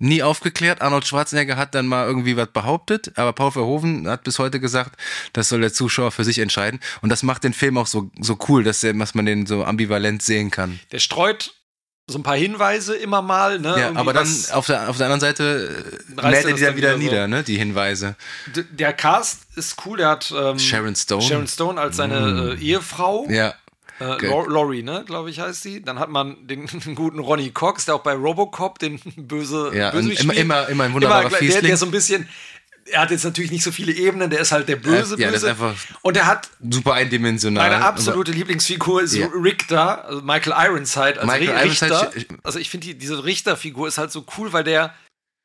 nie 0.04 0.22
aufgeklärt. 0.22 0.80
Arnold 0.82 1.06
Schwarzenegger 1.06 1.56
hat 1.56 1.74
dann 1.74 1.86
mal 1.86 2.06
irgendwie 2.06 2.36
was 2.36 2.48
behauptet, 2.48 3.12
aber 3.16 3.32
Paul 3.32 3.50
Verhoeven 3.52 4.08
hat 4.08 4.24
bis 4.24 4.38
heute 4.38 4.60
gesagt, 4.60 4.96
das 5.32 5.48
soll 5.48 5.60
der 5.60 5.72
Zuschauer 5.72 6.12
für 6.12 6.24
sich 6.24 6.38
entscheiden. 6.38 6.80
Und 7.02 7.08
das 7.10 7.22
macht 7.22 7.44
den 7.44 7.54
Film 7.54 7.78
auch 7.78 7.86
so, 7.86 8.10
so 8.20 8.38
cool, 8.48 8.62
dass, 8.64 8.80
der, 8.80 8.92
dass 8.94 9.14
man 9.14 9.26
den 9.26 9.46
so 9.46 9.64
ambivalent 9.64 10.22
sehen 10.22 10.50
kann. 10.50 10.78
Der 10.92 10.98
streut 10.98 11.54
so 12.06 12.18
ein 12.18 12.22
paar 12.22 12.36
Hinweise 12.36 12.94
immer 12.94 13.22
mal. 13.22 13.58
Ne? 13.58 13.68
Ja, 13.70 13.76
Irgendwie 13.78 13.98
aber 13.98 14.12
dann 14.12 14.28
auf 14.52 14.66
der, 14.66 14.90
auf 14.90 14.98
der 14.98 15.06
anderen 15.06 15.20
Seite 15.20 15.96
äh, 16.16 16.20
Reißt 16.20 16.44
mäht 16.44 16.50
er 16.50 16.54
die 16.56 16.60
dann 16.64 16.76
wieder 16.76 16.76
wieder 16.76 16.92
so? 16.92 16.98
nieder, 16.98 17.28
ne, 17.28 17.42
die 17.42 17.56
Hinweise. 17.56 18.14
D- 18.54 18.64
der 18.70 18.92
Cast 18.92 19.44
ist 19.56 19.76
cool. 19.86 19.96
Der 19.96 20.08
hat 20.10 20.30
ähm, 20.36 20.58
Sharon 20.58 20.94
Stone. 20.94 21.24
Mm. 21.24 21.28
Sharon 21.28 21.48
Stone 21.48 21.80
als 21.80 21.96
seine 21.96 22.56
äh, 22.60 22.62
Ehefrau. 22.62 23.26
Ja. 23.30 23.54
Äh, 24.00 24.04
Okay. 24.04 24.26
Lor- 24.28 24.48
Laurie, 24.50 24.82
ne, 24.82 25.04
glaube 25.06 25.30
ich, 25.30 25.40
heißt 25.40 25.62
sie. 25.62 25.80
Dann 25.82 25.98
hat 25.98 26.08
man 26.10 26.46
den 26.46 26.66
guten 26.94 27.18
Ronnie 27.20 27.50
Cox, 27.50 27.84
der 27.84 27.94
auch 27.94 28.02
bei 28.02 28.14
Robocop 28.14 28.78
den 28.78 28.98
böse 29.16 29.70
Ja, 29.74 29.90
Bösewicht 29.90 30.22
immer- 30.24 30.34
immer- 30.34 30.68
immer 30.68 30.84
ein 30.84 30.92
wunderbarer 30.94 31.28
der, 31.28 31.38
Fiesling. 31.38 31.62
der 31.66 31.76
so 31.76 31.86
ein 31.86 31.92
bisschen, 31.92 32.28
er 32.90 33.00
hat 33.02 33.10
jetzt 33.10 33.24
natürlich 33.24 33.50
nicht 33.50 33.62
so 33.64 33.70
viele 33.72 33.92
Ebenen, 33.92 34.28
der 34.30 34.40
ist 34.40 34.52
halt 34.52 34.68
der 34.68 34.76
böse, 34.76 35.12
Ja, 35.12 35.28
der 35.28 35.34
ist 35.34 35.40
böse. 35.42 35.50
einfach 35.50 35.74
Und 36.02 36.16
er 36.16 36.26
hat 36.26 36.50
Super 36.68 36.94
eindimensional. 36.94 37.70
meine 37.70 37.84
absolute 37.84 38.32
Lieblingsfigur 38.32 39.02
ist 39.02 39.14
Ja. 39.14 39.28
Richter, 39.28 40.04
also 40.04 40.20
Michael 40.22 40.54
Ironside 40.66 41.20
als 41.20 41.26
Michael 41.26 41.50
Ri- 41.56 41.62
Richter. 41.62 41.86
Ironside- 42.12 42.26
also 42.42 42.58
ich 42.58 42.68
finde 42.70 42.88
die, 42.88 42.94
diese 42.98 43.24
Richterfigur 43.24 43.88
ist 43.88 43.96
halt 43.98 44.10
so 44.12 44.24
cool, 44.36 44.52
weil 44.52 44.64
der 44.64 44.92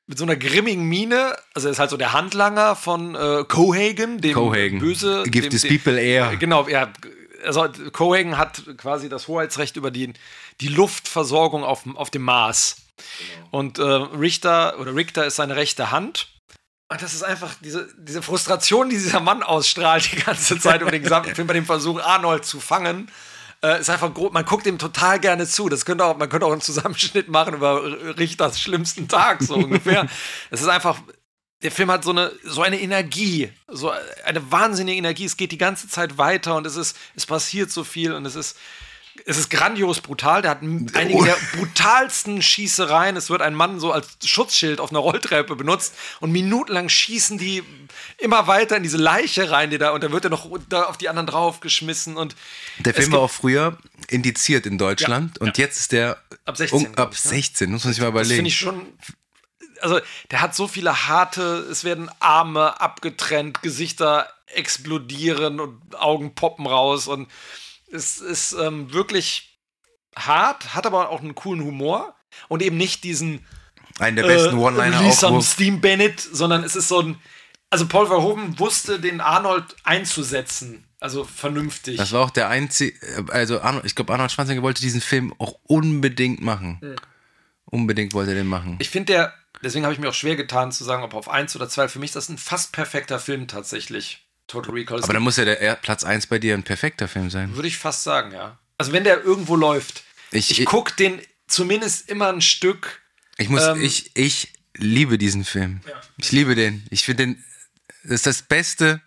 mit 0.08 0.18
so 0.18 0.24
einer 0.26 0.36
grimmigen 0.36 0.86
Miene, 0.86 1.36
also 1.54 1.68
er 1.68 1.72
ist 1.72 1.80
halt 1.80 1.92
so 1.92 1.98
der 1.98 2.14
Handlanger 2.14 2.76
von 2.76 3.14
äh, 3.14 3.44
Cohagen, 3.48 4.20
dem 4.20 4.34
Cohagen. 4.34 4.80
böse 4.80 5.22
Give 5.28 5.48
dem, 5.48 5.62
people 5.78 6.02
air. 6.02 6.36
Genau, 6.40 6.68
ja, 6.68 6.92
also 7.46 7.68
Cohagen 7.92 8.38
hat 8.38 8.64
quasi 8.78 9.10
das 9.10 9.28
Hoheitsrecht 9.28 9.76
über 9.78 9.92
die, 9.92 10.14
die 10.62 10.68
Luftversorgung 10.68 11.64
auf, 11.64 11.84
dem- 11.84 11.98
auf 11.98 12.10
dem 12.10 12.24
Mars. 12.24 12.78
Und 13.52 13.80
äh, 13.80 13.84
Richter 13.84 14.80
oder 14.80 14.96
Richter 14.96 15.26
ist 15.26 15.38
seine 15.38 15.56
rechte 15.56 15.92
Hand. 15.92 16.28
Und 16.92 17.02
das 17.02 17.14
ist 17.14 17.24
einfach 17.24 17.54
diese, 17.62 17.88
diese 17.98 18.22
Frustration, 18.22 18.90
die 18.90 18.98
dieser 18.98 19.20
Mann 19.20 19.44
ausstrahlt 19.44 20.12
die 20.12 20.16
ganze 20.18 20.60
Zeit 20.60 20.82
über 20.82 20.92
den 20.92 21.04
gesamten 21.04 21.36
Film 21.36 21.48
bei 21.48 21.54
dem 21.54 21.66
Versuch, 21.66 22.02
Arnold 22.02 22.46
zu 22.46 22.60
fangen. 22.60 23.12
Äh, 23.62 23.80
ist 23.82 23.90
einfach 23.90 24.14
grob. 24.14 24.34
Man 24.34 24.46
guckt 24.46 24.66
ihm 24.66 24.80
total 24.80 25.20
gerne 25.20 25.46
zu. 25.46 25.70
Das 25.70 25.86
könnte 25.86 26.04
auch, 26.06 26.18
man 26.18 26.30
könnte 26.30 26.46
auch 26.46 26.52
einen 26.52 26.62
Zusammenschnitt 26.62 27.28
machen 27.28 27.54
über 27.54 27.84
Richters 28.18 28.60
schlimmsten 28.60 29.08
Tag, 29.08 29.44
so 29.44 29.56
ungefähr. 29.56 30.08
Es 30.50 30.62
ist 30.62 30.68
einfach, 30.68 30.98
der 31.62 31.72
Film 31.72 31.92
hat 31.92 32.04
so 32.04 32.12
eine, 32.12 32.32
so 32.44 32.62
eine 32.62 32.80
Energie, 32.80 33.52
so 33.68 33.92
eine 34.24 34.52
wahnsinnige 34.52 34.98
Energie. 34.98 35.26
Es 35.26 35.36
geht 35.38 35.52
die 35.52 35.58
ganze 35.58 35.90
Zeit 35.90 36.18
weiter 36.18 36.56
und 36.56 36.66
es 36.66 36.76
ist, 36.76 36.96
es 37.16 37.26
passiert 37.26 37.70
so 37.72 37.84
viel 37.84 38.14
und 38.14 38.26
es 38.26 38.36
ist, 38.36 38.56
es 39.26 39.38
ist 39.38 39.50
grandios 39.50 40.00
brutal. 40.00 40.42
Der 40.42 40.52
hat 40.52 40.62
einige 40.94 41.24
der 41.24 41.36
brutalsten 41.58 42.42
Schießereien. 42.42 43.18
Es 43.18 43.30
wird 43.30 43.42
ein 43.42 43.54
Mann 43.54 43.82
so 43.82 43.92
als 43.92 44.08
Schutzschild 44.24 44.80
auf 44.80 44.92
einer 44.92 45.00
Rolltreppe 45.00 45.58
benutzt 45.58 45.96
und 46.22 46.32
minutenlang 46.32 46.88
schießen 46.88 47.38
die 47.38 47.64
immer 48.18 48.48
weiter 48.48 48.78
in 48.78 48.84
diese 48.84 48.98
Leiche 48.98 49.52
rein, 49.52 49.70
die 49.70 49.78
da, 49.78 49.90
und 49.92 50.02
dann 50.02 50.14
wird 50.14 50.24
er 50.24 50.30
noch 50.30 50.50
da 50.70 50.84
auf 50.84 50.98
die 50.98 51.10
anderen 51.10 51.28
draufgeschmissen 51.28 52.16
und 52.16 52.38
Der 52.80 52.94
Film 52.94 53.12
war 53.12 53.20
auch 53.20 53.32
früher 53.32 53.78
indiziert 54.08 54.66
in 54.66 54.78
Deutschland 54.78 55.38
Ja, 55.42 55.48
und 55.48 55.58
jetzt 55.58 55.78
ist 55.78 55.92
der 55.92 56.22
Ab 56.46 56.56
16, 56.56 56.88
um, 56.88 56.96
ab 56.96 57.12
ich, 57.14 57.24
ne? 57.26 57.30
16, 57.32 57.70
muss 57.70 57.84
man 57.84 57.94
sich 57.94 58.02
mal 58.02 58.08
Das 58.08 58.14
überlegen. 58.14 58.36
finde 58.38 58.48
ich 58.48 58.58
schon. 58.60 58.86
Also, 59.82 60.00
der 60.32 60.42
hat 60.42 60.56
so 60.56 60.68
viele 60.68 61.08
harte, 61.08 61.68
es 61.72 61.84
werden 61.84 62.10
Arme 62.20 62.80
abgetrennt, 62.80 63.62
Gesichter 63.62 64.28
explodieren 64.48 65.60
und 65.60 65.96
Augen 65.96 66.36
poppen 66.36 66.66
raus 66.66 67.08
und 67.08 67.30
es 67.92 68.18
ist 68.20 68.54
ähm, 68.54 68.94
wirklich 68.94 69.60
hart, 70.16 70.76
hat 70.76 70.86
aber 70.86 71.10
auch 71.10 71.22
einen 71.22 71.36
coolen 71.36 71.64
Humor 71.64 72.16
und 72.48 72.62
eben 72.62 72.78
nicht 72.78 73.04
diesen 73.04 73.46
Einen 74.00 74.18
der 74.18 74.24
besten 74.24 74.58
äh, 74.58 74.62
One-Liner 74.62 75.02
auch. 75.02 75.42
Steam 75.42 75.82
Bennett, 75.82 76.20
sondern 76.20 76.64
es 76.64 76.76
ist 76.76 76.88
so 76.88 77.02
ein. 77.02 77.20
Also, 77.72 77.88
Paul 77.88 78.08
Verhoeven 78.08 78.58
wusste, 78.58 79.00
den 79.00 79.22
Arnold 79.22 79.76
einzusetzen. 79.84 80.86
Also 81.02 81.24
vernünftig. 81.24 81.96
das 81.98 82.12
war 82.12 82.22
auch 82.26 82.30
der 82.30 82.50
einzige, 82.50 82.94
also 83.30 83.62
Arnold, 83.62 83.86
ich 83.86 83.96
glaube 83.96 84.12
Arnold 84.12 84.32
Schwarzenegger 84.32 84.64
wollte 84.64 84.82
diesen 84.82 85.00
Film 85.00 85.34
auch 85.38 85.56
unbedingt 85.64 86.42
machen. 86.42 86.80
Unbedingt 87.72 88.14
wollte 88.14 88.32
er 88.32 88.36
den 88.38 88.48
machen. 88.48 88.78
Ich 88.80 88.90
finde 88.90 89.14
der, 89.14 89.34
deswegen 89.64 89.86
habe 89.86 89.94
ich 89.94 90.00
mir 90.00 90.10
auch 90.10 90.14
schwer 90.14 90.36
getan 90.36 90.72
zu 90.72 90.84
sagen, 90.84 91.04
ob 91.04 91.14
auf 91.14 91.30
1 91.30 91.56
oder 91.56 91.70
2. 91.70 91.88
Für 91.88 92.00
mich 92.00 92.10
ist 92.10 92.16
das 92.16 92.30
ein 92.30 92.38
fast 92.38 92.72
perfekter 92.72 93.20
Film 93.20 93.48
tatsächlich. 93.48 94.26
Total 94.48 94.74
Recall. 94.74 95.04
Aber 95.04 95.14
dann 95.14 95.22
muss 95.22 95.38
ja 95.38 95.46
der 95.46 95.62
Er- 95.62 95.76
Platz 95.76 96.04
1 96.04 96.26
bei 96.28 96.40
dir 96.40 96.56
ein 96.56 96.64
perfekter 96.64 97.08
Film 97.08 97.30
sein. 97.30 97.56
Würde 97.56 97.68
ich 97.68 97.78
fast 97.78 98.04
sagen, 98.04 98.32
ja. 98.32 98.58
Also 98.80 98.92
wenn 98.94 99.04
der 99.04 99.24
irgendwo 99.24 99.56
läuft, 99.56 100.04
Ich- 100.32 100.50
ich, 100.52 100.62
ich- 100.62 100.66
gucke 100.66 100.94
den 100.96 101.22
zumindest 101.48 102.10
immer 102.10 102.30
ein 102.34 102.42
Stück. 102.42 103.02
Ich 103.38 103.50
muss, 103.50 103.64
Ähm, 103.64 103.82
ich, 103.82 104.12
ich 104.16 104.54
liebe 104.76 105.18
diesen 105.20 105.46
Film. 105.46 105.82
Ich 106.18 106.32
liebe 106.32 106.56
den. 106.56 106.86
Ich 106.90 107.04
finde 107.04 107.26
den, 107.28 107.44
das 108.04 108.12
ist 108.14 108.26
das 108.26 108.42
Beste, 108.42 109.02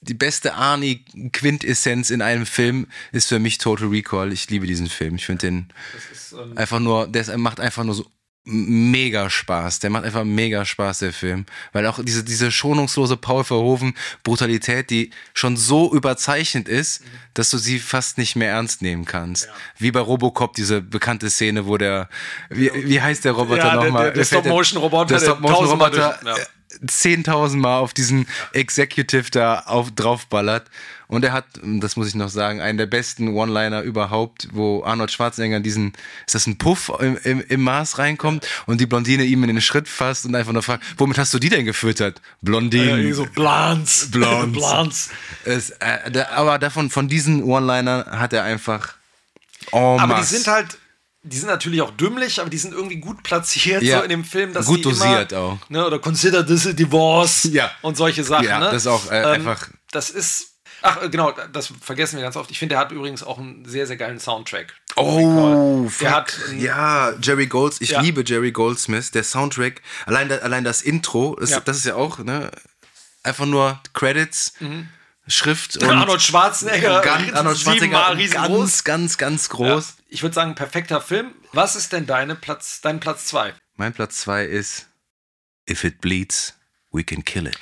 die 0.00 0.14
beste 0.14 0.54
Arnie-Quintessenz 0.54 2.10
in 2.10 2.22
einem 2.22 2.46
Film 2.46 2.86
ist 3.12 3.28
für 3.28 3.38
mich 3.38 3.58
Total 3.58 3.88
Recall. 3.88 4.32
Ich 4.32 4.48
liebe 4.50 4.66
diesen 4.66 4.88
Film. 4.88 5.16
Ich 5.16 5.26
finde 5.26 5.46
den 5.46 5.68
ist, 6.12 6.32
ähm, 6.32 6.56
einfach 6.56 6.78
nur, 6.80 7.08
der 7.08 7.36
macht 7.38 7.60
einfach 7.60 7.84
nur 7.84 7.94
so 7.94 8.06
mega 8.50 9.28
Spaß. 9.28 9.80
Der 9.80 9.90
macht 9.90 10.04
einfach 10.04 10.24
mega 10.24 10.64
Spaß, 10.64 11.00
der 11.00 11.12
Film. 11.12 11.44
Weil 11.72 11.86
auch 11.86 11.98
diese, 12.02 12.24
diese 12.24 12.50
schonungslose 12.50 13.18
Paul 13.18 13.44
Verhoeven 13.44 13.92
Brutalität, 14.22 14.88
die 14.88 15.10
schon 15.34 15.56
so 15.58 15.92
überzeichnet 15.92 16.66
ist, 16.66 17.02
dass 17.34 17.50
du 17.50 17.58
sie 17.58 17.78
fast 17.78 18.16
nicht 18.16 18.36
mehr 18.36 18.50
ernst 18.52 18.80
nehmen 18.80 19.04
kannst. 19.04 19.48
Wie 19.78 19.90
bei 19.90 20.00
Robocop, 20.00 20.54
diese 20.54 20.80
bekannte 20.80 21.28
Szene, 21.28 21.66
wo 21.66 21.76
der, 21.76 22.08
wie, 22.48 22.70
wie 22.74 23.02
heißt 23.02 23.26
der 23.26 23.32
Roboter 23.32 23.58
Ja, 23.66 23.76
der- 23.76 23.84
nochmal? 23.84 24.04
der- 24.04 24.12
der 24.14 24.24
fällt 24.26 24.44
Stop-Motion-Roboter, 24.44 25.06
Der 25.08 25.18
der 25.18 25.26
Stop-Motion-Roboter 25.26 26.18
tausendmal 26.68 27.08
durch- 27.08 27.12
ja. 27.12 27.14
äh, 27.14 27.16
10.000 27.22 27.56
Mal 27.56 27.78
auf 27.78 27.94
diesen 27.94 28.26
Executive 28.52 29.30
da 29.30 29.60
auf, 29.60 29.90
draufballert. 29.90 30.66
Und 31.08 31.24
er 31.24 31.32
hat, 31.32 31.46
das 31.62 31.96
muss 31.96 32.06
ich 32.08 32.14
noch 32.14 32.28
sagen, 32.28 32.60
einen 32.60 32.76
der 32.76 32.84
besten 32.84 33.28
One-Liner 33.28 33.80
überhaupt, 33.80 34.48
wo 34.52 34.84
Arnold 34.84 35.10
Schwarzenegger 35.10 35.56
in 35.56 35.62
diesen, 35.62 35.94
ist 36.26 36.34
das 36.34 36.46
ein 36.46 36.58
Puff 36.58 36.92
im, 37.00 37.16
im, 37.24 37.40
im 37.40 37.62
Maß 37.62 37.96
reinkommt 37.96 38.46
und 38.66 38.78
die 38.78 38.84
Blondine 38.86 39.24
ihm 39.24 39.42
in 39.42 39.48
den 39.48 39.62
Schritt 39.62 39.88
fasst 39.88 40.26
und 40.26 40.34
einfach 40.34 40.52
nur 40.52 40.62
fragt, 40.62 40.84
womit 40.98 41.16
hast 41.16 41.32
du 41.32 41.38
die 41.38 41.48
denn 41.48 41.64
gefüttert? 41.64 42.20
Blondine. 42.42 42.90
irgendwie 42.90 43.12
so 43.12 43.24
Blans. 43.24 44.08
Blans. 44.12 44.52
Blans. 44.52 45.08
Es, 45.46 45.70
äh, 45.70 46.10
da, 46.10 46.28
aber 46.32 46.58
davon, 46.58 46.90
von 46.90 47.08
diesen 47.08 47.42
One-Liner 47.42 48.06
hat 48.10 48.34
er 48.34 48.44
einfach 48.44 48.96
en 49.72 49.78
Aber 49.78 50.02
die 50.02 50.08
masse. 50.08 50.34
sind 50.36 50.46
halt, 50.46 50.76
die 51.28 51.36
sind 51.38 51.48
natürlich 51.48 51.82
auch 51.82 51.90
dümmlich, 51.92 52.40
aber 52.40 52.50
die 52.50 52.58
sind 52.58 52.72
irgendwie 52.74 52.96
gut 52.96 53.22
platziert 53.22 53.82
Ja. 53.82 53.98
so 53.98 54.02
in 54.04 54.10
dem 54.10 54.24
Film. 54.24 54.52
Dass 54.52 54.66
Gut 54.66 54.78
die 54.78 54.82
dosiert 54.82 55.32
immer, 55.32 55.40
auch. 55.40 55.58
Ne, 55.68 55.86
oder 55.86 55.98
consider 55.98 56.44
this 56.46 56.66
a 56.66 56.72
divorce 56.72 57.44
Ja. 57.52 57.70
und 57.82 57.96
solche 57.96 58.24
Sachen. 58.24 58.46
Ja, 58.46 58.58
ne? 58.58 58.66
das 58.66 58.82
ist 58.82 58.86
auch, 58.86 59.10
äh, 59.10 59.22
einfach- 59.24 59.68
Das 59.92 60.10
ist, 60.10 60.52
ach 60.82 61.02
äh, 61.02 61.08
genau, 61.08 61.32
das 61.52 61.72
vergessen 61.80 62.16
wir 62.16 62.22
ganz 62.22 62.36
oft. 62.36 62.50
Ich 62.50 62.58
finde, 62.58 62.74
der 62.74 62.80
hat 62.80 62.92
übrigens 62.92 63.22
auch 63.22 63.38
einen 63.38 63.64
sehr, 63.64 63.86
sehr 63.86 63.96
geilen 63.96 64.18
Soundtrack. 64.20 64.74
Oh, 64.96 65.88
Der 66.00 66.10
hat 66.16 66.34
ja, 66.56 67.12
Jerry 67.22 67.46
Golds, 67.46 67.80
ich 67.80 67.90
Ja. 67.90 68.00
liebe 68.00 68.22
Jerry 68.26 68.52
Goldsmith, 68.52 69.10
der 69.12 69.24
Soundtrack, 69.24 69.80
allein, 70.06 70.30
allein 70.32 70.64
das 70.64 70.82
Intro, 70.82 71.36
das, 71.40 71.50
Ja. 71.50 71.60
das 71.60 71.76
ist 71.78 71.86
ja 71.86 71.94
auch, 71.94 72.18
ne, 72.18 72.50
einfach 73.22 73.46
nur 73.46 73.80
Credits, 73.94 74.54
Schrift 75.28 75.76
und. 75.76 75.88
Arnold 75.90 76.22
Schwarzenegger, 76.22 77.00
ganz, 77.04 77.32
Arnold 77.32 77.58
Schwarzenegger 77.58 78.16
ganz, 78.48 78.84
ganz, 78.84 79.18
ganz 79.18 79.48
Ja, 79.48 79.54
groß. 79.54 79.94
ich 80.08 80.22
würde 80.22 80.34
sagen, 80.34 80.54
perfekter 80.54 81.00
Film. 81.00 81.32
Was 81.52 81.76
ist 81.76 81.92
denn 81.92 82.06
deine 82.06 82.34
Platz, 82.34 82.80
dein 82.80 83.00
Platz 83.00 83.26
2? 83.26 83.54
Mein 83.76 83.92
Platz 83.92 84.18
zwei 84.18 84.44
ist 84.44 84.86
If 85.70 85.84
it 85.84 86.00
bleeds, 86.00 86.54
we 86.90 87.04
can 87.04 87.24
kill 87.24 87.46
it. 87.46 87.58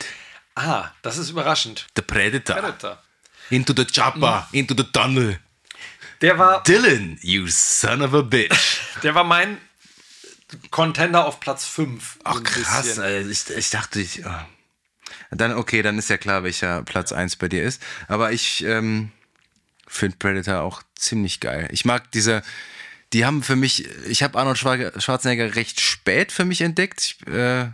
Ah, 0.55 0.91
das 1.03 1.19
ist 1.19 1.31
überraschend. 1.31 1.87
The 1.97 2.03
Predator. 2.03 2.57
Predator. 2.57 3.03
Into 3.51 3.73
the 3.77 3.85
chopper, 3.85 4.49
Mhm. 4.53 4.59
into 4.59 4.75
the 4.77 4.85
tunnel. 4.93 5.39
Der 6.23 6.39
war, 6.39 6.63
Dylan, 6.63 7.19
you 7.21 7.47
son 7.49 8.01
of 8.03 8.15
a 8.15 8.23
bitch. 8.23 8.79
der 9.03 9.15
war 9.15 9.25
mein 9.25 9.59
Contender 10.71 11.27
auf 11.27 11.41
Platz 11.41 11.67
5. 11.67 12.19
Ach 12.25 12.43
krass, 12.43 12.99
Alter. 12.99 13.29
Ich, 13.29 13.51
ich 13.51 13.71
dachte, 13.71 14.01
ich. 14.01 14.25
ah. 14.25 14.49
Dann, 15.31 15.53
okay, 15.53 15.83
dann 15.83 15.99
ist 15.99 16.11
ja 16.11 16.17
klar, 16.17 16.45
welcher 16.45 16.83
Platz 16.83 17.13
1 17.13 17.37
bei 17.37 17.49
dir 17.49 17.65
ist. 17.65 17.83
Aber 18.09 18.33
ich 18.33 18.65
ähm, 18.65 19.11
finde 19.87 20.17
Predator 20.19 20.61
auch 20.63 20.83
ziemlich 20.95 21.41
geil. 21.41 21.69
Ich 21.73 21.85
mag 21.85 22.11
diese. 22.13 22.43
Die 23.13 23.25
haben 23.25 23.43
für 23.43 23.55
mich, 23.57 23.89
ich 24.09 24.23
habe 24.25 24.39
Arnold 24.39 24.59
Schwar- 24.59 25.01
Schwarzenegger 25.01 25.55
recht 25.55 25.81
spät 25.81 26.33
für 26.33 26.45
mich 26.45 26.61
entdeckt. 26.61 27.01
Ich, 27.01 27.27
äh, 27.33 27.69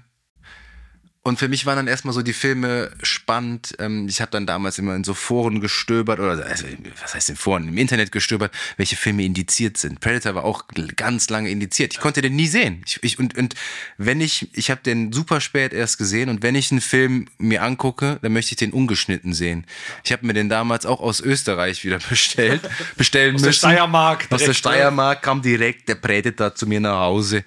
Und 1.24 1.38
für 1.38 1.46
mich 1.46 1.66
waren 1.66 1.76
dann 1.76 1.86
erstmal 1.86 2.12
so 2.12 2.22
die 2.22 2.32
Filme 2.32 2.90
spannend. 3.04 3.76
Ähm, 3.78 4.08
ich 4.08 4.20
habe 4.20 4.32
dann 4.32 4.44
damals 4.44 4.78
immer 4.78 4.96
in 4.96 5.04
so 5.04 5.14
Foren 5.14 5.60
gestöbert 5.60 6.18
oder 6.18 6.44
also, 6.44 6.66
was 7.00 7.14
heißt 7.14 7.30
in 7.30 7.36
Foren, 7.36 7.68
im 7.68 7.78
Internet 7.78 8.10
gestöbert, 8.10 8.52
welche 8.76 8.96
Filme 8.96 9.24
indiziert 9.24 9.76
sind. 9.76 10.00
Predator 10.00 10.34
war 10.34 10.44
auch 10.44 10.64
ganz 10.96 11.30
lange 11.30 11.48
indiziert. 11.48 11.92
Ich 11.92 12.00
konnte 12.00 12.22
den 12.22 12.34
nie 12.34 12.48
sehen. 12.48 12.82
Ich, 12.84 12.98
ich, 13.02 13.20
und, 13.20 13.38
und 13.38 13.54
wenn 13.98 14.20
ich, 14.20 14.48
ich 14.52 14.68
habe 14.68 14.80
den 14.82 15.12
super 15.12 15.40
spät 15.40 15.72
erst 15.72 15.96
gesehen 15.96 16.28
und 16.28 16.42
wenn 16.42 16.56
ich 16.56 16.72
einen 16.72 16.80
Film 16.80 17.28
mir 17.38 17.62
angucke, 17.62 18.18
dann 18.20 18.32
möchte 18.32 18.52
ich 18.52 18.56
den 18.56 18.72
ungeschnitten 18.72 19.32
sehen. 19.32 19.64
Ich 20.02 20.10
habe 20.10 20.26
mir 20.26 20.34
den 20.34 20.48
damals 20.48 20.86
auch 20.86 21.00
aus 21.00 21.20
Österreich 21.20 21.84
wieder 21.84 21.98
bestellt, 22.08 22.68
bestellen 22.96 23.36
Aus 23.36 23.42
müssen. 23.42 23.60
der 23.62 23.74
Steiermark. 23.74 24.26
Aus 24.28 24.40
der 24.40 24.48
ne? 24.48 24.54
Steiermark 24.54 25.22
kam 25.22 25.40
direkt 25.40 25.88
der 25.88 25.94
Predator 25.94 26.56
zu 26.56 26.66
mir 26.66 26.80
nach 26.80 26.98
Hause. 26.98 27.44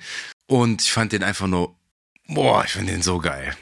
Und 0.48 0.82
ich 0.82 0.94
fand 0.94 1.12
den 1.12 1.24
einfach 1.24 1.48
nur, 1.48 1.76
boah, 2.30 2.64
ich 2.64 2.72
finde 2.72 2.94
den 2.94 3.02
so 3.02 3.20
geil. 3.20 3.54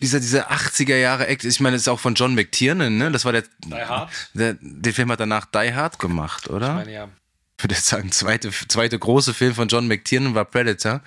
Dieser, 0.00 0.20
dieser 0.20 0.50
80er 0.50 0.96
Jahre 0.96 1.26
Act, 1.26 1.44
ich 1.44 1.60
meine, 1.60 1.74
das 1.76 1.82
ist 1.82 1.88
auch 1.88 2.00
von 2.00 2.14
John 2.14 2.34
McTiernan, 2.34 2.96
ne? 2.96 3.10
Das 3.10 3.24
war 3.24 3.32
der, 3.32 3.44
Die 3.64 3.74
Hard. 3.74 4.10
der, 4.34 4.56
den 4.60 4.92
Film 4.92 5.10
hat 5.10 5.20
danach 5.20 5.46
Die 5.46 5.74
Hard 5.74 5.98
gemacht, 5.98 6.48
oder? 6.48 6.68
Ich 6.68 6.74
meine, 6.74 6.92
ja. 6.92 7.08
Ich 7.56 7.64
würde 7.64 7.74
jetzt 7.74 7.86
sagen, 7.86 8.12
zweite, 8.12 8.50
zweite 8.68 8.98
große 8.98 9.34
Film 9.34 9.54
von 9.54 9.66
John 9.66 9.88
McTiernan 9.88 10.34
war 10.34 10.44
Predator. 10.44 11.00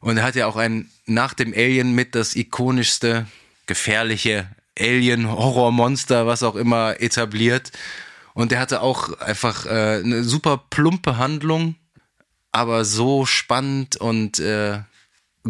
Und 0.00 0.16
er 0.16 0.22
hat 0.24 0.34
ja 0.34 0.46
auch 0.46 0.56
einen, 0.56 0.90
nach 1.04 1.34
dem 1.34 1.52
Alien 1.52 1.94
mit 1.94 2.14
das 2.14 2.34
ikonischste, 2.36 3.26
gefährliche 3.66 4.48
Alien, 4.78 5.28
Horrormonster, 5.30 6.26
was 6.26 6.42
auch 6.42 6.54
immer, 6.54 7.00
etabliert. 7.00 7.72
Und 8.32 8.52
der 8.52 8.60
hatte 8.60 8.80
auch 8.80 9.18
einfach 9.20 9.66
äh, 9.66 10.00
eine 10.02 10.22
super 10.24 10.64
plumpe 10.70 11.18
Handlung, 11.18 11.74
aber 12.52 12.84
so 12.84 13.26
spannend 13.26 13.96
und 13.96 14.38
äh, 14.38 14.78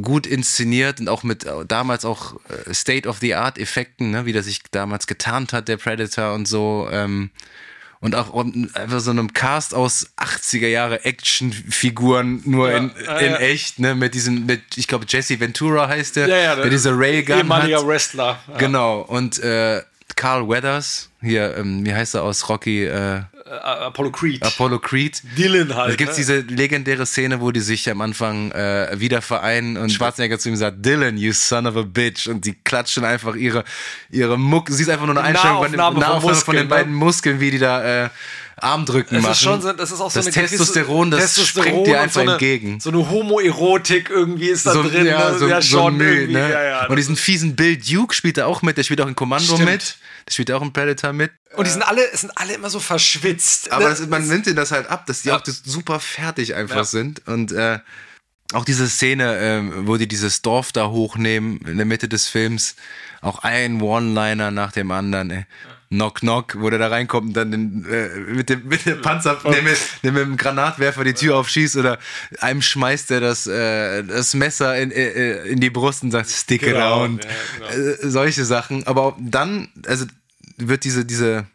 gut 0.03 0.26
inszeniert 0.26 1.01
und 1.01 1.09
auch 1.09 1.22
mit 1.22 1.44
äh, 1.44 1.64
damals 1.66 2.05
auch 2.05 2.36
äh, 2.66 2.72
State-of-the-Art-Effekten, 2.74 4.11
ne, 4.11 4.26
wie 4.26 4.32
der 4.32 4.42
sich 4.42 4.62
damals 4.70 5.07
getarnt 5.07 5.53
hat, 5.53 5.68
der 5.68 5.76
Predator 5.76 6.34
und 6.34 6.46
so. 6.46 6.88
Ähm, 6.90 7.30
und 8.01 8.14
auch 8.14 8.32
einfach 8.74 9.01
so 9.01 9.11
einem 9.11 9.32
Cast 9.32 9.74
aus 9.74 10.11
80er 10.16 10.68
Jahre 10.68 11.05
Actionfiguren 11.05 12.42
nur 12.44 12.70
Ja, 12.70 12.76
in, 12.76 12.90
ah, 13.09 13.18
in 13.18 13.32
ja. 13.32 13.38
echt, 13.38 13.80
ne, 13.80 13.94
mit 13.94 14.14
diesem, 14.14 14.46
mit, 14.46 14.61
ich 14.76 14.86
glaube, 14.86 15.05
Jesse 15.09 15.40
Ventura 15.40 15.88
heißt 15.88 16.16
der, 16.16 16.28
Ja, 16.28 16.36
ja, 16.36 16.57
der 16.57 16.70
diese 16.70 16.96
Railgun 16.96 17.38
Ehemaliger 17.38 17.78
hat. 17.78 17.86
Wrestler. 17.86 18.38
Genau, 18.59 19.01
und 19.01 19.40
äh, 19.40 19.82
Carl 20.14 20.49
Weathers, 20.49 21.11
hier, 21.20 21.57
ähm, 21.57 21.84
wie 21.84 21.92
heißt 21.94 22.14
er 22.14 22.22
aus 22.22 22.49
Rocky, 22.49 22.84
Äh, 22.84 23.22
Apollo 23.51 24.11
Creed. 24.11 24.42
Apollo 24.42 24.78
Creed. 24.80 25.20
Dylan 25.36 25.74
halt. 25.74 25.92
Da 25.92 25.96
gibt's 25.96 26.18
ne? 26.18 26.24
diese 26.42 26.55
legendäre 26.55 27.07
Szene, 27.07 27.40
wo 27.40 27.51
die 27.51 27.61
sich 27.61 27.88
am 27.90 28.01
Anfang 28.01 28.51
äh, 28.53 28.88
wieder 28.99 29.22
vereinen 29.22 29.76
und 29.76 29.90
Schwarzenegger 29.90 30.38
zu 30.38 30.49
ihm 30.49 30.57
sagt, 30.57 30.84
Dylan, 30.84 31.16
you 31.16 31.32
son 31.32 31.66
of 31.66 31.76
a 31.76 31.82
bitch. 31.82 32.26
Und 32.28 32.44
die 32.44 32.55
klatschen 32.55 33.05
einfach 33.05 33.34
ihre, 33.34 33.64
ihre 34.11 34.38
Muck. 34.38 34.68
Sie 34.68 34.82
ist 34.82 34.88
einfach 34.90 35.07
nur 35.07 35.16
eine 35.16 35.28
Einstellung 35.28 35.62
von, 35.62 35.72
den- 35.72 35.78
Nahaufnahme 35.78 36.34
von 36.34 36.55
den 36.57 36.64
ne? 36.64 36.70
beiden 36.70 36.94
Muskeln, 36.94 37.40
wie 37.40 37.51
die 37.51 37.59
da 37.59 38.05
äh, 38.07 38.09
Armdrücken 38.63 39.15
Das 39.15 39.23
machen. 39.23 39.33
ist 39.33 39.41
schon 39.41 39.63
so, 39.63 39.73
das 39.73 39.91
ist 39.91 40.01
auch 40.01 40.11
so 40.11 40.19
Das 40.21 40.27
eine 40.27 40.47
Testosteron, 40.47 41.11
das 41.11 41.47
springt 41.47 41.87
dir 41.87 42.01
einfach 42.01 42.15
so 42.15 42.21
eine, 42.21 42.33
entgegen. 42.33 42.81
So 42.81 42.91
eine 42.91 43.09
Homoerotik 43.11 44.11
irgendwie 44.11 44.49
ist 44.49 44.67
da 44.67 44.73
so, 44.73 44.83
drin. 44.83 45.07
ja, 45.07 45.31
ne? 45.33 45.39
so, 45.39 45.47
ja, 45.49 45.61
so 45.61 45.79
schon 45.79 45.97
Müll, 45.97 46.15
irgendwie. 46.15 46.33
ne? 46.35 46.51
Ja, 46.51 46.63
ja, 46.63 46.87
und 46.87 46.97
diesen 46.97 47.17
fiesen 47.17 47.57
Bill 47.57 47.77
Duke 47.77 48.15
spielt 48.15 48.39
er 48.39 48.47
auch 48.47 48.63
mit, 48.63 48.77
der 48.77 48.83
spielt 48.85 49.01
auch 49.01 49.07
in 49.09 49.15
Kommando 49.17 49.55
Stimmt. 49.55 49.71
mit. 49.71 49.97
Der 50.27 50.33
spielt 50.33 50.51
auch 50.53 50.63
in 50.63 50.73
Predator 50.73 51.13
mit. 51.13 51.31
und 51.57 51.67
die 51.67 51.71
sind 51.71 51.83
alle, 51.83 52.03
es 52.13 52.21
sind 52.21 52.33
alle 52.37 52.55
immer 52.55 52.71
so 52.71 52.81
verschwitzt. 52.81 53.73
Aber 53.73 53.85
ne? 53.85 53.91
das, 53.91 54.07
man 54.09 54.27
nimmt 54.29 54.47
ihnen 54.47 54.57
das 54.57 54.73
halt 54.73 54.89
ab, 54.89 55.07
dass 55.07 55.23
die 55.23 55.33
auch 55.33 55.41
das 55.41 55.63
super 55.65 56.01
fertig 56.01 56.55
einfach 56.55 56.85
sind. 56.85 57.27
Und 57.27 57.53
äh, 57.53 57.79
auch 58.53 58.65
diese 58.65 58.89
Szene, 58.89 59.37
ähm, 59.41 59.87
wo 59.87 59.97
die 59.97 60.09
dieses 60.09 60.43
Dorf 60.43 60.73
da 60.73 60.89
hochnehmen 60.89 61.61
in 61.67 61.77
der 61.77 61.87
Mitte 61.87 62.09
des 62.09 62.29
Films, 62.29 62.77
auch 63.21 63.41
ein 63.41 63.81
One-Liner 63.83 64.51
nach 64.51 64.73
dem 64.73 64.91
anderen. 64.91 65.31
Ey. 65.31 65.47
Knock 65.91 66.20
Knock, 66.20 66.57
wo 66.61 66.68
der 66.68 66.78
da 66.78 66.89
reinkommt 66.89 67.28
und 67.28 67.32
dann 67.34 67.51
den, 67.51 67.86
äh, 67.91 68.09
mit, 68.34 68.51
dem, 68.51 68.68
mit 68.68 68.84
dem 68.84 69.01
Panzer, 69.01 69.39
der 69.43 69.62
mit, 69.62 69.78
der 70.03 70.12
mit 70.12 70.22
dem 70.22 70.36
Granatwerfer 70.36 71.03
die 71.05 71.14
Tür 71.14 71.36
aufschießt 71.36 71.76
oder 71.76 71.99
einem 72.41 72.61
schmeißt 72.61 73.11
er 73.11 73.20
das, 73.20 73.47
äh, 73.47 74.05
das 74.05 74.34
Messer 74.34 74.76
in, 74.78 74.91
äh, 74.91 75.45
in 75.45 75.61
die 75.61 75.70
Brust 75.70 76.03
und 76.03 76.11
sagt, 76.11 76.28
stick 76.30 76.61
Genau, 76.62 76.78
around. 77.01 77.24
ja, 77.24 77.30
genau. 77.70 77.89
äh, 77.91 77.97
solche 78.11 78.45
Sachen. 78.45 78.86
Aber 78.86 79.16
dann, 79.18 79.68
also 79.86 80.05
wird 80.59 80.84
diese, 80.84 81.05
diese, 81.07 81.47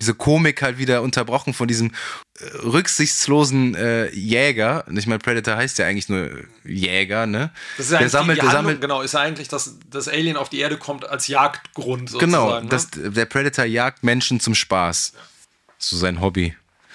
diese 0.00 0.14
Komik 0.14 0.62
halt 0.62 0.78
wieder 0.78 1.02
unterbrochen 1.02 1.54
von 1.54 1.68
diesem 1.68 1.92
äh, 2.38 2.44
rücksichtslosen 2.64 3.74
äh, 3.74 4.10
Jäger. 4.10 4.84
Ich 4.92 5.06
meine, 5.06 5.18
Predator 5.18 5.56
heißt 5.56 5.78
ja 5.78 5.86
eigentlich 5.86 6.08
nur 6.08 6.30
Jäger, 6.64 7.26
ne? 7.26 7.50
Das 7.76 7.86
ist 7.86 7.92
ja 7.92 7.98
der 7.98 8.10
sammelt, 8.10 8.42
der 8.42 8.50
sammelt, 8.50 8.80
genau, 8.80 9.02
ist 9.02 9.14
ja 9.14 9.20
eigentlich, 9.20 9.48
dass 9.48 9.76
das 9.88 10.08
Alien 10.08 10.36
auf 10.36 10.48
die 10.48 10.58
Erde 10.58 10.76
kommt 10.76 11.08
als 11.08 11.28
Jagdgrund 11.28 12.18
genau, 12.18 12.60
sozusagen. 12.60 12.68
das, 12.68 12.88
der 12.92 13.24
Predator 13.26 13.64
jagt 13.64 14.02
Menschen 14.02 14.40
zum 14.40 14.54
Spaß. 14.54 15.12
So 15.78 15.96
sein 15.96 16.20
Hobby. 16.20 16.54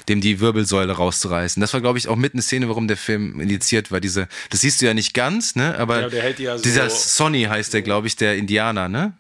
Dem 0.09 0.21
die 0.21 0.39
Wirbelsäule 0.39 0.91
rauszureißen. 0.93 1.61
Das 1.61 1.71
war, 1.73 1.81
glaube 1.81 1.99
ich, 1.99 2.07
auch 2.07 2.15
mit 2.15 2.33
eine 2.33 2.41
Szene, 2.41 2.67
warum 2.67 2.87
der 2.87 2.97
Film 2.97 3.39
indiziert 3.39 3.91
war. 3.91 3.99
Diese, 4.01 4.27
das 4.49 4.61
siehst 4.61 4.81
du 4.81 4.87
ja 4.87 4.93
nicht 4.95 5.13
ganz, 5.13 5.55
ne? 5.55 5.77
Aber 5.77 6.01
Ja, 6.11 6.31
die 6.31 6.43
ja 6.43 6.57
so- 6.57 6.63
dieser 6.63 6.89
Sonny 6.89 7.43
heißt 7.43 7.73
der, 7.73 7.83
glaube 7.83 8.07
ich, 8.07 8.15
der 8.15 8.35
Indianer, 8.35 8.89
ne? 8.89 9.13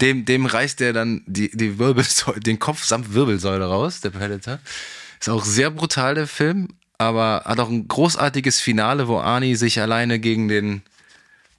Dem, 0.00 0.24
dem 0.24 0.46
reißt 0.46 0.80
er 0.80 0.92
dann 0.92 1.22
die, 1.26 1.50
die 1.52 1.78
Wirbelsäule, 1.78 2.40
den 2.40 2.58
Kopf 2.58 2.84
samt 2.84 3.14
Wirbelsäule 3.14 3.64
raus, 3.66 4.00
der 4.00 4.10
Predator. 4.10 4.58
Ist 5.20 5.28
auch 5.28 5.44
sehr 5.44 5.70
brutal, 5.70 6.14
der 6.14 6.28
Film, 6.28 6.68
aber 6.98 7.42
hat 7.44 7.58
auch 7.58 7.68
ein 7.68 7.88
großartiges 7.88 8.60
Finale, 8.60 9.08
wo 9.08 9.18
Arnie 9.18 9.56
sich 9.56 9.80
alleine 9.80 10.20
gegen 10.20 10.48
den 10.48 10.82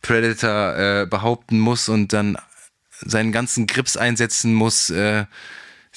Predator 0.02 0.76
äh, 0.78 1.06
behaupten 1.06 1.60
muss 1.60 1.90
und 1.90 2.14
dann 2.14 2.38
seinen 3.02 3.32
ganzen 3.32 3.68
Grips 3.68 3.98
einsetzen 3.98 4.54
muss. 4.54 4.90
Äh, 4.90 5.26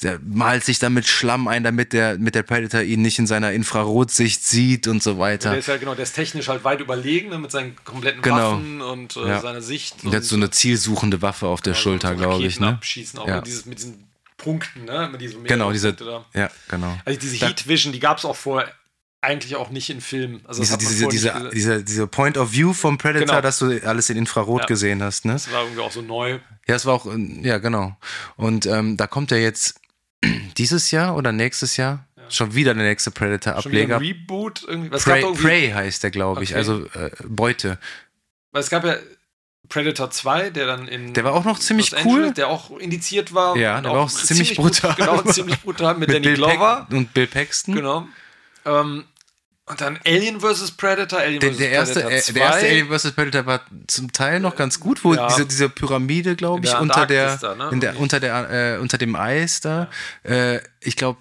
der 0.03 0.19
malt 0.25 0.65
sich 0.65 0.79
dann 0.79 0.95
mit 0.95 1.07
Schlamm 1.07 1.49
ein, 1.49 1.63
damit 1.65 1.93
der, 1.93 2.19
mit 2.19 2.35
der 2.35 2.43
Predator 2.43 2.81
ihn 2.81 3.03
nicht 3.03 3.19
in 3.19 3.27
seiner 3.27 3.53
Infrarotsicht 3.53 4.43
sieht 4.45 4.89
und 4.89 5.03
so 5.03 5.19
weiter. 5.19 5.51
Der 5.51 5.59
ist 5.59 5.69
ja 5.69 5.77
genau, 5.77 5.95
der 5.95 6.05
ist 6.05 6.15
technisch 6.15 6.49
halt 6.49 6.65
weit 6.65 6.81
überlegen 6.81 7.29
ne, 7.29 7.39
mit 7.39 7.51
seinen 7.51 7.77
kompletten 7.85 8.23
Genau. 8.23 8.53
Waffen 8.53 8.81
und 8.81 9.17
äh, 9.17 9.29
Ja. 9.29 9.41
seiner 9.41 9.61
Sicht. 9.63 10.03
Und 10.03 10.13
der 10.13 10.21
hat 10.21 10.25
so 10.25 10.35
eine 10.37 10.51
zielsuchende 10.51 11.21
Waffe 11.21 11.47
auf 11.47 11.61
der 11.61 11.75
Schulter, 11.75 12.15
glaube 12.15 12.45
ich. 12.45 12.59
Ne? 12.59 12.69
Abschießen, 12.69 13.19
auch 13.19 13.29
Ja. 13.29 13.37
mit, 13.37 13.47
dieses, 13.47 13.67
mit 13.67 13.79
diesen 13.79 14.09
Punkten, 14.39 14.87
ne? 14.87 15.09
Mit 15.13 15.21
diesen 15.21 15.45
Genau, 15.45 15.71
diese. 15.73 15.93
Da. 15.93 16.25
Ja, 16.35 16.51
genau. 16.69 16.99
Also 17.05 17.21
diese 17.21 17.39
Da- 17.39 17.47
Heat 17.49 17.69
Vision, 17.69 17.93
die 17.93 18.01
gab 18.01 18.19
es 18.19 18.25
auch 18.25 18.35
vorher 18.37 18.73
eigentlich 19.21 19.55
auch 19.55 19.71
nicht 19.71 19.89
in 19.89 20.01
Filmen. 20.01 20.41
Also 20.49 20.63
Diese, 20.63 20.79
diese, 20.79 21.07
diese, 21.07 21.51
diese, 21.55 21.85
diese 21.85 22.07
Point 22.09 22.37
of 22.39 22.53
View 22.53 22.73
vom 22.73 22.99
Predator, 22.99 23.27
Genau. 23.27 23.41
dass 23.41 23.61
du 23.61 23.81
alles 23.87 24.11
in 24.11 24.17
Infrarot 24.17 24.63
Ja. 24.63 24.67
gesehen 24.67 25.01
hast, 25.01 25.27
ne? 25.27 25.35
das 25.35 25.53
war 25.53 25.63
irgendwie 25.63 25.81
auch 25.81 25.93
so 25.93 26.03
neu. 26.03 26.41
Ja, 26.67 26.75
es 26.75 26.87
war 26.87 26.95
auch, 26.95 27.07
ja, 27.43 27.59
genau. 27.59 27.97
Und 28.37 28.67
ähm, 28.67 28.97
da 28.97 29.07
kommt 29.07 29.31
ja 29.31 29.37
jetzt 29.37 29.77
dieses 30.59 30.91
Jahr 30.91 31.17
oder 31.17 31.33
nächstes 31.33 31.77
Jahr 31.77 32.07
schon 32.29 32.55
wieder 32.55 32.73
der 32.75 32.85
nächste 32.85 33.11
Predator-Ableger. 33.11 34.01
Reboot 34.01 34.63
irgendwie. 34.67 34.89
Gab 34.91 35.01
Prey, 35.03 35.21
irgendwie, 35.23 35.43
Prey 35.43 35.71
heißt 35.71 36.03
der, 36.03 36.11
glaube 36.11 36.43
ich. 36.43 36.51
Okay. 36.51 36.59
Also 36.59 36.87
äh, 36.95 37.11
Beute. 37.25 37.79
weil 38.53 38.63
es 38.63 38.71
gab 38.71 38.85
ja 38.85 38.97
Predator 39.69 40.11
2, 40.11 40.51
der 40.51 40.67
dann 40.67 40.89
in 40.89 41.13
Der 41.15 41.25
war 41.25 41.33
auch 41.35 41.45
noch 41.45 41.59
ziemlich 41.59 41.91
Los 41.93 42.01
cool. 42.05 42.13
Angeles, 42.15 42.35
der 42.35 42.49
auch 42.49 42.71
indiziert 42.79 43.33
war. 43.35 43.57
Ja, 43.57 43.77
und 43.79 43.85
der 43.85 43.93
war 43.93 44.01
auch 44.01 44.11
ziemlich 44.11 44.55
brut- 44.57 44.81
brutal. 44.81 44.95
Genau, 44.97 45.23
ziemlich 45.23 45.61
brutal 45.61 45.95
mit, 45.97 46.09
Danny 46.13 46.21
Bill 46.21 46.35
Glover. 46.35 46.87
Pax- 46.89 46.93
und 46.95 47.15
Bill 47.15 47.27
Paxton. 47.27 47.75
Genau. 47.75 48.07
Ähm, 48.65 49.05
und 49.73 49.81
dann 49.81 49.99
Alien 50.07 50.41
vs. 50.41 50.71
Predator, 50.73 51.19
Alien 51.19 51.41
Der, 51.41 51.51
vs. 51.53 51.59
der, 51.59 51.71
erste, 51.71 52.01
Predator 52.01 52.13
äh, 52.13 52.23
2. 52.23 52.33
der 52.33 52.43
erste 52.43 52.67
Alien 52.67 52.89
vs. 52.89 53.13
Predator 53.13 53.47
war 53.47 53.61
zum 53.89 54.13
Teil 54.13 54.41
noch 54.41 54.55
ganz 54.57 54.79
gut, 54.81 55.03
wo 55.05 55.15
Ja. 55.15 55.27
diese, 55.29 55.47
diese 55.47 55.69
Pyramide, 55.69 56.37
glaube 56.37 56.65
ich, 56.65 56.75
unter 56.75 57.07
der, 57.07 57.37
da, 57.37 57.55
ne? 57.55 57.79
der, 57.79 57.99
unter 57.99 58.21
der, 58.21 58.75
äh, 58.77 58.79
unter 58.79 58.99
dem 58.99 59.17
Eis 59.17 59.61
da. 59.61 59.89
Äh, 60.23 60.61
ich 60.81 60.97
glaube, 60.97 61.19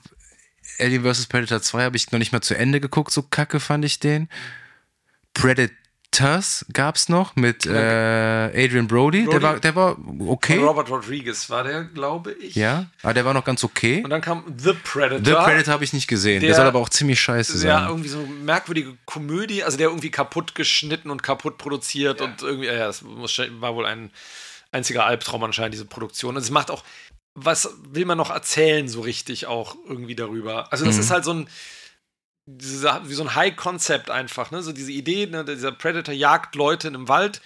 Alien 0.80 1.04
vs. 1.04 1.26
Predator 1.26 1.62
2 1.62 1.84
habe 1.84 1.98
ich 1.98 2.12
noch 2.12 2.20
nicht 2.20 2.32
mal 2.32 2.42
zu 2.42 2.56
Ende 2.56 2.80
geguckt, 2.80 3.12
so 3.12 3.24
kacke 3.24 3.60
fand 3.60 3.86
ich 3.86 4.00
den. 4.00 4.30
Predators 6.22 6.66
gab's 6.74 7.08
noch 7.10 7.36
mit 7.38 7.66
äh, 7.66 7.70
Adrian 7.72 8.88
Brody. 8.88 9.20
Der 9.24 9.32
Brody. 9.40 9.44
war, 9.44 9.60
der 9.60 9.76
war 9.76 9.98
okay. 10.28 10.58
Von 10.58 10.66
Robert 10.66 10.90
Rodriguez 10.90 11.50
war 11.50 11.64
der, 11.64 11.86
glaube 11.86 12.34
ich. 12.34 12.56
Ja, 12.56 12.88
aber 13.02 13.14
der 13.14 13.24
war 13.26 13.34
noch 13.34 13.46
ganz 13.46 13.64
okay. 13.64 14.02
Und 14.04 14.10
dann 14.10 14.22
kam 14.22 14.44
The 14.58 14.74
Predator. 14.74 15.24
The 15.24 15.32
Predator 15.50 15.74
habe 15.74 15.84
ich 15.86 15.94
nicht 15.94 16.08
gesehen. 16.08 16.42
Der, 16.42 16.50
Der- 16.50 16.56
soll 16.58 16.68
aber 16.68 16.80
auch 16.80 16.90
ziemlich 16.90 17.20
scheiße 17.22 17.58
sein. 17.58 17.70
Ja, 17.70 17.88
irgendwie 17.88 18.10
so 18.10 18.20
eine 18.20 18.28
merkwürdige 18.28 18.98
Komödie, 19.06 19.64
also 19.64 19.78
der 19.78 19.88
irgendwie 19.88 20.12
kaputt 20.12 20.54
geschnitten 20.54 21.10
und 21.10 21.24
kaputt 21.24 21.58
produziert 21.58 22.22
und 22.22 22.42
irgendwie, 22.42 22.68
ja, 22.68 22.76
das 22.88 23.04
war 23.06 23.76
wohl 23.76 23.86
ein 23.86 24.12
einziger 24.74 25.06
Albtraum 25.06 25.44
anscheinend, 25.46 25.74
diese 25.74 25.86
Produktion. 25.86 26.36
Und 26.36 26.42
es 26.42 26.52
macht 26.52 26.72
auch, 26.72 26.84
was 27.36 27.70
will 27.90 28.06
man 28.06 28.18
noch 28.18 28.32
erzählen, 28.32 28.90
so 28.90 29.00
richtig 29.02 29.48
auch 29.48 29.76
irgendwie 29.88 30.16
darüber? 30.16 30.72
Also, 30.74 30.86
das 30.86 30.96
Mhm. 30.96 31.02
ist 31.02 31.12
halt 31.12 31.24
so 31.24 31.32
ein, 31.34 31.48
diese, 32.58 33.02
wie 33.06 33.14
so 33.14 33.24
ein 33.24 33.36
High-Concept 33.36 34.10
einfach, 34.10 34.52
ne? 34.52 34.62
So 34.62 34.72
diese 34.72 34.92
Idee, 34.92 35.26
ne? 35.28 35.46
dieser 35.46 35.72
Predator 35.72 36.14
jagt 36.14 36.56
Leute 36.56 36.88
in 36.88 36.96
einem 36.96 37.08
Wald 37.08 37.42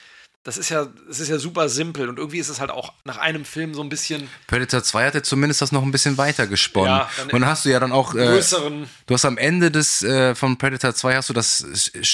das 0.46 0.60
ist 0.60 0.70
ja, 0.70 0.88
das 1.08 1.20
ist 1.20 1.30
ja 1.30 1.40
super 1.40 1.70
simpel 1.70 2.08
und 2.08 2.20
irgendwie 2.20 2.38
ist 2.38 2.50
es 2.50 2.60
halt 2.60 2.70
auch 2.70 2.94
nach 3.04 3.18
einem 3.18 3.46
Film 3.46 3.74
so 3.74 3.82
ein 3.82 3.90
bisschen. 3.90 4.30
Predator 4.46 4.84
2 4.84 5.08
hatte 5.08 5.24
zumindest 5.24 5.64
das 5.64 5.72
noch 5.72 5.82
ein 5.82 5.90
bisschen 5.92 6.20
weiter 6.20 6.46
gesponnen. 6.46 6.92
Ja, 6.92 7.10
und 7.24 7.34
dann 7.34 7.48
hast 7.48 7.66
du 7.66 7.70
ja 7.70 7.80
dann 7.80 7.92
auch. 7.92 8.14
Äh, 8.14 8.28
größeren. 8.28 8.88
du 9.08 9.14
hast 9.16 9.26
am 9.26 9.40
Ende 9.40 9.72
des 9.72 10.04
äh, 10.04 10.36
von 10.36 10.56
Predator 10.60 10.94
2 10.94 11.16
hast 11.16 11.30
du 11.30 11.34
das 11.34 11.62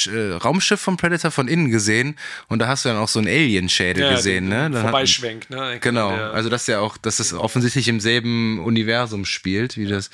äh, 0.08 0.32
Raumschiff 0.32 0.80
von 0.80 0.96
Predator 0.96 1.30
von 1.30 1.50
innen 1.50 1.72
gesehen 1.72 2.18
und 2.48 2.60
da 2.60 2.70
hast 2.70 2.86
du 2.86 2.89
dann 2.89 3.00
auch 3.00 3.10
so 3.10 3.20
einen 3.20 3.28
Alien-Schädel 3.28 4.06
Ja, 4.06 4.12
gesehen, 4.14 4.46
den 4.46 4.50
ne? 4.50 4.56
Dann 4.70 4.76
hat- 4.76 4.82
Vorbeischwenk, 4.84 5.50
ne? 5.50 5.80
Genau, 5.82 6.12
Der- 6.16 6.32
also 6.32 6.48
das 6.48 6.68
ja 6.68 6.80
auch, 6.80 6.96
dass 6.96 7.20
es 7.20 7.34
offensichtlich 7.34 7.89
im 7.89 8.00
selben 8.00 8.64
Universum 8.64 9.26
spielt, 9.26 9.76
wie 9.76 9.88
das, 9.88 10.10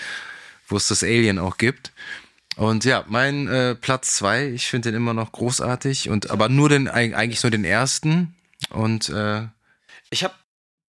wo 0.67 0.75
es 0.75 0.87
das 0.87 1.03
Alien 1.03 1.37
auch 1.37 1.57
gibt. 1.57 1.91
Und 2.57 2.85
ja, 2.85 3.05
mein 3.07 3.47
äh, 3.47 3.75
Platz 3.75 4.15
zwei, 4.15 4.47
ich 4.47 4.67
finde 4.67 4.89
den 4.91 4.97
immer 4.97 5.13
noch 5.13 5.31
großartig 5.31 6.09
und 6.09 6.29
aber 6.31 6.49
nur 6.49 6.69
den 6.69 6.89
eig- 6.89 7.13
eigentlich 7.13 7.41
nur 7.43 7.51
den 7.51 7.63
ersten 7.63 8.35
und 8.71 9.09
äh, 9.09 9.43
Ich 10.09 10.23
habe 10.23 10.33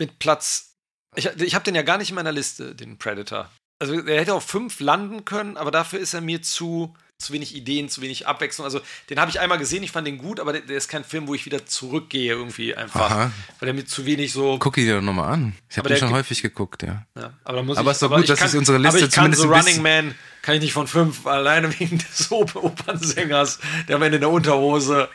mit 0.00 0.18
Platz. 0.18 0.72
Ich, 1.14 1.26
ich 1.26 1.54
habe 1.54 1.64
den 1.64 1.74
ja 1.74 1.82
gar 1.82 1.98
nicht 1.98 2.08
in 2.10 2.14
meiner 2.14 2.32
Liste, 2.32 2.74
den 2.74 2.96
Predator. 2.98 3.50
Also 3.80 3.94
er 4.00 4.20
hätte 4.20 4.34
auf 4.34 4.44
fünf 4.44 4.80
landen 4.80 5.24
können, 5.24 5.56
aber 5.56 5.70
dafür 5.70 5.98
ist 6.00 6.14
er 6.14 6.20
mir 6.20 6.42
zu, 6.42 6.94
zu 7.18 7.32
wenig 7.32 7.54
Ideen, 7.54 7.88
zu 7.88 8.00
wenig 8.00 8.26
Abwechslung. 8.26 8.64
Also 8.64 8.80
den 9.10 9.20
habe 9.20 9.30
ich 9.30 9.38
einmal 9.38 9.58
gesehen, 9.58 9.82
ich 9.82 9.92
fand 9.92 10.06
den 10.06 10.18
gut, 10.18 10.40
aber 10.40 10.52
der, 10.52 10.62
der 10.62 10.76
ist 10.76 10.88
kein 10.88 11.04
Film, 11.04 11.28
wo 11.28 11.34
ich 11.34 11.44
wieder 11.46 11.66
zurückgehe 11.66 12.32
irgendwie 12.32 12.74
einfach. 12.74 13.10
Aha. 13.10 13.32
Weil 13.60 13.66
der 13.66 13.74
mir 13.74 13.84
zu 13.84 14.06
wenig 14.06 14.32
so. 14.32 14.58
guck 14.58 14.78
ihn 14.78 14.86
dir 14.86 14.96
doch 14.96 15.02
nochmal 15.02 15.32
an. 15.32 15.54
Ich 15.70 15.76
habe 15.78 15.88
den 15.88 15.98
schon 15.98 16.12
häufig 16.12 16.40
geguckt, 16.42 16.82
ja. 16.82 17.04
Ja, 17.16 17.34
aber 17.44 17.58
Aber 17.58 17.82
ich, 17.82 17.88
ist 17.88 18.02
doch 18.02 18.10
gut, 18.10 18.20
ich 18.20 18.26
dass 18.26 18.40
es 18.40 18.54
unsere 18.54 18.78
Liste 18.78 18.98
aber 18.98 19.06
ich 19.06 19.12
kann 19.12 19.32
zumindest 19.32 19.42
so 19.42 19.52
ein 19.52 19.60
Running 19.60 19.82
Man 19.82 20.14
kann 20.43 20.55
ich 20.57 20.61
nicht 20.62 20.72
von 20.72 20.86
fünf, 20.86 21.26
alleine 21.26 21.78
wegen 21.78 21.99
des 21.99 22.30
Op 22.32 22.55
Opernsängers, 22.57 23.59
der 23.89 23.97
am 23.97 24.03
Ende 24.03 24.16
in 24.16 24.20
der 24.22 24.30
Unterhose 24.30 25.09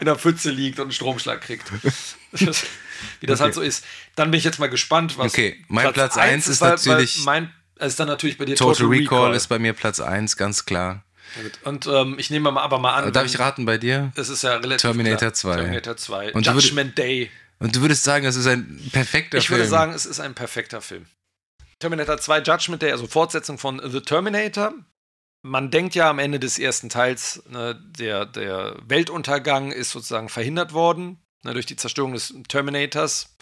in 0.00 0.06
der 0.06 0.16
Pfütze 0.16 0.50
liegt 0.50 0.78
und 0.78 0.84
einen 0.86 0.92
Stromschlag 0.92 1.40
kriegt. 1.40 1.70
Das- 2.32 2.64
Wie 3.20 3.26
das 3.26 3.40
halt 3.40 3.54
so 3.54 3.60
ist. 3.60 3.84
Dann 4.14 4.30
bin 4.30 4.38
ich 4.38 4.44
jetzt 4.44 4.58
mal 4.58 4.68
gespannt, 4.68 5.18
was 5.18 5.32
Okay, 5.32 5.62
mein 5.68 5.92
Platz 5.92 6.16
eins 6.16 6.32
eins 6.32 6.48
ist 6.48 6.60
weil- 6.60 6.70
natürlich- 6.70 7.24
mein 7.24 7.52
ist 7.78 8.00
dann 8.00 8.08
natürlich 8.08 8.38
bei 8.38 8.46
dir 8.46 8.56
Total, 8.56 8.86
Recall, 8.86 9.34
ist 9.34 9.48
bei 9.48 9.58
mir 9.58 9.74
Platz 9.74 10.00
eins, 10.00 10.36
ganz 10.38 10.64
klar. 10.64 11.04
Gut. 11.42 11.52
Und 11.64 11.86
ähm, 11.86 12.14
ich 12.18 12.30
nehme 12.30 12.50
mal 12.50 12.62
aber 12.62 12.78
mal 12.78 12.94
an, 12.94 13.12
Darf 13.12 13.26
ich 13.26 13.38
raten 13.38 13.66
bei 13.66 13.76
dir? 13.76 14.12
es 14.16 14.30
ist 14.30 14.42
ja 14.42 14.54
relativ 14.56 14.80
Terminator 14.80 15.18
klar. 15.18 15.34
2. 15.34 15.56
Terminator 15.56 15.96
2. 15.96 16.32
Und 16.32 16.46
Judgment 16.46 16.96
Day. 16.96 17.30
Und 17.58 17.76
du 17.76 17.80
würdest 17.82 18.04
sagen, 18.04 18.24
es 18.24 18.36
ist 18.36 18.46
ein 18.46 18.80
perfekter 18.92 19.36
Ich 19.38 19.48
Film. 19.48 19.58
würde 19.58 19.68
sagen, 19.68 19.92
es 19.92 20.06
ist 20.06 20.20
ein 20.20 20.34
perfekter 20.34 20.80
Film. 20.80 21.04
Terminator 21.78 22.18
2 22.18 22.40
Judgment 22.40 22.82
Day, 22.82 22.90
also 22.92 23.06
Fortsetzung 23.06 23.58
von 23.58 23.80
The 23.84 24.00
Terminator. 24.00 24.72
Man 25.42 25.70
denkt 25.70 25.94
ja 25.94 26.10
am 26.10 26.18
Ende 26.18 26.40
des 26.40 26.58
ersten 26.58 26.88
Teils, 26.88 27.42
ne, 27.48 27.80
der, 27.98 28.26
der 28.26 28.76
Weltuntergang 28.86 29.70
ist 29.70 29.90
sozusagen 29.90 30.28
verhindert 30.28 30.72
worden 30.72 31.20
ne, 31.44 31.52
durch 31.52 31.66
die 31.66 31.76
Zerstörung 31.76 32.14
des 32.14 32.34
Terminators. 32.48 33.36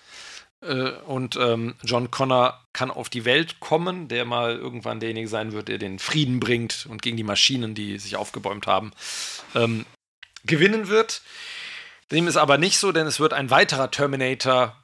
Äh, 0.61 0.91
und 1.07 1.37
ähm, 1.37 1.77
John 1.83 2.11
Connor 2.11 2.67
kann 2.73 2.91
auf 2.91 3.09
die 3.09 3.25
Welt 3.25 3.61
kommen, 3.61 4.09
der 4.09 4.25
mal 4.25 4.57
irgendwann 4.57 5.01
derjenige 5.01 5.29
sein 5.29 5.53
wird, 5.53 5.69
der 5.69 5.79
den 5.79 5.99
Frieden 5.99 6.41
bringt 6.41 6.87
und 6.91 7.03
gegen 7.03 7.17
die 7.17 7.25
Maschinen, 7.25 7.75
die 7.75 7.99
sich 7.99 8.17
aufgebäumt 8.17 8.67
haben, 8.67 8.93
ähm, 9.55 9.87
gewinnen 10.45 10.89
wird. 10.89 11.23
Dem 12.11 12.29
ist 12.29 12.37
aber 12.37 12.59
nicht 12.59 12.79
so, 12.79 12.93
denn 12.93 13.07
es 13.07 13.21
wird 13.21 13.33
ein 13.33 13.51
weiterer 13.51 13.91
Terminator 13.91 14.84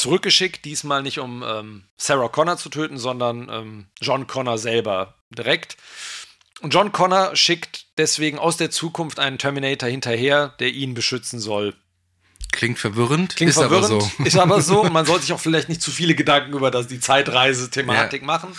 zurückgeschickt, 0.00 0.64
diesmal 0.64 1.02
nicht 1.02 1.18
um 1.18 1.44
ähm, 1.46 1.84
Sarah 1.96 2.28
Connor 2.28 2.56
zu 2.56 2.68
töten, 2.68 2.98
sondern 2.98 3.48
ähm, 3.50 3.86
John 4.00 4.26
Connor 4.26 4.58
selber 4.58 5.14
direkt. 5.30 5.76
Und 6.60 6.74
John 6.74 6.92
Connor 6.92 7.36
schickt 7.36 7.86
deswegen 7.96 8.38
aus 8.38 8.56
der 8.56 8.70
Zukunft 8.70 9.18
einen 9.18 9.38
Terminator 9.38 9.88
hinterher, 9.88 10.54
der 10.60 10.68
ihn 10.68 10.94
beschützen 10.94 11.38
soll. 11.38 11.74
Klingt 12.52 12.78
verwirrend, 12.78 13.36
Klingt 13.36 13.50
ist 13.50 13.58
verwirrend, 13.58 13.92
aber 13.92 14.00
so. 14.00 14.24
ist 14.24 14.38
aber 14.38 14.60
so. 14.60 14.80
Und 14.82 14.92
man 14.92 15.06
soll 15.06 15.20
sich 15.20 15.32
auch 15.32 15.40
vielleicht 15.40 15.68
nicht 15.68 15.80
zu 15.80 15.90
viele 15.90 16.14
Gedanken 16.14 16.52
über 16.52 16.70
das, 16.70 16.88
die 16.88 17.00
Zeitreise-Thematik 17.00 18.22
machen. 18.22 18.54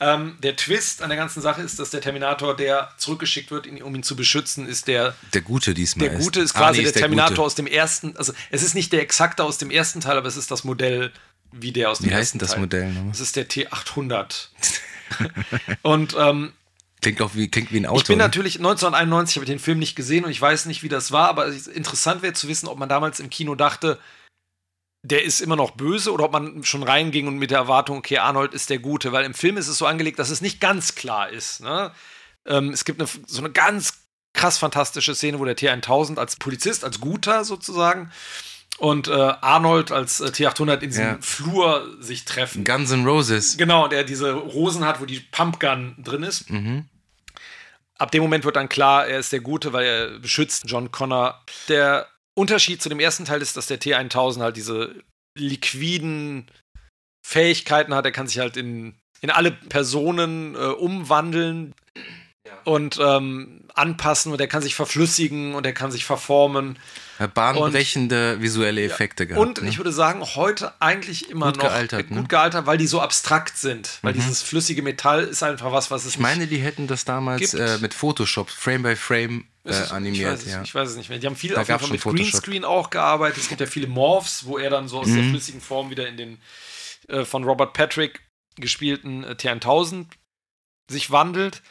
Ähm, 0.00 0.36
der 0.42 0.56
Twist 0.56 1.02
an 1.02 1.08
der 1.08 1.16
ganzen 1.16 1.40
Sache 1.40 1.62
ist, 1.62 1.78
dass 1.78 1.90
der 1.90 2.00
Terminator, 2.00 2.56
der 2.56 2.90
zurückgeschickt 2.98 3.50
wird, 3.50 3.66
um 3.80 3.94
ihn 3.94 4.02
zu 4.02 4.16
beschützen, 4.16 4.66
ist 4.66 4.88
der 4.88 5.14
Der 5.32 5.40
Gute 5.42 5.72
diesmal 5.72 6.08
der 6.08 6.18
Gute 6.18 6.40
ist 6.40 6.54
Ah, 6.56 6.58
quasi 6.58 6.78
nee, 6.78 6.84
der, 6.84 6.92
der 6.92 7.02
Terminator 7.02 7.30
Gute. 7.36 7.42
aus 7.42 7.54
dem 7.54 7.66
ersten, 7.66 8.16
also 8.16 8.32
es 8.50 8.62
ist 8.62 8.74
nicht 8.74 8.92
der 8.92 9.02
exakte 9.02 9.44
aus 9.44 9.56
dem 9.58 9.70
ersten 9.70 10.00
Teil, 10.00 10.16
aber 10.16 10.26
es 10.28 10.36
ist 10.36 10.50
das 10.50 10.64
Modell 10.64 11.12
wie 11.52 11.70
der 11.72 11.90
aus 11.90 11.98
dem 12.00 12.10
Wie 12.10 12.14
heißt 12.14 12.34
denn 12.34 12.40
das 12.40 12.50
Teil. 12.50 12.60
Modell 12.60 12.88
nochmal? 12.92 13.10
Das 13.12 13.20
ist 13.20 13.36
der 13.36 13.48
T800. 13.48 14.48
und 15.82 16.16
ähm, 16.18 16.52
Klingt 17.00 17.20
auch 17.20 17.34
wie, 17.34 17.48
klingt 17.50 17.70
wie 17.70 17.76
ein 17.78 17.86
Auto. 17.86 18.00
ich 18.00 18.06
bin 18.06 18.16
ne? 18.18 18.24
natürlich 18.24 18.56
1991 18.56 19.36
habe 19.36 19.44
ich 19.44 19.50
den 19.50 19.58
Film 19.58 19.78
nicht 19.78 19.94
gesehen 19.94 20.24
und 20.24 20.30
ich 20.30 20.40
weiß 20.40 20.64
nicht, 20.66 20.82
wie 20.82 20.88
das 20.88 21.12
war, 21.12 21.28
aber 21.28 21.46
es- 21.48 21.66
interessant 21.66 22.22
wäre 22.22 22.32
zu 22.32 22.48
wissen, 22.48 22.66
ob 22.66 22.78
man 22.78 22.88
damals 22.88 23.20
im 23.20 23.28
Kino 23.30 23.54
dachte, 23.54 23.98
der 25.04 25.22
ist 25.22 25.40
immer 25.40 25.54
noch 25.54 25.72
böse 25.72 26.10
oder 26.12 26.24
ob 26.24 26.32
man 26.32 26.64
schon 26.64 26.82
reinging 26.82 27.28
und 27.28 27.36
mit 27.36 27.50
der 27.50 27.58
Erwartung, 27.58 27.98
okay, 27.98 28.18
Arnold 28.18 28.54
ist 28.54 28.70
der 28.70 28.78
Gute, 28.78 29.12
weil 29.12 29.26
im 29.26 29.34
Film 29.34 29.58
ist 29.58 29.68
es 29.68 29.76
so 29.76 29.86
angelegt, 29.86 30.18
dass 30.18 30.30
es 30.30 30.40
nicht 30.40 30.60
ganz 30.60 30.94
klar 30.94 31.28
ist. 31.28 31.60
Ne? 31.60 31.92
Ähm, 32.46 32.70
es 32.70 32.86
gibt 32.86 33.00
eine, 33.00 33.08
so 33.26 33.40
eine 33.40 33.50
ganz 33.50 33.98
krass 34.32 34.56
fantastische 34.56 35.14
Szene, 35.14 35.38
wo 35.38 35.44
der 35.44 35.58
T1000 35.58 36.18
als 36.18 36.36
Polizist, 36.36 36.84
als 36.84 37.00
Guter 37.00 37.44
sozusagen 37.44 38.10
und 38.78 39.06
äh, 39.08 39.12
Arnold 39.12 39.92
als 39.92 40.20
äh, 40.20 40.28
T800 40.28 40.80
in 40.80 40.88
diesem 40.88 41.04
Ja. 41.04 41.18
Flur 41.20 41.96
sich 42.00 42.24
treffen. 42.24 42.64
Guns 42.64 42.90
N' 42.90 43.04
Roses. 43.06 43.58
Genau, 43.58 43.88
der 43.88 44.04
diese 44.04 44.32
Rosen 44.32 44.86
hat, 44.86 45.02
wo 45.02 45.04
die 45.04 45.20
Pumpgun 45.20 45.96
drin 45.98 46.22
ist. 46.22 46.48
Mhm. 46.50 46.86
Ab 47.98 48.10
dem 48.10 48.22
Moment 48.22 48.44
wird 48.46 48.56
dann 48.56 48.70
klar, 48.70 49.06
er 49.06 49.18
ist 49.18 49.32
der 49.32 49.40
Gute, 49.40 49.74
weil 49.74 49.84
er 49.84 50.18
beschützt 50.18 50.64
John 50.66 50.90
Connor. 50.90 51.44
Der 51.68 52.08
Unterschied 52.36 52.82
zu 52.82 52.88
dem 52.88 53.00
ersten 53.00 53.24
Teil 53.24 53.42
ist, 53.42 53.56
dass 53.56 53.66
der 53.66 53.80
T1000 53.80 54.40
halt 54.40 54.56
diese 54.56 55.02
liquiden 55.38 56.46
Fähigkeiten 57.26 57.94
hat. 57.94 58.04
Er 58.04 58.12
kann 58.12 58.26
sich 58.26 58.38
halt 58.38 58.56
in, 58.56 58.94
in 59.20 59.30
alle 59.30 59.52
Personen 59.52 60.54
äh, 60.54 60.58
umwandeln 60.58 61.74
und 62.64 62.98
ähm, 63.00 63.63
anpassen 63.74 64.32
und 64.32 64.40
er 64.40 64.46
kann 64.46 64.62
sich 64.62 64.74
verflüssigen 64.74 65.54
und 65.54 65.66
er 65.66 65.72
kann 65.72 65.90
sich 65.90 66.04
verformen. 66.04 66.78
Bahnbrechende 67.34 68.40
visuelle 68.40 68.82
Effekte 68.82 69.26
gehabt. 69.26 69.40
Und 69.40 69.62
ne? 69.62 69.68
ich 69.68 69.78
würde 69.78 69.92
sagen, 69.92 70.22
heute 70.22 70.72
eigentlich 70.80 71.30
immer 71.30 71.46
Gut 71.46 71.56
noch 71.56 71.64
gealtert, 71.64 72.08
gut 72.08 72.16
ne? 72.16 72.24
gealtert, 72.28 72.66
weil 72.66 72.78
die 72.78 72.86
so 72.86 73.00
abstrakt 73.00 73.56
sind. 73.58 73.98
Weil 74.02 74.12
Mhm. 74.14 74.18
dieses 74.18 74.42
flüssige 74.42 74.82
Metall 74.82 75.24
ist 75.24 75.42
einfach 75.42 75.72
was, 75.72 75.90
was 75.90 76.04
es 76.04 76.14
ich 76.14 76.18
meine, 76.18 76.46
die 76.46 76.58
hätten 76.58 76.86
das 76.86 77.04
damals 77.04 77.54
äh, 77.54 77.78
mit 77.78 77.94
Photoshop, 77.94 78.48
Frame 78.50 78.82
by 78.82 78.96
Frame 78.96 79.44
äh, 79.64 79.74
animiert. 79.90 80.34
Ich 80.34 80.38
weiß, 80.40 80.46
es, 80.46 80.52
ja. 80.52 80.62
ich 80.62 80.74
weiß 80.74 80.90
es 80.90 80.96
nicht 80.96 81.08
mehr. 81.08 81.18
Die 81.18 81.26
haben 81.26 81.36
viel 81.36 81.54
Da 81.54 81.62
auf 81.62 81.68
jeden 81.68 81.80
Fall 81.80 81.90
mit 81.90 82.00
Photoshop. 82.00 82.26
Greenscreen 82.32 82.64
auch 82.64 82.90
gearbeitet. 82.90 83.38
Es 83.42 83.48
gibt 83.48 83.60
ja 83.60 83.66
viele 83.66 83.86
Morphs, 83.86 84.44
wo 84.46 84.58
er 84.58 84.70
dann 84.70 84.88
so 84.88 85.00
aus 85.00 85.06
Mhm. 85.08 85.14
der 85.16 85.24
flüssigen 85.30 85.60
Form 85.60 85.90
wieder 85.90 86.06
in 86.08 86.16
den 86.16 86.38
äh, 87.08 87.24
von 87.24 87.44
Robert 87.44 87.72
Patrick 87.74 88.20
gespielten 88.56 89.24
äh, 89.24 89.32
T1000 89.32 90.06
sich 90.88 91.10
wandelt. 91.10 91.62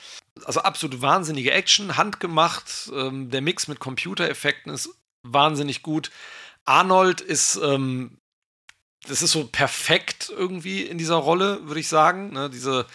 Also 0.45 0.61
absolut 0.61 1.01
wahnsinnige 1.01 1.51
Action, 1.51 1.97
handgemacht. 1.97 2.91
Ähm, 2.93 3.29
der 3.29 3.41
Mix 3.41 3.67
mit 3.67 3.79
Computereffekten 3.79 4.73
ist 4.73 4.89
wahnsinnig 5.23 5.83
gut. 5.83 6.11
Arnold 6.65 7.21
ist, 7.21 7.59
ähm, 7.63 8.17
das 9.07 9.21
ist 9.21 9.31
so 9.31 9.45
perfekt 9.47 10.31
irgendwie 10.35 10.81
in 10.81 10.97
dieser 10.97 11.15
Rolle, 11.15 11.67
würde 11.67 11.79
ich 11.79 11.87
sagen. 11.87 12.31
Ne? 12.33 12.49
Diese 12.49 12.85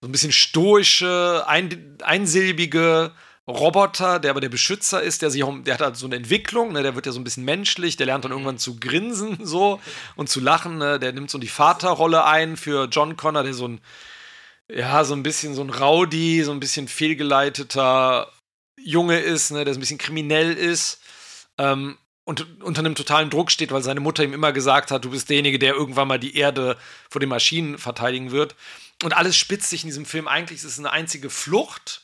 so 0.00 0.08
ein 0.08 0.12
bisschen 0.12 0.32
stoische, 0.32 1.44
ein, 1.46 1.98
einsilbige 2.02 3.12
Roboter, 3.46 4.18
der 4.18 4.30
aber 4.30 4.40
der 4.40 4.48
Beschützer 4.48 5.02
ist, 5.02 5.22
der 5.22 5.30
sich 5.30 5.44
auch, 5.44 5.54
der 5.62 5.74
hat 5.74 5.80
halt 5.80 5.96
so 5.96 6.06
eine 6.06 6.16
Entwicklung, 6.16 6.72
ne, 6.72 6.82
der 6.82 6.94
wird 6.94 7.06
ja 7.06 7.12
so 7.12 7.20
ein 7.20 7.24
bisschen 7.24 7.44
menschlich, 7.44 7.96
der 7.96 8.06
lernt 8.06 8.24
dann 8.24 8.32
irgendwann 8.32 8.58
zu 8.58 8.78
grinsen 8.78 9.38
so 9.44 9.80
und 10.16 10.28
zu 10.28 10.40
lachen, 10.40 10.78
ne, 10.78 10.98
der 10.98 11.12
nimmt 11.12 11.30
so 11.30 11.38
die 11.38 11.48
Vaterrolle 11.48 12.24
ein 12.24 12.56
für 12.56 12.86
John 12.86 13.16
Connor, 13.16 13.42
der 13.42 13.54
so 13.54 13.68
ein 13.68 13.80
ja, 14.72 15.04
so 15.04 15.14
ein 15.14 15.22
bisschen 15.22 15.54
so 15.54 15.62
ein 15.62 15.70
Rowdy, 15.70 16.42
so 16.44 16.52
ein 16.52 16.60
bisschen 16.60 16.88
fehlgeleiteter 16.88 18.30
Junge 18.78 19.18
ist, 19.18 19.50
ne, 19.50 19.64
der 19.64 19.74
so 19.74 19.78
ein 19.78 19.80
bisschen 19.80 19.98
kriminell 19.98 20.54
ist 20.54 21.00
ähm, 21.58 21.98
und 22.24 22.62
unter 22.62 22.80
einem 22.80 22.94
totalen 22.94 23.30
Druck 23.30 23.50
steht, 23.50 23.72
weil 23.72 23.82
seine 23.82 24.00
Mutter 24.00 24.24
ihm 24.24 24.32
immer 24.32 24.52
gesagt 24.52 24.90
hat, 24.90 25.04
du 25.04 25.10
bist 25.10 25.28
derjenige, 25.28 25.58
der 25.58 25.74
irgendwann 25.74 26.08
mal 26.08 26.18
die 26.18 26.36
Erde 26.36 26.76
vor 27.08 27.20
den 27.20 27.28
Maschinen 27.28 27.78
verteidigen 27.78 28.30
wird. 28.30 28.54
Und 29.02 29.14
alles 29.16 29.36
spitzt 29.36 29.70
sich 29.70 29.82
in 29.82 29.88
diesem 29.88 30.06
Film. 30.06 30.28
Eigentlich 30.28 30.58
ist 30.58 30.64
es 30.64 30.78
eine 30.78 30.92
einzige 30.92 31.30
Flucht 31.30 32.02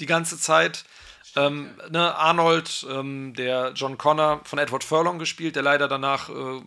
die 0.00 0.06
ganze 0.06 0.38
Zeit. 0.38 0.84
Ähm, 1.36 1.76
ne, 1.90 2.14
Arnold, 2.16 2.86
ähm, 2.90 3.34
der 3.34 3.72
John 3.74 3.98
Connor 3.98 4.40
von 4.44 4.58
Edward 4.58 4.82
Furlong 4.82 5.18
gespielt, 5.18 5.54
der 5.54 5.62
leider 5.62 5.86
danach 5.86 6.28
äh, 6.28 6.60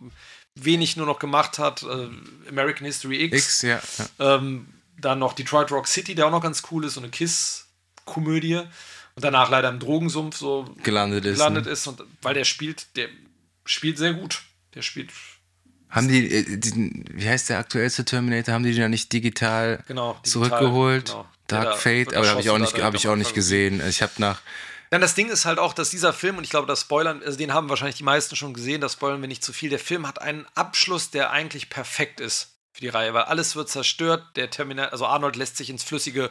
wenig 0.54 0.96
nur 0.96 1.06
noch 1.06 1.18
gemacht 1.18 1.58
hat. 1.58 1.82
Äh, 1.82 2.08
American 2.48 2.86
History 2.86 3.24
X. 3.24 3.36
X, 3.36 3.62
ja. 3.62 3.80
ja. 3.98 4.36
Ähm, 4.36 4.73
dann 4.98 5.18
noch 5.18 5.32
Detroit 5.32 5.70
Rock 5.70 5.88
City, 5.88 6.14
der 6.14 6.26
auch 6.26 6.30
noch 6.30 6.42
ganz 6.42 6.62
cool 6.70 6.84
ist, 6.84 6.94
so 6.94 7.00
eine 7.00 7.10
Kiss-Komödie. 7.10 8.62
Und 9.16 9.22
danach 9.22 9.48
leider 9.48 9.68
im 9.68 9.78
Drogensumpf 9.78 10.36
so 10.36 10.64
Gelandet 10.82 11.24
ist. 11.24 11.36
gelandet 11.36 11.66
ne? 11.66 11.70
ist. 11.70 11.86
Und 11.86 12.02
weil 12.22 12.34
der 12.34 12.44
spielt, 12.44 12.96
der 12.96 13.08
spielt 13.64 13.98
sehr 13.98 14.12
gut. 14.12 14.42
Der 14.74 14.82
spielt, 14.82 15.10
Haben 15.88 16.08
die, 16.08 16.34
äh, 16.34 16.58
diesen, 16.58 17.04
wie 17.12 17.28
heißt 17.28 17.48
der 17.48 17.58
aktuellste 17.58 18.04
Terminator, 18.04 18.54
haben 18.54 18.64
die 18.64 18.72
den 18.72 18.80
ja 18.80 18.88
nicht 18.88 19.12
digital 19.12 19.84
genau. 19.86 20.14
digital, 20.14 20.30
zurückgeholt? 20.30 21.06
genau. 21.06 21.26
Dark 21.46 21.78
Fate, 21.78 22.06
wird 22.06 22.16
aber 22.16 22.28
habe 22.28 22.40
ich 22.40 22.50
auch 22.50 22.58
nicht, 22.58 22.76
da 22.76 22.82
habe 22.82 22.96
ich 22.96 23.06
auch 23.06 23.16
nicht 23.16 23.34
gesehen. 23.34 23.86
Ich 23.86 24.02
habe 24.02 24.12
nach 24.16 24.40
Dann 24.90 25.02
das 25.02 25.14
Ding 25.14 25.28
ist 25.28 25.44
halt 25.44 25.58
auch, 25.58 25.74
dass 25.74 25.90
dieser 25.90 26.12
Film, 26.12 26.38
und 26.38 26.44
ich 26.44 26.50
glaube, 26.50 26.66
das 26.66 26.80
Spoilern, 26.80 27.22
also 27.22 27.36
den 27.36 27.52
haben 27.52 27.68
wahrscheinlich 27.68 27.96
die 27.96 28.02
meisten 28.02 28.34
schon 28.34 28.54
gesehen, 28.54 28.80
das 28.80 28.94
spoilern 28.94 29.20
wir 29.20 29.28
nicht 29.28 29.44
zu 29.44 29.52
viel. 29.52 29.68
Der 29.68 29.78
Film 29.78 30.08
hat 30.08 30.20
einen 30.22 30.46
Abschluss, 30.54 31.10
der 31.10 31.30
eigentlich 31.30 31.68
perfekt 31.68 32.18
ist 32.18 32.53
für 32.74 32.80
die 32.80 32.88
Reihe, 32.88 33.14
weil 33.14 33.22
alles 33.22 33.54
wird 33.56 33.68
zerstört. 33.68 34.24
Der 34.36 34.50
Terminal, 34.50 34.88
also 34.90 35.06
Arnold 35.06 35.36
lässt 35.36 35.56
sich 35.56 35.70
ins 35.70 35.84
flüssige, 35.84 36.30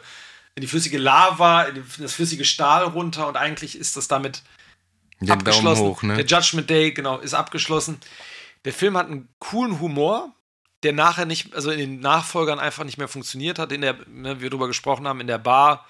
in 0.54 0.60
die 0.60 0.66
flüssige 0.66 0.98
Lava, 0.98 1.64
in 1.64 1.84
das 1.98 2.12
flüssige 2.12 2.44
Stahl 2.44 2.84
runter 2.84 3.26
und 3.26 3.36
eigentlich 3.36 3.76
ist 3.76 3.96
das 3.96 4.08
damit 4.08 4.42
Den 5.20 5.30
abgeschlossen. 5.30 5.82
Hoch, 5.82 6.02
ne? 6.02 6.16
Der 6.16 6.26
Judgment 6.26 6.68
Day, 6.68 6.92
genau, 6.92 7.18
ist 7.18 7.34
abgeschlossen. 7.34 7.98
Der 8.66 8.74
Film 8.74 8.96
hat 8.96 9.06
einen 9.06 9.28
coolen 9.38 9.80
Humor, 9.80 10.32
der 10.82 10.92
nachher 10.92 11.24
nicht, 11.24 11.54
also 11.54 11.70
in 11.70 11.78
den 11.78 12.00
Nachfolgern 12.00 12.58
einfach 12.60 12.84
nicht 12.84 12.98
mehr 12.98 13.08
funktioniert 13.08 13.58
hat, 13.58 13.72
in 13.72 13.80
der, 13.80 13.96
ne, 14.06 14.40
wir 14.40 14.50
drüber 14.50 14.66
gesprochen 14.66 15.08
haben, 15.08 15.20
in 15.20 15.26
der 15.26 15.38
Bar 15.38 15.88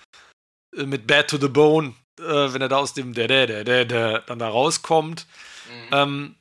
äh, 0.76 0.84
mit 0.84 1.08
Bad 1.08 1.28
to 1.28 1.36
the 1.36 1.48
Bone, 1.48 1.94
äh, 2.20 2.22
wenn 2.22 2.62
er 2.62 2.68
da 2.68 2.76
aus 2.76 2.94
dem 2.94 3.12
der, 3.12 3.26
der, 3.26 3.48
der, 3.48 3.64
der, 3.64 3.84
der 3.84 4.20
dann 4.20 4.38
da 4.38 4.48
rauskommt. 4.48 5.26
Ähm, 5.90 6.36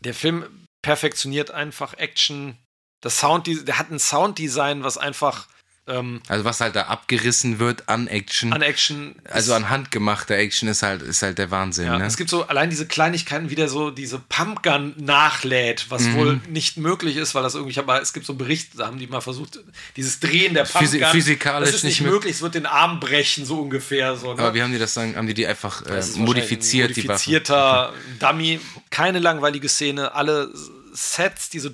der 0.00 0.14
Film 0.14 0.66
perfektioniert 0.82 1.50
einfach 1.50 1.94
Action. 1.94 2.58
Das 3.02 3.18
Sound, 3.18 3.46
der 3.68 3.78
hat 3.78 3.90
ein 3.90 3.98
Sounddesign, 3.98 4.82
was 4.84 4.96
einfach 4.96 5.46
ähm, 5.88 6.22
Also 6.28 6.44
was 6.44 6.60
halt 6.60 6.76
da 6.76 6.82
abgerissen 6.82 7.58
wird 7.58 7.88
an 7.88 8.06
Action. 8.06 8.52
an 8.52 8.62
Action. 8.62 9.16
also 9.28 9.52
an 9.52 9.68
handgemachter 9.68 10.36
Action 10.36 10.68
ist 10.68 10.84
halt, 10.84 11.02
ist 11.02 11.22
halt 11.22 11.38
der 11.38 11.50
Wahnsinn, 11.50 11.86
Ja, 11.86 11.98
ne? 11.98 12.06
es 12.06 12.16
gibt 12.16 12.30
so 12.30 12.46
allein 12.46 12.70
diese 12.70 12.86
Kleinigkeiten, 12.86 13.50
wie 13.50 13.56
der 13.56 13.68
so 13.68 13.90
diese 13.90 14.20
Pumpgun 14.20 14.94
nachlädt, 14.96 15.86
was 15.88 16.02
Mhm. 16.04 16.14
wohl 16.14 16.40
nicht 16.48 16.76
möglich 16.76 17.16
ist, 17.16 17.34
weil 17.34 17.42
das 17.42 17.56
irgendwie, 17.56 17.82
mal, 17.82 18.00
es 18.00 18.12
gibt 18.12 18.26
so 18.26 18.32
einen 18.34 18.38
Bericht, 18.38 18.78
da 18.78 18.86
haben 18.86 18.98
die 19.00 19.08
mal 19.08 19.20
versucht, 19.20 19.58
dieses 19.96 20.20
Drehen 20.20 20.54
der 20.54 20.62
Pumpgun. 20.66 21.00
Physi- 21.00 21.10
physikalisch 21.10 21.66
das 21.70 21.76
ist 21.78 21.82
nicht 21.82 22.00
nicht 22.00 22.08
mög- 22.08 22.12
möglich, 22.12 22.34
es 22.36 22.42
wird 22.42 22.54
den 22.54 22.66
Arm 22.66 23.00
brechen, 23.00 23.44
so 23.44 23.60
ungefähr. 23.60 24.14
So, 24.14 24.34
ne? 24.34 24.40
Aber 24.40 24.54
wie 24.54 24.62
haben 24.62 24.70
die 24.72 24.78
das 24.78 24.94
dann, 24.94 25.16
haben 25.16 25.26
die 25.26 25.34
die 25.34 25.48
einfach 25.48 25.82
äh, 25.86 26.00
modifiziert, 26.14 26.90
ein 26.90 26.94
die 26.94 27.00
modifizierter 27.08 27.92
Dummy. 28.20 28.60
Keine 28.90 29.18
langweilige 29.18 29.68
Szene. 29.68 30.14
Alle 30.14 30.48
Sets, 30.92 31.50
die 31.50 31.58
so 31.58 31.70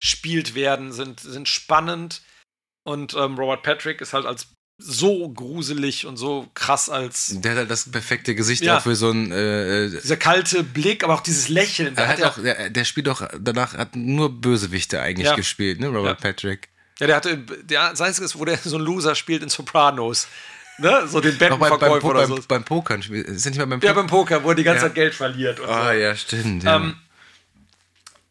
durchgespielt 0.00 0.54
werden, 0.54 0.92
sind, 0.92 1.20
sind 1.20 1.48
spannend. 1.48 2.22
Und 2.84 3.14
ähm, 3.14 3.36
Robert 3.36 3.62
Patrick 3.62 4.00
ist 4.00 4.12
halt 4.12 4.26
als 4.26 4.48
so 4.80 5.28
gruselig 5.30 6.06
und 6.06 6.16
so 6.16 6.48
krass 6.54 6.88
als 6.88 7.40
Der 7.40 7.50
hat 7.50 7.58
halt 7.58 7.70
das 7.70 7.90
perfekte 7.90 8.36
Gesicht 8.36 8.62
Ja. 8.62 8.78
auch 8.78 8.82
für 8.82 8.94
so 8.94 9.10
ein. 9.10 9.32
Äh, 9.32 9.86
äh, 9.86 10.00
dieser 10.00 10.16
kalte 10.16 10.62
Blick, 10.62 11.02
aber 11.02 11.14
auch 11.14 11.20
dieses 11.20 11.48
Lächeln. 11.48 11.96
Er 11.96 12.06
hat 12.08 12.22
auch, 12.22 12.38
der, 12.40 12.70
der 12.70 12.84
spielt 12.84 13.08
doch 13.08 13.26
danach 13.40 13.74
hat 13.76 13.96
nur 13.96 14.30
Bösewichte 14.40 15.00
eigentlich 15.00 15.26
Ja. 15.26 15.34
gespielt, 15.34 15.80
ne? 15.80 15.88
Robert 15.88 16.22
Ja. 16.22 16.30
Patrick. 16.30 16.68
Ja, 17.00 17.08
der 17.08 17.16
hatte, 17.16 17.38
der, 17.38 17.90
das 17.90 18.00
Einzige 18.00 18.24
ist, 18.24 18.38
wo 18.38 18.44
der 18.44 18.56
so 18.58 18.76
ein 18.76 18.82
Loser 18.82 19.14
spielt 19.16 19.42
in 19.42 19.48
Sopranos. 19.48 20.28
Ne? 20.78 21.08
So 21.08 21.20
den 21.20 21.36
beim, 21.38 21.50
beim, 21.50 21.58
Bettenverkäufer 21.58 22.04
oder 22.08 22.20
beim, 22.28 22.36
so. 22.36 22.42
beim 22.46 22.64
Pokern 22.64 23.02
spielt. 23.02 23.26
Ist 23.26 23.44
er 23.46 23.50
nicht 23.50 23.58
mal 23.58 23.66
beim 23.66 23.80
Ja, 23.80 23.88
Pokern? 23.92 24.06
beim 24.06 24.06
Poker, 24.06 24.44
wo 24.44 24.50
er 24.50 24.54
die 24.54 24.62
ganze 24.62 24.82
Ja. 24.82 24.86
Zeit 24.86 24.94
Geld 24.94 25.14
verliert. 25.16 25.58
Und 25.58 25.68
Ah, 25.68 25.86
so. 25.92 25.98
ja, 25.98 26.14
stimmt. 26.14 26.62
Ja. 26.62 26.76
Ähm, 26.76 26.94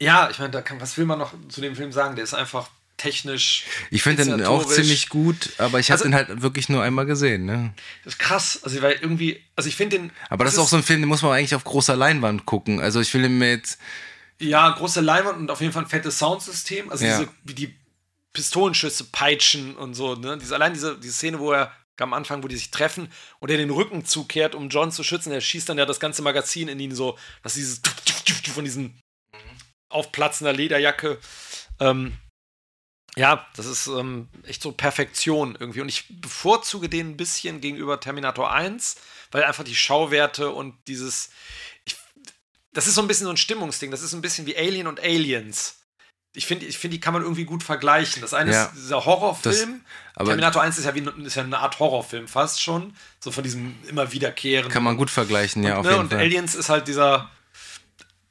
ja, 0.01 0.29
ich 0.29 0.39
meine, 0.39 0.51
da 0.51 0.61
kann, 0.61 0.79
was 0.81 0.97
will 0.97 1.05
man 1.05 1.19
noch 1.19 1.33
zu 1.49 1.61
dem 1.61 1.75
Film 1.75 1.91
sagen? 1.91 2.15
Der 2.15 2.23
ist 2.23 2.33
einfach 2.33 2.69
technisch. 2.97 3.63
ich 3.91 4.01
finde 4.01 4.25
den 4.25 4.45
auch 4.45 4.65
ziemlich 4.65 5.09
gut, 5.09 5.51
aber 5.59 5.79
ich 5.79 5.91
habe 5.91 5.99
Also- 5.99 6.05
den 6.05 6.15
halt 6.15 6.41
wirklich 6.41 6.67
nur 6.69 6.81
einmal 6.83 7.05
gesehen, 7.05 7.45
ne? 7.45 7.73
Das 8.03 8.13
ist 8.13 8.19
krass. 8.19 8.59
Also, 8.63 8.81
weil 8.81 8.93
irgendwie, 9.01 9.43
also 9.55 9.69
ich 9.69 9.75
finde 9.75 9.97
den. 9.99 10.11
Aber 10.29 10.43
das 10.45 10.53
ist 10.53 10.59
auch 10.59 10.67
so 10.67 10.77
ein 10.77 10.83
Film, 10.83 11.01
den 11.01 11.07
muss 11.07 11.21
man 11.21 11.31
eigentlich 11.33 11.53
auf 11.55 11.63
großer 11.63 11.95
Leinwand 11.95 12.45
gucken. 12.45 12.79
Also 12.81 12.99
ich 12.99 13.13
will 13.13 13.25
ihn 13.25 13.37
mit. 13.37 13.77
Ja, 14.39 14.69
große 14.69 15.01
Leinwand 15.01 15.37
und 15.37 15.51
auf 15.51 15.61
jeden 15.61 15.73
Fall 15.73 15.83
ein 15.83 15.89
fettes 15.89 16.17
Soundsystem. 16.19 16.89
Also 16.91 17.05
Ja. 17.05 17.19
diese, 17.19 17.29
wie 17.43 17.53
die 17.53 17.75
Pistolenschüsse 18.33 19.05
peitschen 19.11 19.75
und 19.75 19.93
so. 19.95 20.15
Ne? 20.15 20.37
Diese, 20.39 20.53
allein 20.55 20.73
diese, 20.73 20.97
diese 20.99 21.13
Szene, 21.13 21.39
wo 21.39 21.51
er 21.53 21.71
am 21.99 22.13
Anfang, 22.13 22.43
wo 22.43 22.47
die 22.47 22.55
sich 22.55 22.69
treffen 22.69 23.11
und 23.39 23.49
er 23.49 23.57
den 23.57 23.71
Rücken 23.71 24.05
zukehrt, 24.05 24.53
um 24.53 24.69
John 24.69 24.91
zu 24.91 25.03
schützen. 25.03 25.31
Er 25.31 25.41
schießt 25.41 25.67
dann 25.69 25.79
ja 25.79 25.85
das 25.87 25.99
ganze 25.99 26.21
Magazin 26.21 26.67
in 26.67 26.79
ihn 26.79 26.93
so, 26.93 27.17
dass 27.41 27.55
dieses 27.55 27.81
von 28.53 28.63
diesen 28.63 28.99
aufplatzender 29.89 30.53
Lederjacke. 30.53 31.17
Ähm, 31.79 32.17
ja, 33.15 33.47
das 33.55 33.65
ist 33.65 33.87
ähm, 33.87 34.27
echt 34.43 34.61
so 34.61 34.71
Perfektion 34.71 35.57
irgendwie. 35.59 35.81
Und 35.81 35.89
ich 35.89 36.05
bevorzuge 36.21 36.87
den 36.89 37.11
ein 37.11 37.17
bisschen 37.17 37.61
gegenüber 37.61 37.99
Terminator 37.99 38.51
1, 38.51 38.95
weil 39.31 39.43
einfach 39.43 39.63
die 39.63 39.75
Schauwerte 39.75 40.51
und 40.51 40.75
dieses. 40.87 41.31
Ich, 41.85 41.95
das 42.73 42.85
ist 42.87 42.95
so 42.95 43.01
ein 43.01 43.07
bisschen 43.07 43.25
so 43.25 43.31
ein 43.31 43.37
Stimmungsding. 43.37 43.89
Das 43.91 44.01
ist 44.03 44.13
ein 44.13 44.21
bisschen 44.21 44.45
wie 44.45 44.55
Alien 44.57 44.85
und 44.87 44.99
Aliens. 44.99 45.79
Ich 46.35 46.45
finde, 46.45 46.67
ich 46.67 46.77
find, 46.77 46.93
die 46.93 46.99
kann 46.99 47.13
man 47.13 47.23
irgendwie 47.23 47.45
gut 47.45 47.63
vergleichen. 47.63 48.21
Das 48.21 48.35
eine 48.35 48.51
Ja. 48.51 48.65
ist 48.65 48.75
dieser 48.75 49.03
Horrorfilm. 49.05 49.81
aber- 50.13 50.27
Terminator 50.29 50.61
1 50.61 50.77
ist 50.77 50.85
ja, 50.85 50.93
wie, 50.93 51.09
ist 51.25 51.35
ja 51.35 51.41
eine 51.43 51.57
Art 51.57 51.79
Horrorfilm 51.79 52.27
fast 52.27 52.61
schon. 52.61 52.95
So 53.19 53.31
von 53.31 53.43
diesem 53.43 53.73
immer 53.87 54.11
wiederkehrenden. 54.11 54.71
Kann 54.71 54.83
man 54.83 54.97
gut 54.97 55.09
vergleichen, 55.09 55.63
ja, 55.63 55.77
auf 55.77 55.85
ne? 55.85 55.91
jeden 55.91 56.01
Und 56.01 56.09
Fall. 56.09 56.19
Aliens 56.19 56.53
ist 56.53 56.69
halt 56.69 56.87
dieser. 56.87 57.31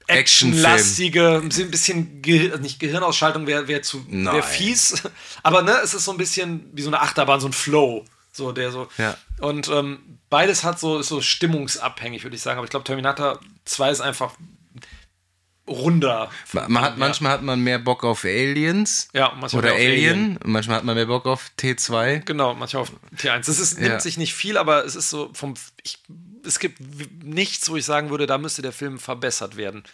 Actionlastige, 0.09 1.43
ein 1.45 1.71
bisschen, 1.71 2.23
Ge 2.23 2.51
also 2.51 2.63
nicht 2.63 2.79
Gehirnausschaltung 2.81 3.47
wäre 3.47 3.69
wär 3.69 3.83
zu 3.83 4.05
wär 4.09 4.43
fies, 4.43 5.03
aber 5.43 5.63
ne, 5.63 5.77
es 5.83 5.95
ist 5.95 6.05
so 6.05 6.13
ein 6.13 6.19
bisschen 6.19 6.71
wie 6.73 6.83
so 6.83 6.89
eine 6.89 7.01
Achterbahn, 7.01 7.41
so 7.41 7.49
ein 7.49 7.53
Flow, 7.53 8.05
so 8.33 8.53
der 8.53 8.71
so. 8.71 8.89
Ja. 8.99 9.17
Und 9.41 9.69
ähm, 9.69 9.99
beides 10.31 10.65
hat 10.65 10.79
so 10.81 10.99
ist 10.99 11.09
so 11.09 11.21
stimmungsabhängig, 11.21 12.23
würde 12.25 12.37
ich 12.37 12.43
sagen. 12.43 12.59
Aber 12.59 12.65
ich 12.65 12.71
glaube, 12.71 12.85
Terminator 12.85 13.41
2 13.65 13.91
ist 13.91 14.01
einfach 14.01 14.35
runder. 15.69 16.31
Man 16.53 16.81
hat, 16.81 16.97
manchmal 16.97 17.33
hat 17.33 17.43
man 17.43 17.61
mehr 17.61 17.79
Bock 17.79 18.05
auf 18.05 18.25
Aliens 18.25 19.09
Ja, 19.13 19.33
oder 19.53 19.73
auf 19.73 19.79
Alien. 19.79 20.37
Und 20.37 20.53
manchmal 20.53 20.77
hat 20.77 20.85
man 20.85 20.95
mehr 20.95 21.07
Bock 21.07 21.27
auf 21.27 21.51
T2. 21.59 22.21
Genau, 22.21 22.55
manchmal 22.55 22.83
auf 22.83 22.93
T1. 23.19 23.47
Das 23.47 23.59
ist, 23.59 23.79
nimmt 23.79 23.91
Ja. 23.95 24.01
sich 24.01 24.17
nicht 24.17 24.35
viel, 24.35 24.59
aber 24.59 24.85
es 24.85 24.95
ist 24.95 25.11
so 25.11 25.31
vom. 25.33 25.55
Ich, 25.83 25.99
es 26.47 26.59
gibt 26.59 26.79
nichts, 27.25 27.69
wo 27.69 27.77
ich 27.77 27.85
sagen 27.85 28.11
würde, 28.11 28.27
da 28.27 28.39
müsste 28.39 28.63
der 28.63 28.73
Film 28.73 28.99
verbessert 28.99 29.57
werden. 29.57 29.85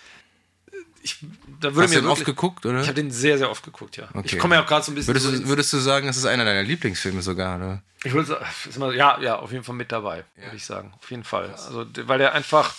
Ich, 1.04 1.16
da 1.60 1.74
würde 1.74 1.82
Hast 1.82 1.94
du 1.94 1.96
mir 1.96 2.02
den 2.02 2.10
oft 2.10 2.24
geguckt, 2.24 2.64
oder? 2.64 2.80
Ich 2.80 2.86
habe 2.86 2.94
den 2.94 3.10
sehr, 3.10 3.36
sehr 3.36 3.50
oft 3.50 3.64
geguckt, 3.64 3.96
ja. 3.96 4.08
Okay. 4.14 4.20
Ich 4.24 4.38
komme 4.38 4.54
ja 4.54 4.62
auch 4.62 4.66
gerade 4.66 4.84
so 4.84 4.92
ein 4.92 4.94
bisschen. 4.94 5.12
Würdest 5.14 5.26
du, 5.26 5.48
würdest 5.48 5.72
du 5.72 5.78
sagen, 5.78 6.06
das 6.06 6.16
ist 6.16 6.26
einer 6.26 6.44
deiner 6.44 6.62
Lieblingsfilme 6.62 7.22
sogar, 7.22 7.56
oder? 7.56 7.82
ich 8.04 8.12
würde 8.12 8.26
sagen, 8.70 8.96
ja, 8.96 9.20
ja, 9.20 9.36
auf 9.38 9.50
jeden 9.52 9.64
Fall 9.64 9.74
mit 9.74 9.90
dabei, 9.90 10.24
würde 10.36 10.56
ich 10.56 10.64
sagen. 10.64 10.92
Auf 11.00 11.10
jeden 11.10 11.24
Fall. 11.24 11.50
Also, 11.50 11.86
weil 12.06 12.18
der 12.18 12.34
einfach. 12.34 12.74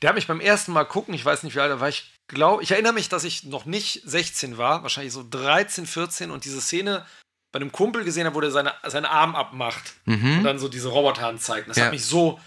Der 0.00 0.08
hat 0.08 0.16
mich 0.16 0.26
beim 0.26 0.40
ersten 0.40 0.72
Mal 0.72 0.84
gucken, 0.84 1.14
ich 1.14 1.24
weiß 1.24 1.42
nicht 1.44 1.54
wie 1.54 1.60
alt, 1.60 1.70
da 1.70 1.78
war 1.78 1.88
ich, 1.88 2.10
glaube 2.26 2.62
ich, 2.62 2.72
erinnere 2.72 2.92
mich, 2.92 3.08
dass 3.08 3.22
ich 3.22 3.44
noch 3.44 3.66
nicht 3.66 4.02
16 4.04 4.58
war, 4.58 4.82
wahrscheinlich 4.82 5.12
so 5.12 5.24
13, 5.28 5.86
14 5.86 6.30
und 6.32 6.44
diese 6.44 6.60
Szene 6.60 7.06
bei 7.52 7.60
einem 7.60 7.70
Kumpel 7.70 8.02
gesehen 8.02 8.24
habe, 8.26 8.34
wo 8.34 8.40
der 8.40 8.50
seine, 8.50 8.72
seinen 8.84 9.04
Arm 9.04 9.36
abmacht 9.36 9.92
und 10.06 10.42
dann 10.42 10.58
so 10.58 10.68
diese 10.68 10.88
Roboterhand 10.88 11.40
zeigt. 11.42 11.68
Das 11.68 11.76
Ja. 11.76 11.84
hat 11.84 11.92
mich 11.92 12.04
so. 12.04 12.40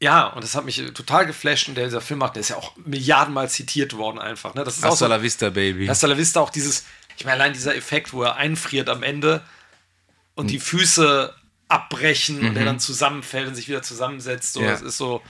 Ja, 0.00 0.26
und 0.26 0.44
das 0.44 0.54
hat 0.54 0.64
mich 0.66 0.76
total 0.92 1.24
geflasht 1.26 1.68
und 1.68 1.74
der, 1.74 1.84
dieser 1.86 2.02
Film 2.02 2.18
macht, 2.20 2.36
der 2.36 2.40
ist 2.40 2.50
ja 2.50 2.56
auch 2.56 2.72
milliardenmal 2.84 3.48
zitiert 3.48 3.94
worden 3.96 4.18
einfach. 4.18 4.54
Ne? 4.54 4.62
Das 4.62 4.76
ist 4.76 4.84
auch 4.84 4.90
Hasta 4.90 5.06
so, 5.06 5.10
la 5.10 5.22
vista, 5.22 5.48
baby. 5.50 5.86
Hasta 5.86 6.06
la 6.06 6.18
Vista 6.18 6.40
auch 6.40 6.50
dieses, 6.50 6.84
ich 7.16 7.24
meine, 7.24 7.40
allein 7.42 7.54
dieser 7.54 7.74
Effekt, 7.74 8.12
wo 8.12 8.22
er 8.22 8.36
einfriert 8.36 8.90
am 8.90 9.02
Ende 9.02 9.42
und 10.34 10.50
die 10.50 10.58
Füße 10.60 11.34
abbrechen 11.68 12.46
und 12.46 12.56
er 12.56 12.64
dann 12.66 12.78
zusammenfällt 12.78 13.48
und 13.48 13.54
sich 13.54 13.68
wieder 13.68 13.82
zusammensetzt. 13.82 14.52
So, 14.52 14.60
Ja. 14.60 14.72
Das 14.72 14.82
ist 14.82 14.98
so, 14.98 15.22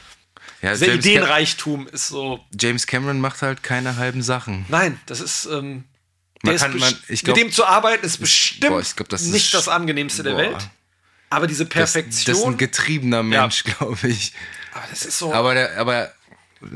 Ja, 0.63 0.73
dieser 0.73 0.87
James, 0.87 1.05
Cam 1.05 1.11
Ideenreichtum 1.13 1.87
ist 1.89 2.09
so, 2.09 2.41
James 2.59 2.87
Cameron 2.89 3.21
macht 3.21 3.43
halt 3.43 3.63
keine 3.63 3.97
halben 3.97 4.23
Sachen. 4.23 4.67
nein, 4.69 5.01
das 5.07 5.21
ist, 5.21 5.47
ähm, 5.47 5.85
der 6.45 6.55
ist 6.55 6.61
kann- 6.63 6.73
best- 6.73 6.81
man- 6.81 7.17
glaub- 7.19 7.37
mit 7.37 7.45
dem 7.47 7.53
zu 7.53 7.65
arbeiten 7.65 8.05
ist 8.05 8.19
bestimmt 8.19 8.69
Boah, 8.69 8.83
glaub, 8.97 9.09
das 9.09 9.23
ist 9.23 9.29
nicht 9.33 9.55
das 9.55 9.69
sch- 9.69 9.73
angenehmste 9.73 10.23
der 10.25 10.33
boah. 10.33 10.39
Welt. 10.39 10.69
Aber 11.31 11.47
diese 11.47 11.65
Das, 11.67 11.93
Perfektion, 11.93 12.35
das 12.35 12.39
ist 12.43 12.47
ein 12.47 12.57
getriebener 12.57 13.23
Mensch, 13.23 13.65
glaube 13.65 14.09
ich. 14.09 14.33
aber 14.73 14.85
das 14.91 15.05
ist 15.05 15.19
so, 15.19 15.33
Aber 15.33 15.55
der, 15.55 15.77
aber 15.79 16.13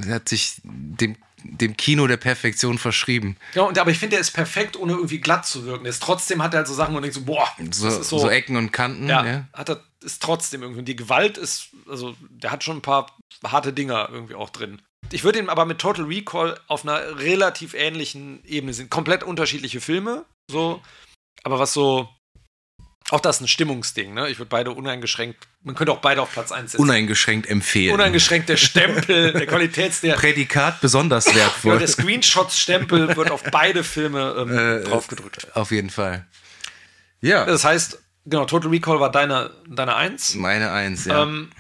er 0.07 0.15
hat 0.15 0.29
sich 0.29 0.55
dem, 0.65 1.17
dem 1.43 1.77
Kino 1.77 2.07
der 2.07 2.17
Perfektion 2.19 2.79
verschrieben. 2.79 3.37
ja, 3.55 3.63
und, 3.63 3.79
aber 3.79 3.91
ich 3.91 3.99
finde, 3.99 4.17
der 4.17 4.21
ist 4.21 4.33
perfekt, 4.33 4.77
ohne 4.77 4.93
irgendwie 4.93 5.21
glatt 5.21 5.47
zu 5.47 5.65
wirken. 5.65 5.85
Der 5.85 5.91
ist, 5.91 6.03
trotzdem 6.03 6.43
hat 6.43 6.53
er 6.55 6.59
halt 6.59 6.69
so 6.69 6.75
Sachen, 6.75 6.91
wo 6.91 6.95
man 6.95 7.03
denkt 7.03 7.15
so, 7.15 7.23
boah, 7.25 7.49
So, 7.71 7.87
das 7.87 7.99
ist 8.01 8.09
so, 8.09 8.19
so 8.19 8.29
Ecken 8.31 8.57
und 8.57 8.73
Kanten. 8.73 9.09
Ja, 9.09 9.25
Ja. 9.25 9.49
hat 9.53 9.71
er, 9.71 9.85
ist 10.03 10.23
trotzdem 10.23 10.63
irgendwie. 10.63 10.83
Die 10.83 10.97
Gewalt 10.97 11.39
ist, 11.39 11.69
also 11.89 12.15
der 12.29 12.51
hat 12.51 12.65
schon 12.65 12.79
ein 12.79 12.83
paar 12.83 13.17
harte 13.45 13.73
Dinger 13.73 14.09
irgendwie 14.11 14.35
auch 14.35 14.51
drin. 14.51 14.83
Ich 15.13 15.25
würde 15.25 15.39
ihn 15.39 15.49
aber 15.49 15.65
mit 15.65 15.79
Total 15.79 16.05
Recall 16.05 16.59
auf 16.69 16.85
einer 16.85 17.19
relativ 17.19 17.75
ähnlichen 17.75 18.45
Ebene 18.45 18.73
sehen. 18.75 18.91
Komplett 18.91 19.23
unterschiedliche 19.25 19.81
Filme, 19.81 20.25
so, 20.51 20.83
aber 21.43 21.59
was 21.59 21.73
so. 21.73 22.09
Auch 23.11 23.21
das 23.21 23.37
ist 23.37 23.43
ein 23.43 23.49
Stimmungsding, 23.49 24.15
ne? 24.15 24.29
Ich 24.31 24.39
würde 24.39 24.49
beide 24.49 24.71
uneingeschränkt, 24.73 25.49
man 25.63 25.75
könnte 25.75 25.93
auch 25.93 26.01
beide 26.01 26.23
auf 26.23 26.33
Platz 26.33 26.53
1 26.53 26.73
setzen. 26.73 26.83
Uneingeschränkt 26.83 27.49
empfehlen. 27.49 27.95
Uneingeschränkt 27.95 28.49
der 28.49 28.57
Stempel, 28.57 29.33
der 29.33 29.47
Qualitäts, 29.47 30.01
der, 30.01 30.15
Prädikat 30.15 30.81
besonders 30.81 31.27
ja, 31.27 31.35
wertvoll. 31.35 31.79
der 31.79 31.89
Screenshot-Stempel 31.89 33.17
wird 33.17 33.31
auf 33.31 33.43
beide 33.51 33.83
Filme 33.85 34.35
ähm, 34.39 34.57
Äh, 34.57 34.85
draufgedrückt. 34.85 35.49
Auf 35.55 35.71
jeden 35.73 35.91
Fall. 35.91 36.27
Ja, 37.21 37.45
Das 37.45 37.65
heißt, 37.65 38.01
genau, 38.27 38.45
Total 38.45 38.71
Recall 38.71 39.01
war 39.01 39.11
deine, 39.11 39.51
deine 39.69 39.97
Eins. 39.97 40.35
meine 40.37 40.71
Eins, 40.71 41.05
ja. 41.05 41.23
Ähm, 41.25 41.51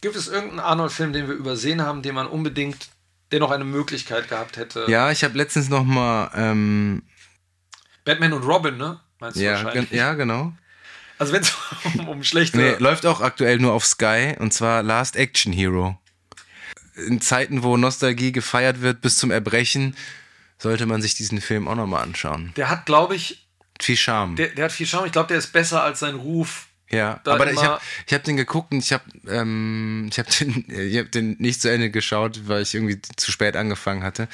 gibt 0.00 0.16
es 0.16 0.28
irgendeinen 0.28 0.60
Arnold-Film, 0.60 1.12
den 1.12 1.28
wir 1.28 1.34
übersehen 1.34 1.82
haben, 1.82 2.02
den 2.02 2.14
man 2.14 2.26
unbedingt, 2.26 2.88
der 3.32 3.38
noch 3.40 3.50
eine 3.52 3.64
Möglichkeit 3.64 4.28
gehabt 4.28 4.56
hätte? 4.56 4.84
ja, 4.88 5.10
ich 5.10 5.22
habe 5.24 5.36
letztens 5.38 5.68
noch 5.68 5.84
mal, 5.84 6.30
ähm, 6.34 7.02
Batman 8.04 8.32
und 8.32 8.42
Robin, 8.42 8.76
ne? 8.76 8.98
Meinst 9.20 9.36
du 9.38 9.42
ja, 9.44 9.52
wahrscheinlich? 9.52 9.90
gen- 9.90 9.98
ja, 9.98 10.14
genau. 10.14 10.52
Also 11.18 11.32
wenn 11.32 11.42
es 11.42 11.52
um, 11.94 12.08
um 12.08 12.24
schlechte. 12.24 12.56
Nee, 12.56 12.74
läuft 12.78 13.04
auch 13.06 13.20
aktuell 13.20 13.58
nur 13.58 13.72
auf 13.72 13.84
Sky 13.84 14.34
und 14.38 14.52
zwar 14.54 14.82
Last 14.82 15.16
Action 15.16 15.52
Hero. 15.52 15.98
In 16.96 17.20
Zeiten, 17.20 17.62
wo 17.62 17.76
Nostalgie 17.76 18.32
gefeiert 18.32 18.80
wird 18.80 19.00
bis 19.00 19.16
zum 19.16 19.30
Erbrechen, 19.30 19.96
sollte 20.58 20.86
man 20.86 21.00
sich 21.02 21.14
diesen 21.14 21.40
Film 21.40 21.68
auch 21.68 21.74
nochmal 21.76 22.02
anschauen. 22.02 22.52
Der 22.56 22.68
hat, 22.68 22.84
glaube 22.86 23.14
ich, 23.14 23.46
Viel 23.80 23.96
Charme. 23.96 24.36
der, 24.36 24.48
der 24.48 24.66
hat 24.66 24.72
viel 24.72 24.86
Charme. 24.86 25.06
Ich 25.06 25.12
glaube, 25.12 25.28
der 25.28 25.38
ist 25.38 25.52
besser 25.52 25.82
als 25.82 26.00
sein 26.00 26.14
Ruf. 26.16 26.66
Ja, 26.92 27.20
da 27.24 27.34
aber 27.34 27.52
ich 27.52 27.62
habe 27.62 27.80
ich 28.06 28.14
hab 28.14 28.24
den 28.24 28.36
geguckt 28.36 28.72
und 28.72 28.78
ich 28.78 28.92
habe 28.92 29.04
ähm, 29.28 30.08
ich 30.10 30.18
hab 30.18 30.28
den, 30.38 30.64
ich 30.68 30.98
hab 30.98 31.10
den 31.12 31.36
nicht 31.38 31.62
zu 31.62 31.70
Ende 31.70 31.90
geschaut, 31.90 32.48
weil 32.48 32.62
ich 32.62 32.74
irgendwie 32.74 33.00
zu 33.16 33.30
spät 33.32 33.56
angefangen 33.56 34.02
hatte. 34.02 34.28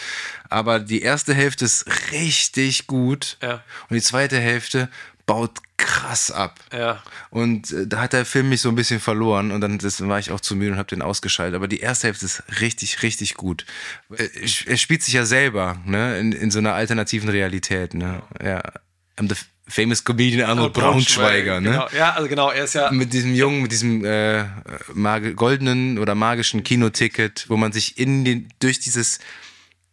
Aber 0.49 0.81
die 0.81 1.03
erste 1.03 1.35
Hälfte 1.35 1.65
ist 1.65 1.85
richtig 2.13 2.87
gut 2.87 3.37
Ja. 3.43 3.63
und 3.89 3.95
die 3.95 4.03
zweite 4.03 4.39
Hälfte 4.39 4.89
baut 5.27 5.59
krass 5.77 6.31
ab. 6.31 6.61
Ja. 6.73 7.03
Und 7.31 7.73
äh, 7.73 7.87
da 7.87 8.01
hat 8.01 8.13
der 8.13 8.25
Film 8.25 8.49
mich 8.49 8.61
so 8.61 8.69
ein 8.69 8.77
bisschen 8.77 9.01
verloren 9.01 9.51
und 9.51 9.61
dann 9.61 9.79
das 9.79 10.01
war 10.07 10.19
ich 10.21 10.31
auch 10.31 10.41
zu 10.41 10.55
müde 10.55 10.73
und 10.73 10.79
habe 10.79 10.89
den 10.89 11.03
ausgeschaltet. 11.03 11.57
Aber 11.57 11.67
die 11.69 11.81
erste 11.81 12.07
Hälfte 12.07 12.25
ist 12.27 12.43
richtig, 12.61 13.03
richtig 13.03 13.35
gut. 13.35 13.67
Äh, 14.17 14.29
Er 14.67 14.77
spielt 14.77 15.03
sich 15.03 15.15
ja 15.15 15.27
selber, 15.27 15.79
ne, 15.85 16.19
in, 16.19 16.33
in 16.33 16.51
so 16.53 16.61
einer 16.61 16.75
alternativen 16.75 17.29
Realität, 17.29 17.93
ne. 17.95 18.23
Ja. 18.43 18.63
Famous 19.69 20.05
comedian 20.05 20.49
Arnold 20.49 20.73
Braunschweiger, 20.73 21.61
ne. 21.61 21.71
Genau. 21.71 21.89
Ja, 21.97 22.13
also 22.13 22.29
genau, 22.29 22.51
er 22.51 22.65
ist 22.65 22.75
ja. 22.75 22.91
Mit 22.91 23.13
diesem 23.13 23.35
Jungen, 23.35 23.63
mit 23.63 23.73
diesem 23.73 24.05
äh, 24.05 24.45
goldenen 25.35 25.99
oder 25.99 26.15
magischen 26.15 26.63
Kinoticket, 26.63 27.47
wo 27.49 27.57
man 27.57 27.73
sich 27.73 27.99
in 27.99 28.25
den, 28.25 28.49
durch 28.61 28.81
dieses 28.81 29.19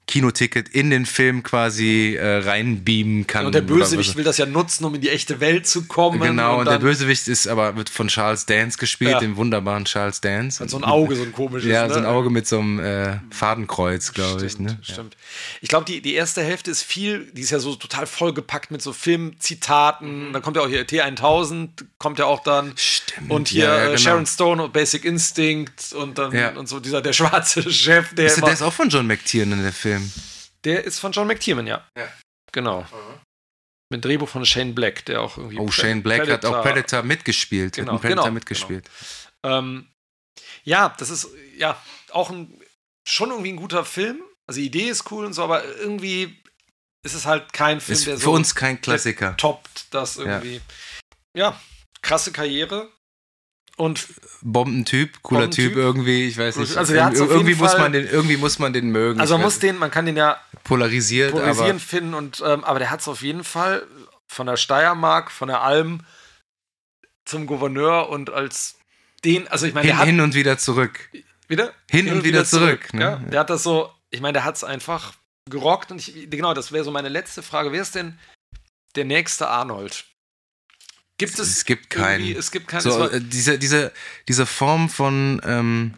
Kinoticket 0.05 0.67
in 0.69 0.89
den 0.89 1.05
Film 1.05 1.43
quasi 1.43 2.15
äh, 2.15 2.37
reinbeamen 2.39 3.25
kann. 3.25 3.45
Und 3.45 3.55
der 3.55 3.61
Bösewicht 3.61 4.15
will 4.17 4.23
das 4.25 4.37
ja 4.37 4.45
nutzen, 4.45 4.83
um 4.83 4.93
in 4.95 5.01
die 5.01 5.09
echte 5.09 5.39
Welt 5.39 5.65
zu 5.65 5.85
kommen. 5.87 6.19
Genau, 6.19 6.59
und, 6.59 6.65
der 6.65 6.73
dann 6.73 6.81
Bösewicht 6.83 7.27
ist 7.29 7.47
aber 7.47 7.77
wird 7.77 7.89
von 7.89 8.09
Charles 8.09 8.45
Dance 8.45 8.77
gespielt, 8.77 9.11
Ja. 9.11 9.19
dem 9.19 9.37
wunderbaren 9.37 9.85
Charles 9.85 10.19
Dance. 10.19 10.59
hat 10.61 10.69
so 10.69 10.77
ein 10.77 10.83
Auge, 10.83 11.15
so 11.15 11.23
ein 11.23 11.31
komisches. 11.31 11.69
Ja, 11.69 11.87
ne? 11.87 11.93
so 11.93 11.99
ein 11.99 12.05
Auge 12.05 12.29
mit 12.29 12.45
so 12.47 12.59
einem 12.59 12.79
äh, 12.79 13.19
Fadenkreuz, 13.31 14.13
glaube 14.13 14.45
ich. 14.45 14.59
Ne? 14.59 14.77
Stimmt. 14.81 15.15
Ich 15.61 15.69
glaube, 15.69 15.85
die, 15.85 16.01
die 16.01 16.13
erste 16.15 16.43
Hälfte 16.43 16.69
ist 16.71 16.83
viel, 16.83 17.31
die 17.33 17.41
ist 17.41 17.51
ja 17.51 17.59
so 17.59 17.75
total 17.75 18.05
vollgepackt 18.05 18.71
mit 18.71 18.81
so 18.81 18.91
Filmzitaten. 18.91 20.33
Dann 20.33 20.41
kommt 20.41 20.57
ja 20.57 20.63
auch 20.63 20.67
hier 20.67 20.85
T1000, 20.85 21.69
kommt 21.97 22.19
ja 22.19 22.25
auch 22.25 22.43
dann. 22.43 22.73
Stimmt, 22.75 23.31
Und 23.31 23.47
hier 23.47 23.65
ja, 23.65 23.75
ja, 23.77 23.81
äh, 23.83 23.85
genau. 23.87 23.97
Sharon 23.97 24.25
Stone 24.25 24.63
und 24.63 24.73
Basic 24.73 25.05
Instinct 25.05 25.93
und 25.93 26.17
dann 26.17 26.31
Ja. 26.33 26.49
und 26.57 26.67
so 26.67 26.79
dieser 26.79 27.01
der 27.01 27.13
schwarze 27.13 27.63
Chef, 27.71 28.13
der 28.13 28.25
Ist, 28.25 28.41
der 28.41 28.51
ist 28.53 28.61
auch 28.61 28.73
von 28.73 28.89
John 28.89 29.07
McTiernan, 29.07 29.61
der 29.63 29.71
Film. 29.73 30.02
Der 30.63 30.83
ist 30.83 30.99
von 30.99 31.11
John 31.11 31.27
McTiernan, 31.27 31.67
ja. 31.67 31.87
Ja. 31.97 32.07
Genau. 32.51 32.85
Mit 33.91 34.05
Drehbuch 34.05 34.29
von 34.29 34.45
Shane 34.45 34.73
Black, 34.73 35.05
der 35.05 35.21
auch 35.21 35.37
irgendwie. 35.37 35.59
Oh, 35.59 35.69
Shane 35.69 36.01
Black 36.01 36.21
hat 36.27 36.45
auch 36.45 36.51
Predator- 36.51 36.63
Predator 36.63 37.03
mitgespielt. 37.03 37.75
Genau, 37.75 37.93
hat 37.93 38.01
Predator 38.01 38.23
genau, 38.25 38.33
mitgespielt. 38.33 38.89
Ähm, 39.43 39.87
ja, 40.63 40.95
das 40.97 41.09
ist 41.09 41.27
ja 41.57 41.81
auch 42.11 42.29
ein, 42.31 42.59
schon 43.07 43.29
irgendwie 43.29 43.51
ein 43.53 43.57
guter 43.57 43.85
Film. 43.85 44.23
Also 44.47 44.59
die 44.61 44.67
Idee 44.67 44.89
ist 44.89 45.11
cool 45.11 45.25
und 45.25 45.33
so, 45.33 45.43
aber 45.43 45.63
irgendwie 45.77 46.41
ist 47.05 47.13
es 47.13 47.25
halt 47.25 47.53
kein 47.53 47.81
Film, 47.81 47.97
Ist 47.97 48.07
der 48.07 48.17
für 48.17 48.23
so 48.23 48.31
uns 48.33 48.55
kein 48.55 48.79
Klassiker. 48.81 49.35
toppt 49.37 49.93
das 49.93 50.17
irgendwie. 50.17 50.61
Ja. 51.35 51.59
krasse 52.01 52.31
Karriere. 52.31 52.91
Und 53.75 54.07
Bombentyp, 54.41 55.23
cooler 55.23 55.41
Bombentyp. 55.41 55.69
Typ 55.69 55.77
irgendwie, 55.77 56.27
ich 56.27 56.37
weiß 56.37 56.57
nicht. 56.57 56.77
Also 56.77 56.93
irgendwie, 56.93 57.55
muss 57.55 57.71
Fall- 57.71 57.81
man 57.81 57.93
den, 57.93 58.07
irgendwie 58.07 58.37
muss 58.37 58.59
man 58.59 58.71
den 58.71 58.91
mögen. 58.91 59.19
also 59.19 59.35
man 59.35 59.45
muss 59.45 59.59
den, 59.59 59.77
man 59.77 59.89
kann 59.89 60.05
den 60.05 60.15
ja 60.15 60.39
polarisiert, 60.63 61.31
polarisieren 61.31 61.71
aber 61.71 61.79
finden 61.79 62.13
und 62.13 62.43
ähm, 62.45 62.63
aber 62.63 62.79
der 62.79 62.91
hat 62.91 63.01
es 63.01 63.07
auf 63.07 63.21
jeden 63.23 63.43
Fall 63.43 63.85
von 64.27 64.45
der 64.45 64.57
Steiermark, 64.57 65.31
von 65.31 65.47
der 65.47 65.61
Alm 65.61 66.01
zum 67.25 67.47
Gouverneur 67.47 68.09
und 68.09 68.29
als 68.29 68.75
den, 69.23 69.47
also 69.47 69.65
ich 69.65 69.73
meine, 69.73 69.87
hin, 69.87 69.97
hat 69.97 70.05
hin 70.05 70.19
und 70.19 70.35
wieder 70.35 70.57
zurück. 70.57 71.09
wieder 71.47 71.73
Hin 71.89 72.11
und 72.11 72.23
wieder 72.23 72.45
zurück, 72.45 72.93
ne? 72.93 73.01
Ja, 73.01 73.15
der 73.17 73.39
hat 73.39 73.49
das 73.49 73.63
so, 73.63 73.89
ich 74.11 74.21
meine, 74.21 74.33
der 74.33 74.43
hat 74.43 74.55
es 74.55 74.63
einfach 74.63 75.13
gerockt 75.49 75.91
und 75.91 75.99
ich, 75.99 76.29
genau, 76.29 76.53
das 76.53 76.71
wäre 76.71 76.83
so 76.83 76.91
meine 76.91 77.09
letzte 77.09 77.41
Frage. 77.41 77.71
Wer 77.71 77.81
ist 77.81 77.95
denn 77.95 78.19
der 78.95 79.05
nächste 79.05 79.47
Arnold? 79.47 80.05
Gibt 81.17 81.37
es, 81.39 81.49
Es 81.57 81.65
gibt 81.65 81.89
keinen. 81.89 82.35
Es 82.35 82.51
gibt 82.51 82.67
keinen. 82.67 82.81
So, 82.81 83.07
äh, 83.09 83.21
diese, 83.21 83.59
diese, 83.59 83.91
diese 84.27 84.45
Form 84.45 84.89
von 84.89 85.41
ähm, 85.45 85.93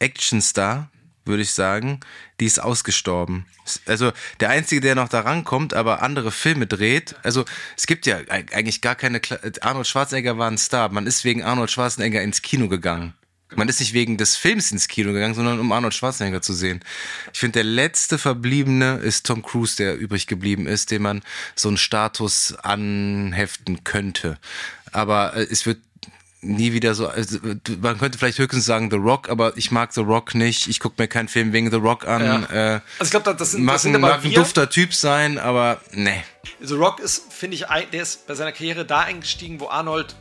Actionstar, 0.00 0.90
würde 1.24 1.42
ich 1.42 1.52
sagen, 1.52 2.00
die 2.38 2.46
ist 2.46 2.60
ausgestorben. 2.60 3.46
Also 3.86 4.12
der 4.38 4.50
Einzige, 4.50 4.80
der 4.80 4.94
noch 4.94 5.08
da 5.08 5.20
rankommt, 5.20 5.74
aber 5.74 6.00
andere 6.02 6.30
Filme 6.30 6.66
dreht. 6.68 7.16
Also 7.24 7.44
es 7.76 7.86
gibt 7.86 8.06
ja 8.06 8.18
eig- 8.18 8.52
eigentlich 8.52 8.80
gar 8.80 8.94
keine. 8.94 9.18
Kla 9.18 9.38
Arnold 9.62 9.88
Schwarzenegger 9.88 10.38
war 10.38 10.48
ein 10.48 10.58
Star. 10.58 10.88
Man 10.90 11.06
ist 11.08 11.24
wegen 11.24 11.42
Arnold 11.42 11.70
Schwarzenegger 11.72 12.22
ins 12.22 12.42
Kino 12.42 12.68
gegangen. 12.68 13.14
Man 13.54 13.68
ist 13.68 13.78
nicht 13.78 13.92
wegen 13.92 14.16
des 14.16 14.36
Films 14.36 14.72
ins 14.72 14.88
Kino 14.88 15.12
gegangen, 15.12 15.34
sondern 15.34 15.60
um 15.60 15.70
Arnold 15.70 15.94
Schwarzenegger 15.94 16.42
zu 16.42 16.52
sehen. 16.52 16.80
Ich 17.32 17.38
finde, 17.38 17.58
der 17.58 17.64
letzte 17.64 18.18
Verbliebene 18.18 18.96
ist 18.96 19.26
Tom 19.26 19.42
Cruise, 19.42 19.76
der 19.76 19.96
übrig 19.96 20.26
geblieben 20.26 20.66
ist, 20.66 20.90
dem 20.90 21.02
man 21.02 21.22
so 21.54 21.68
einen 21.68 21.76
Status 21.76 22.54
anheften 22.62 23.84
könnte. 23.84 24.38
Aber 24.90 25.36
äh, 25.36 25.42
es 25.42 25.64
wird 25.64 25.78
nie 26.40 26.72
wieder 26.72 26.94
so, 26.94 27.08
also, 27.08 27.38
man 27.80 27.98
könnte 27.98 28.18
vielleicht 28.18 28.38
höchstens 28.38 28.64
sagen 28.64 28.90
The 28.90 28.96
Rock, 28.96 29.28
aber 29.28 29.56
ich 29.56 29.70
mag 29.70 29.92
The 29.92 30.00
Rock 30.00 30.34
nicht. 30.34 30.66
Ich 30.68 30.80
gucke 30.80 31.00
mir 31.00 31.08
keinen 31.08 31.28
Film 31.28 31.52
wegen 31.52 31.70
The 31.70 31.76
Rock 31.76 32.06
an. 32.06 32.44
Äh, 32.50 32.56
also 32.56 32.82
ich 33.04 33.10
glaube, 33.10 33.34
das, 33.34 33.52
sind, 33.52 33.64
mag, 33.64 33.76
das 33.76 33.82
sind 33.82 34.00
mag 34.00 34.24
ein 34.24 34.32
dufter 34.32 34.68
Typ 34.68 34.92
sein, 34.92 35.38
aber 35.38 35.80
ne. 35.92 36.22
The 36.60 36.74
Rock 36.74 37.00
ist, 37.00 37.32
finde 37.32 37.56
ich, 37.56 37.64
der 37.92 38.02
ist 38.02 38.26
bei 38.26 38.34
seiner 38.34 38.52
Karriere 38.52 38.84
da 38.84 39.00
eingestiegen, 39.00 39.60
wo 39.60 39.68
Arnold 39.68 40.14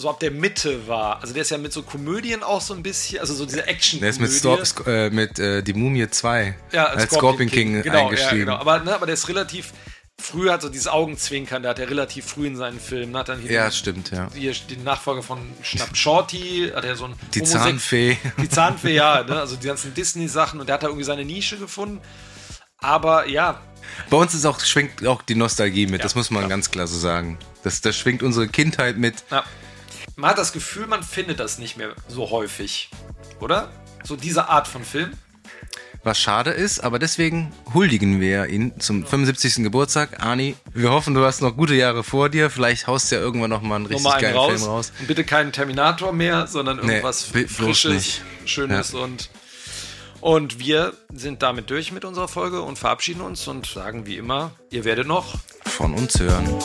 so 0.00 0.08
ab 0.08 0.20
der 0.20 0.30
Mitte 0.30 0.86
war. 0.86 1.20
Also 1.20 1.34
der 1.34 1.42
ist 1.42 1.50
ja 1.50 1.58
mit 1.58 1.72
so 1.72 1.82
Komödien 1.82 2.44
auch 2.44 2.60
so 2.60 2.72
ein 2.72 2.84
bisschen, 2.84 3.18
also 3.18 3.34
so 3.34 3.44
diese 3.44 3.66
action 3.66 3.98
Der 4.00 4.10
ist 4.10 4.20
mit, 4.20 4.30
Stor 4.30 4.60
Sk- 4.60 4.86
äh, 4.88 5.10
mit 5.10 5.40
äh, 5.40 5.60
Die 5.62 5.74
Mumie 5.74 6.08
2 6.08 6.56
ja, 6.70 6.84
als 6.86 7.12
Scorpion 7.12 7.50
King, 7.50 7.82
genau, 7.82 8.06
eingestiegen. 8.06 8.38
Ja, 8.38 8.44
genau. 8.44 8.56
Aber, 8.58 8.78
ne, 8.78 8.94
aber 8.94 9.06
der 9.06 9.14
ist 9.14 9.28
relativ 9.28 9.72
früh 10.20 10.50
hat 10.50 10.62
so 10.62 10.68
dieses 10.68 10.86
Augenzwinkern, 10.86 11.62
der 11.62 11.70
hat 11.70 11.80
er 11.80 11.90
relativ 11.90 12.26
früh 12.26 12.46
in 12.46 12.56
seinen 12.56 12.78
Filmen, 12.78 13.16
hat 13.16 13.28
dann 13.28 13.40
hier, 13.40 13.50
Ja, 13.50 13.64
den, 13.68 13.72
stimmt, 13.72 14.10
ja. 14.12 14.28
hier 14.32 14.52
den 14.70 14.84
Nachfolger 14.84 15.22
von 15.24 15.40
Schnapp 15.62 15.96
Shorty, 15.96 16.70
hat 16.74 16.84
er 16.84 16.94
so 16.94 17.06
ein 17.06 17.14
Die 17.34 17.40
Homosex- 17.42 17.46
Zahnfee. 17.50 18.18
Die 18.40 18.48
Zahnfee, 18.48 18.94
ja, 18.94 19.24
ne? 19.24 19.40
also 19.40 19.56
die 19.56 19.66
ganzen 19.66 19.94
Disney-Sachen 19.94 20.60
und 20.60 20.68
der 20.68 20.74
hat 20.74 20.84
da 20.84 20.86
irgendwie 20.88 21.04
seine 21.04 21.24
Nische 21.24 21.56
gefunden. 21.58 22.00
Aber 22.78 23.26
ja, 23.26 23.60
Bei 24.10 24.16
uns 24.16 24.32
ist 24.34 24.44
auch, 24.46 24.60
schwingt 24.60 25.04
auch 25.08 25.22
die 25.22 25.34
Nostalgie 25.34 25.86
mit, 25.86 26.00
Ja, 26.00 26.04
das 26.04 26.14
muss 26.14 26.30
man 26.30 26.42
klar. 26.42 26.50
ganz 26.50 26.70
klar 26.70 26.86
so 26.86 26.96
sagen. 26.98 27.36
Das, 27.64 27.80
das 27.80 27.96
schwingt 27.96 28.22
unsere 28.22 28.46
Kindheit 28.46 28.96
mit. 28.96 29.24
ja, 29.32 29.42
man 30.18 30.30
hat 30.30 30.38
das 30.38 30.52
Gefühl, 30.52 30.86
man 30.88 31.02
findet 31.02 31.38
das 31.40 31.58
nicht 31.58 31.76
mehr 31.76 31.94
so 32.08 32.30
häufig, 32.30 32.90
oder? 33.40 33.70
So 34.04 34.16
diese 34.16 34.48
Art 34.48 34.66
von 34.68 34.84
Film. 34.84 35.12
Was 36.04 36.18
schade 36.18 36.50
ist, 36.50 36.80
aber 36.80 36.98
deswegen 36.98 37.52
huldigen 37.74 38.20
wir 38.20 38.46
ihn 38.46 38.80
zum 38.80 39.04
75. 39.06 39.56
Geburtstag. 39.64 40.22
Ani, 40.24 40.54
wir 40.72 40.90
hoffen, 40.90 41.14
du 41.14 41.24
hast 41.24 41.40
noch 41.40 41.56
gute 41.56 41.74
Jahre 41.74 42.02
vor 42.04 42.28
dir. 42.28 42.50
Vielleicht 42.50 42.86
haust 42.86 43.10
du 43.10 43.16
ja 43.16 43.20
irgendwann 43.20 43.50
noch 43.50 43.62
mal 43.62 43.76
einen 43.76 43.86
richtig 43.86 44.04
Nochmal 44.04 44.18
einen 44.18 44.22
geilen 44.34 44.36
raus. 44.36 44.52
Film 44.60 44.70
raus. 44.70 44.92
Und 45.00 45.06
bitte 45.08 45.24
keinen 45.24 45.52
Terminator 45.52 46.12
mehr, 46.12 46.46
sondern 46.46 46.78
irgendwas 46.78 47.24
bi- 47.24 47.44
bloß 47.44 47.54
Frisches, 47.56 47.92
nicht. 47.92 48.22
Schönes 48.44 48.94
und. 48.94 49.30
Und 50.20 50.58
wir 50.58 50.94
sind 51.12 51.42
damit 51.42 51.70
durch 51.70 51.92
mit 51.92 52.04
unserer 52.04 52.26
Folge 52.28 52.62
und 52.62 52.76
verabschieden 52.78 53.20
uns 53.20 53.46
und 53.46 53.66
sagen 53.66 54.04
wie 54.06 54.16
immer, 54.16 54.50
ihr 54.70 54.84
werdet 54.84 55.06
noch 55.06 55.34
Von 55.64 55.94
uns 55.94 56.18
hören. 56.18 56.58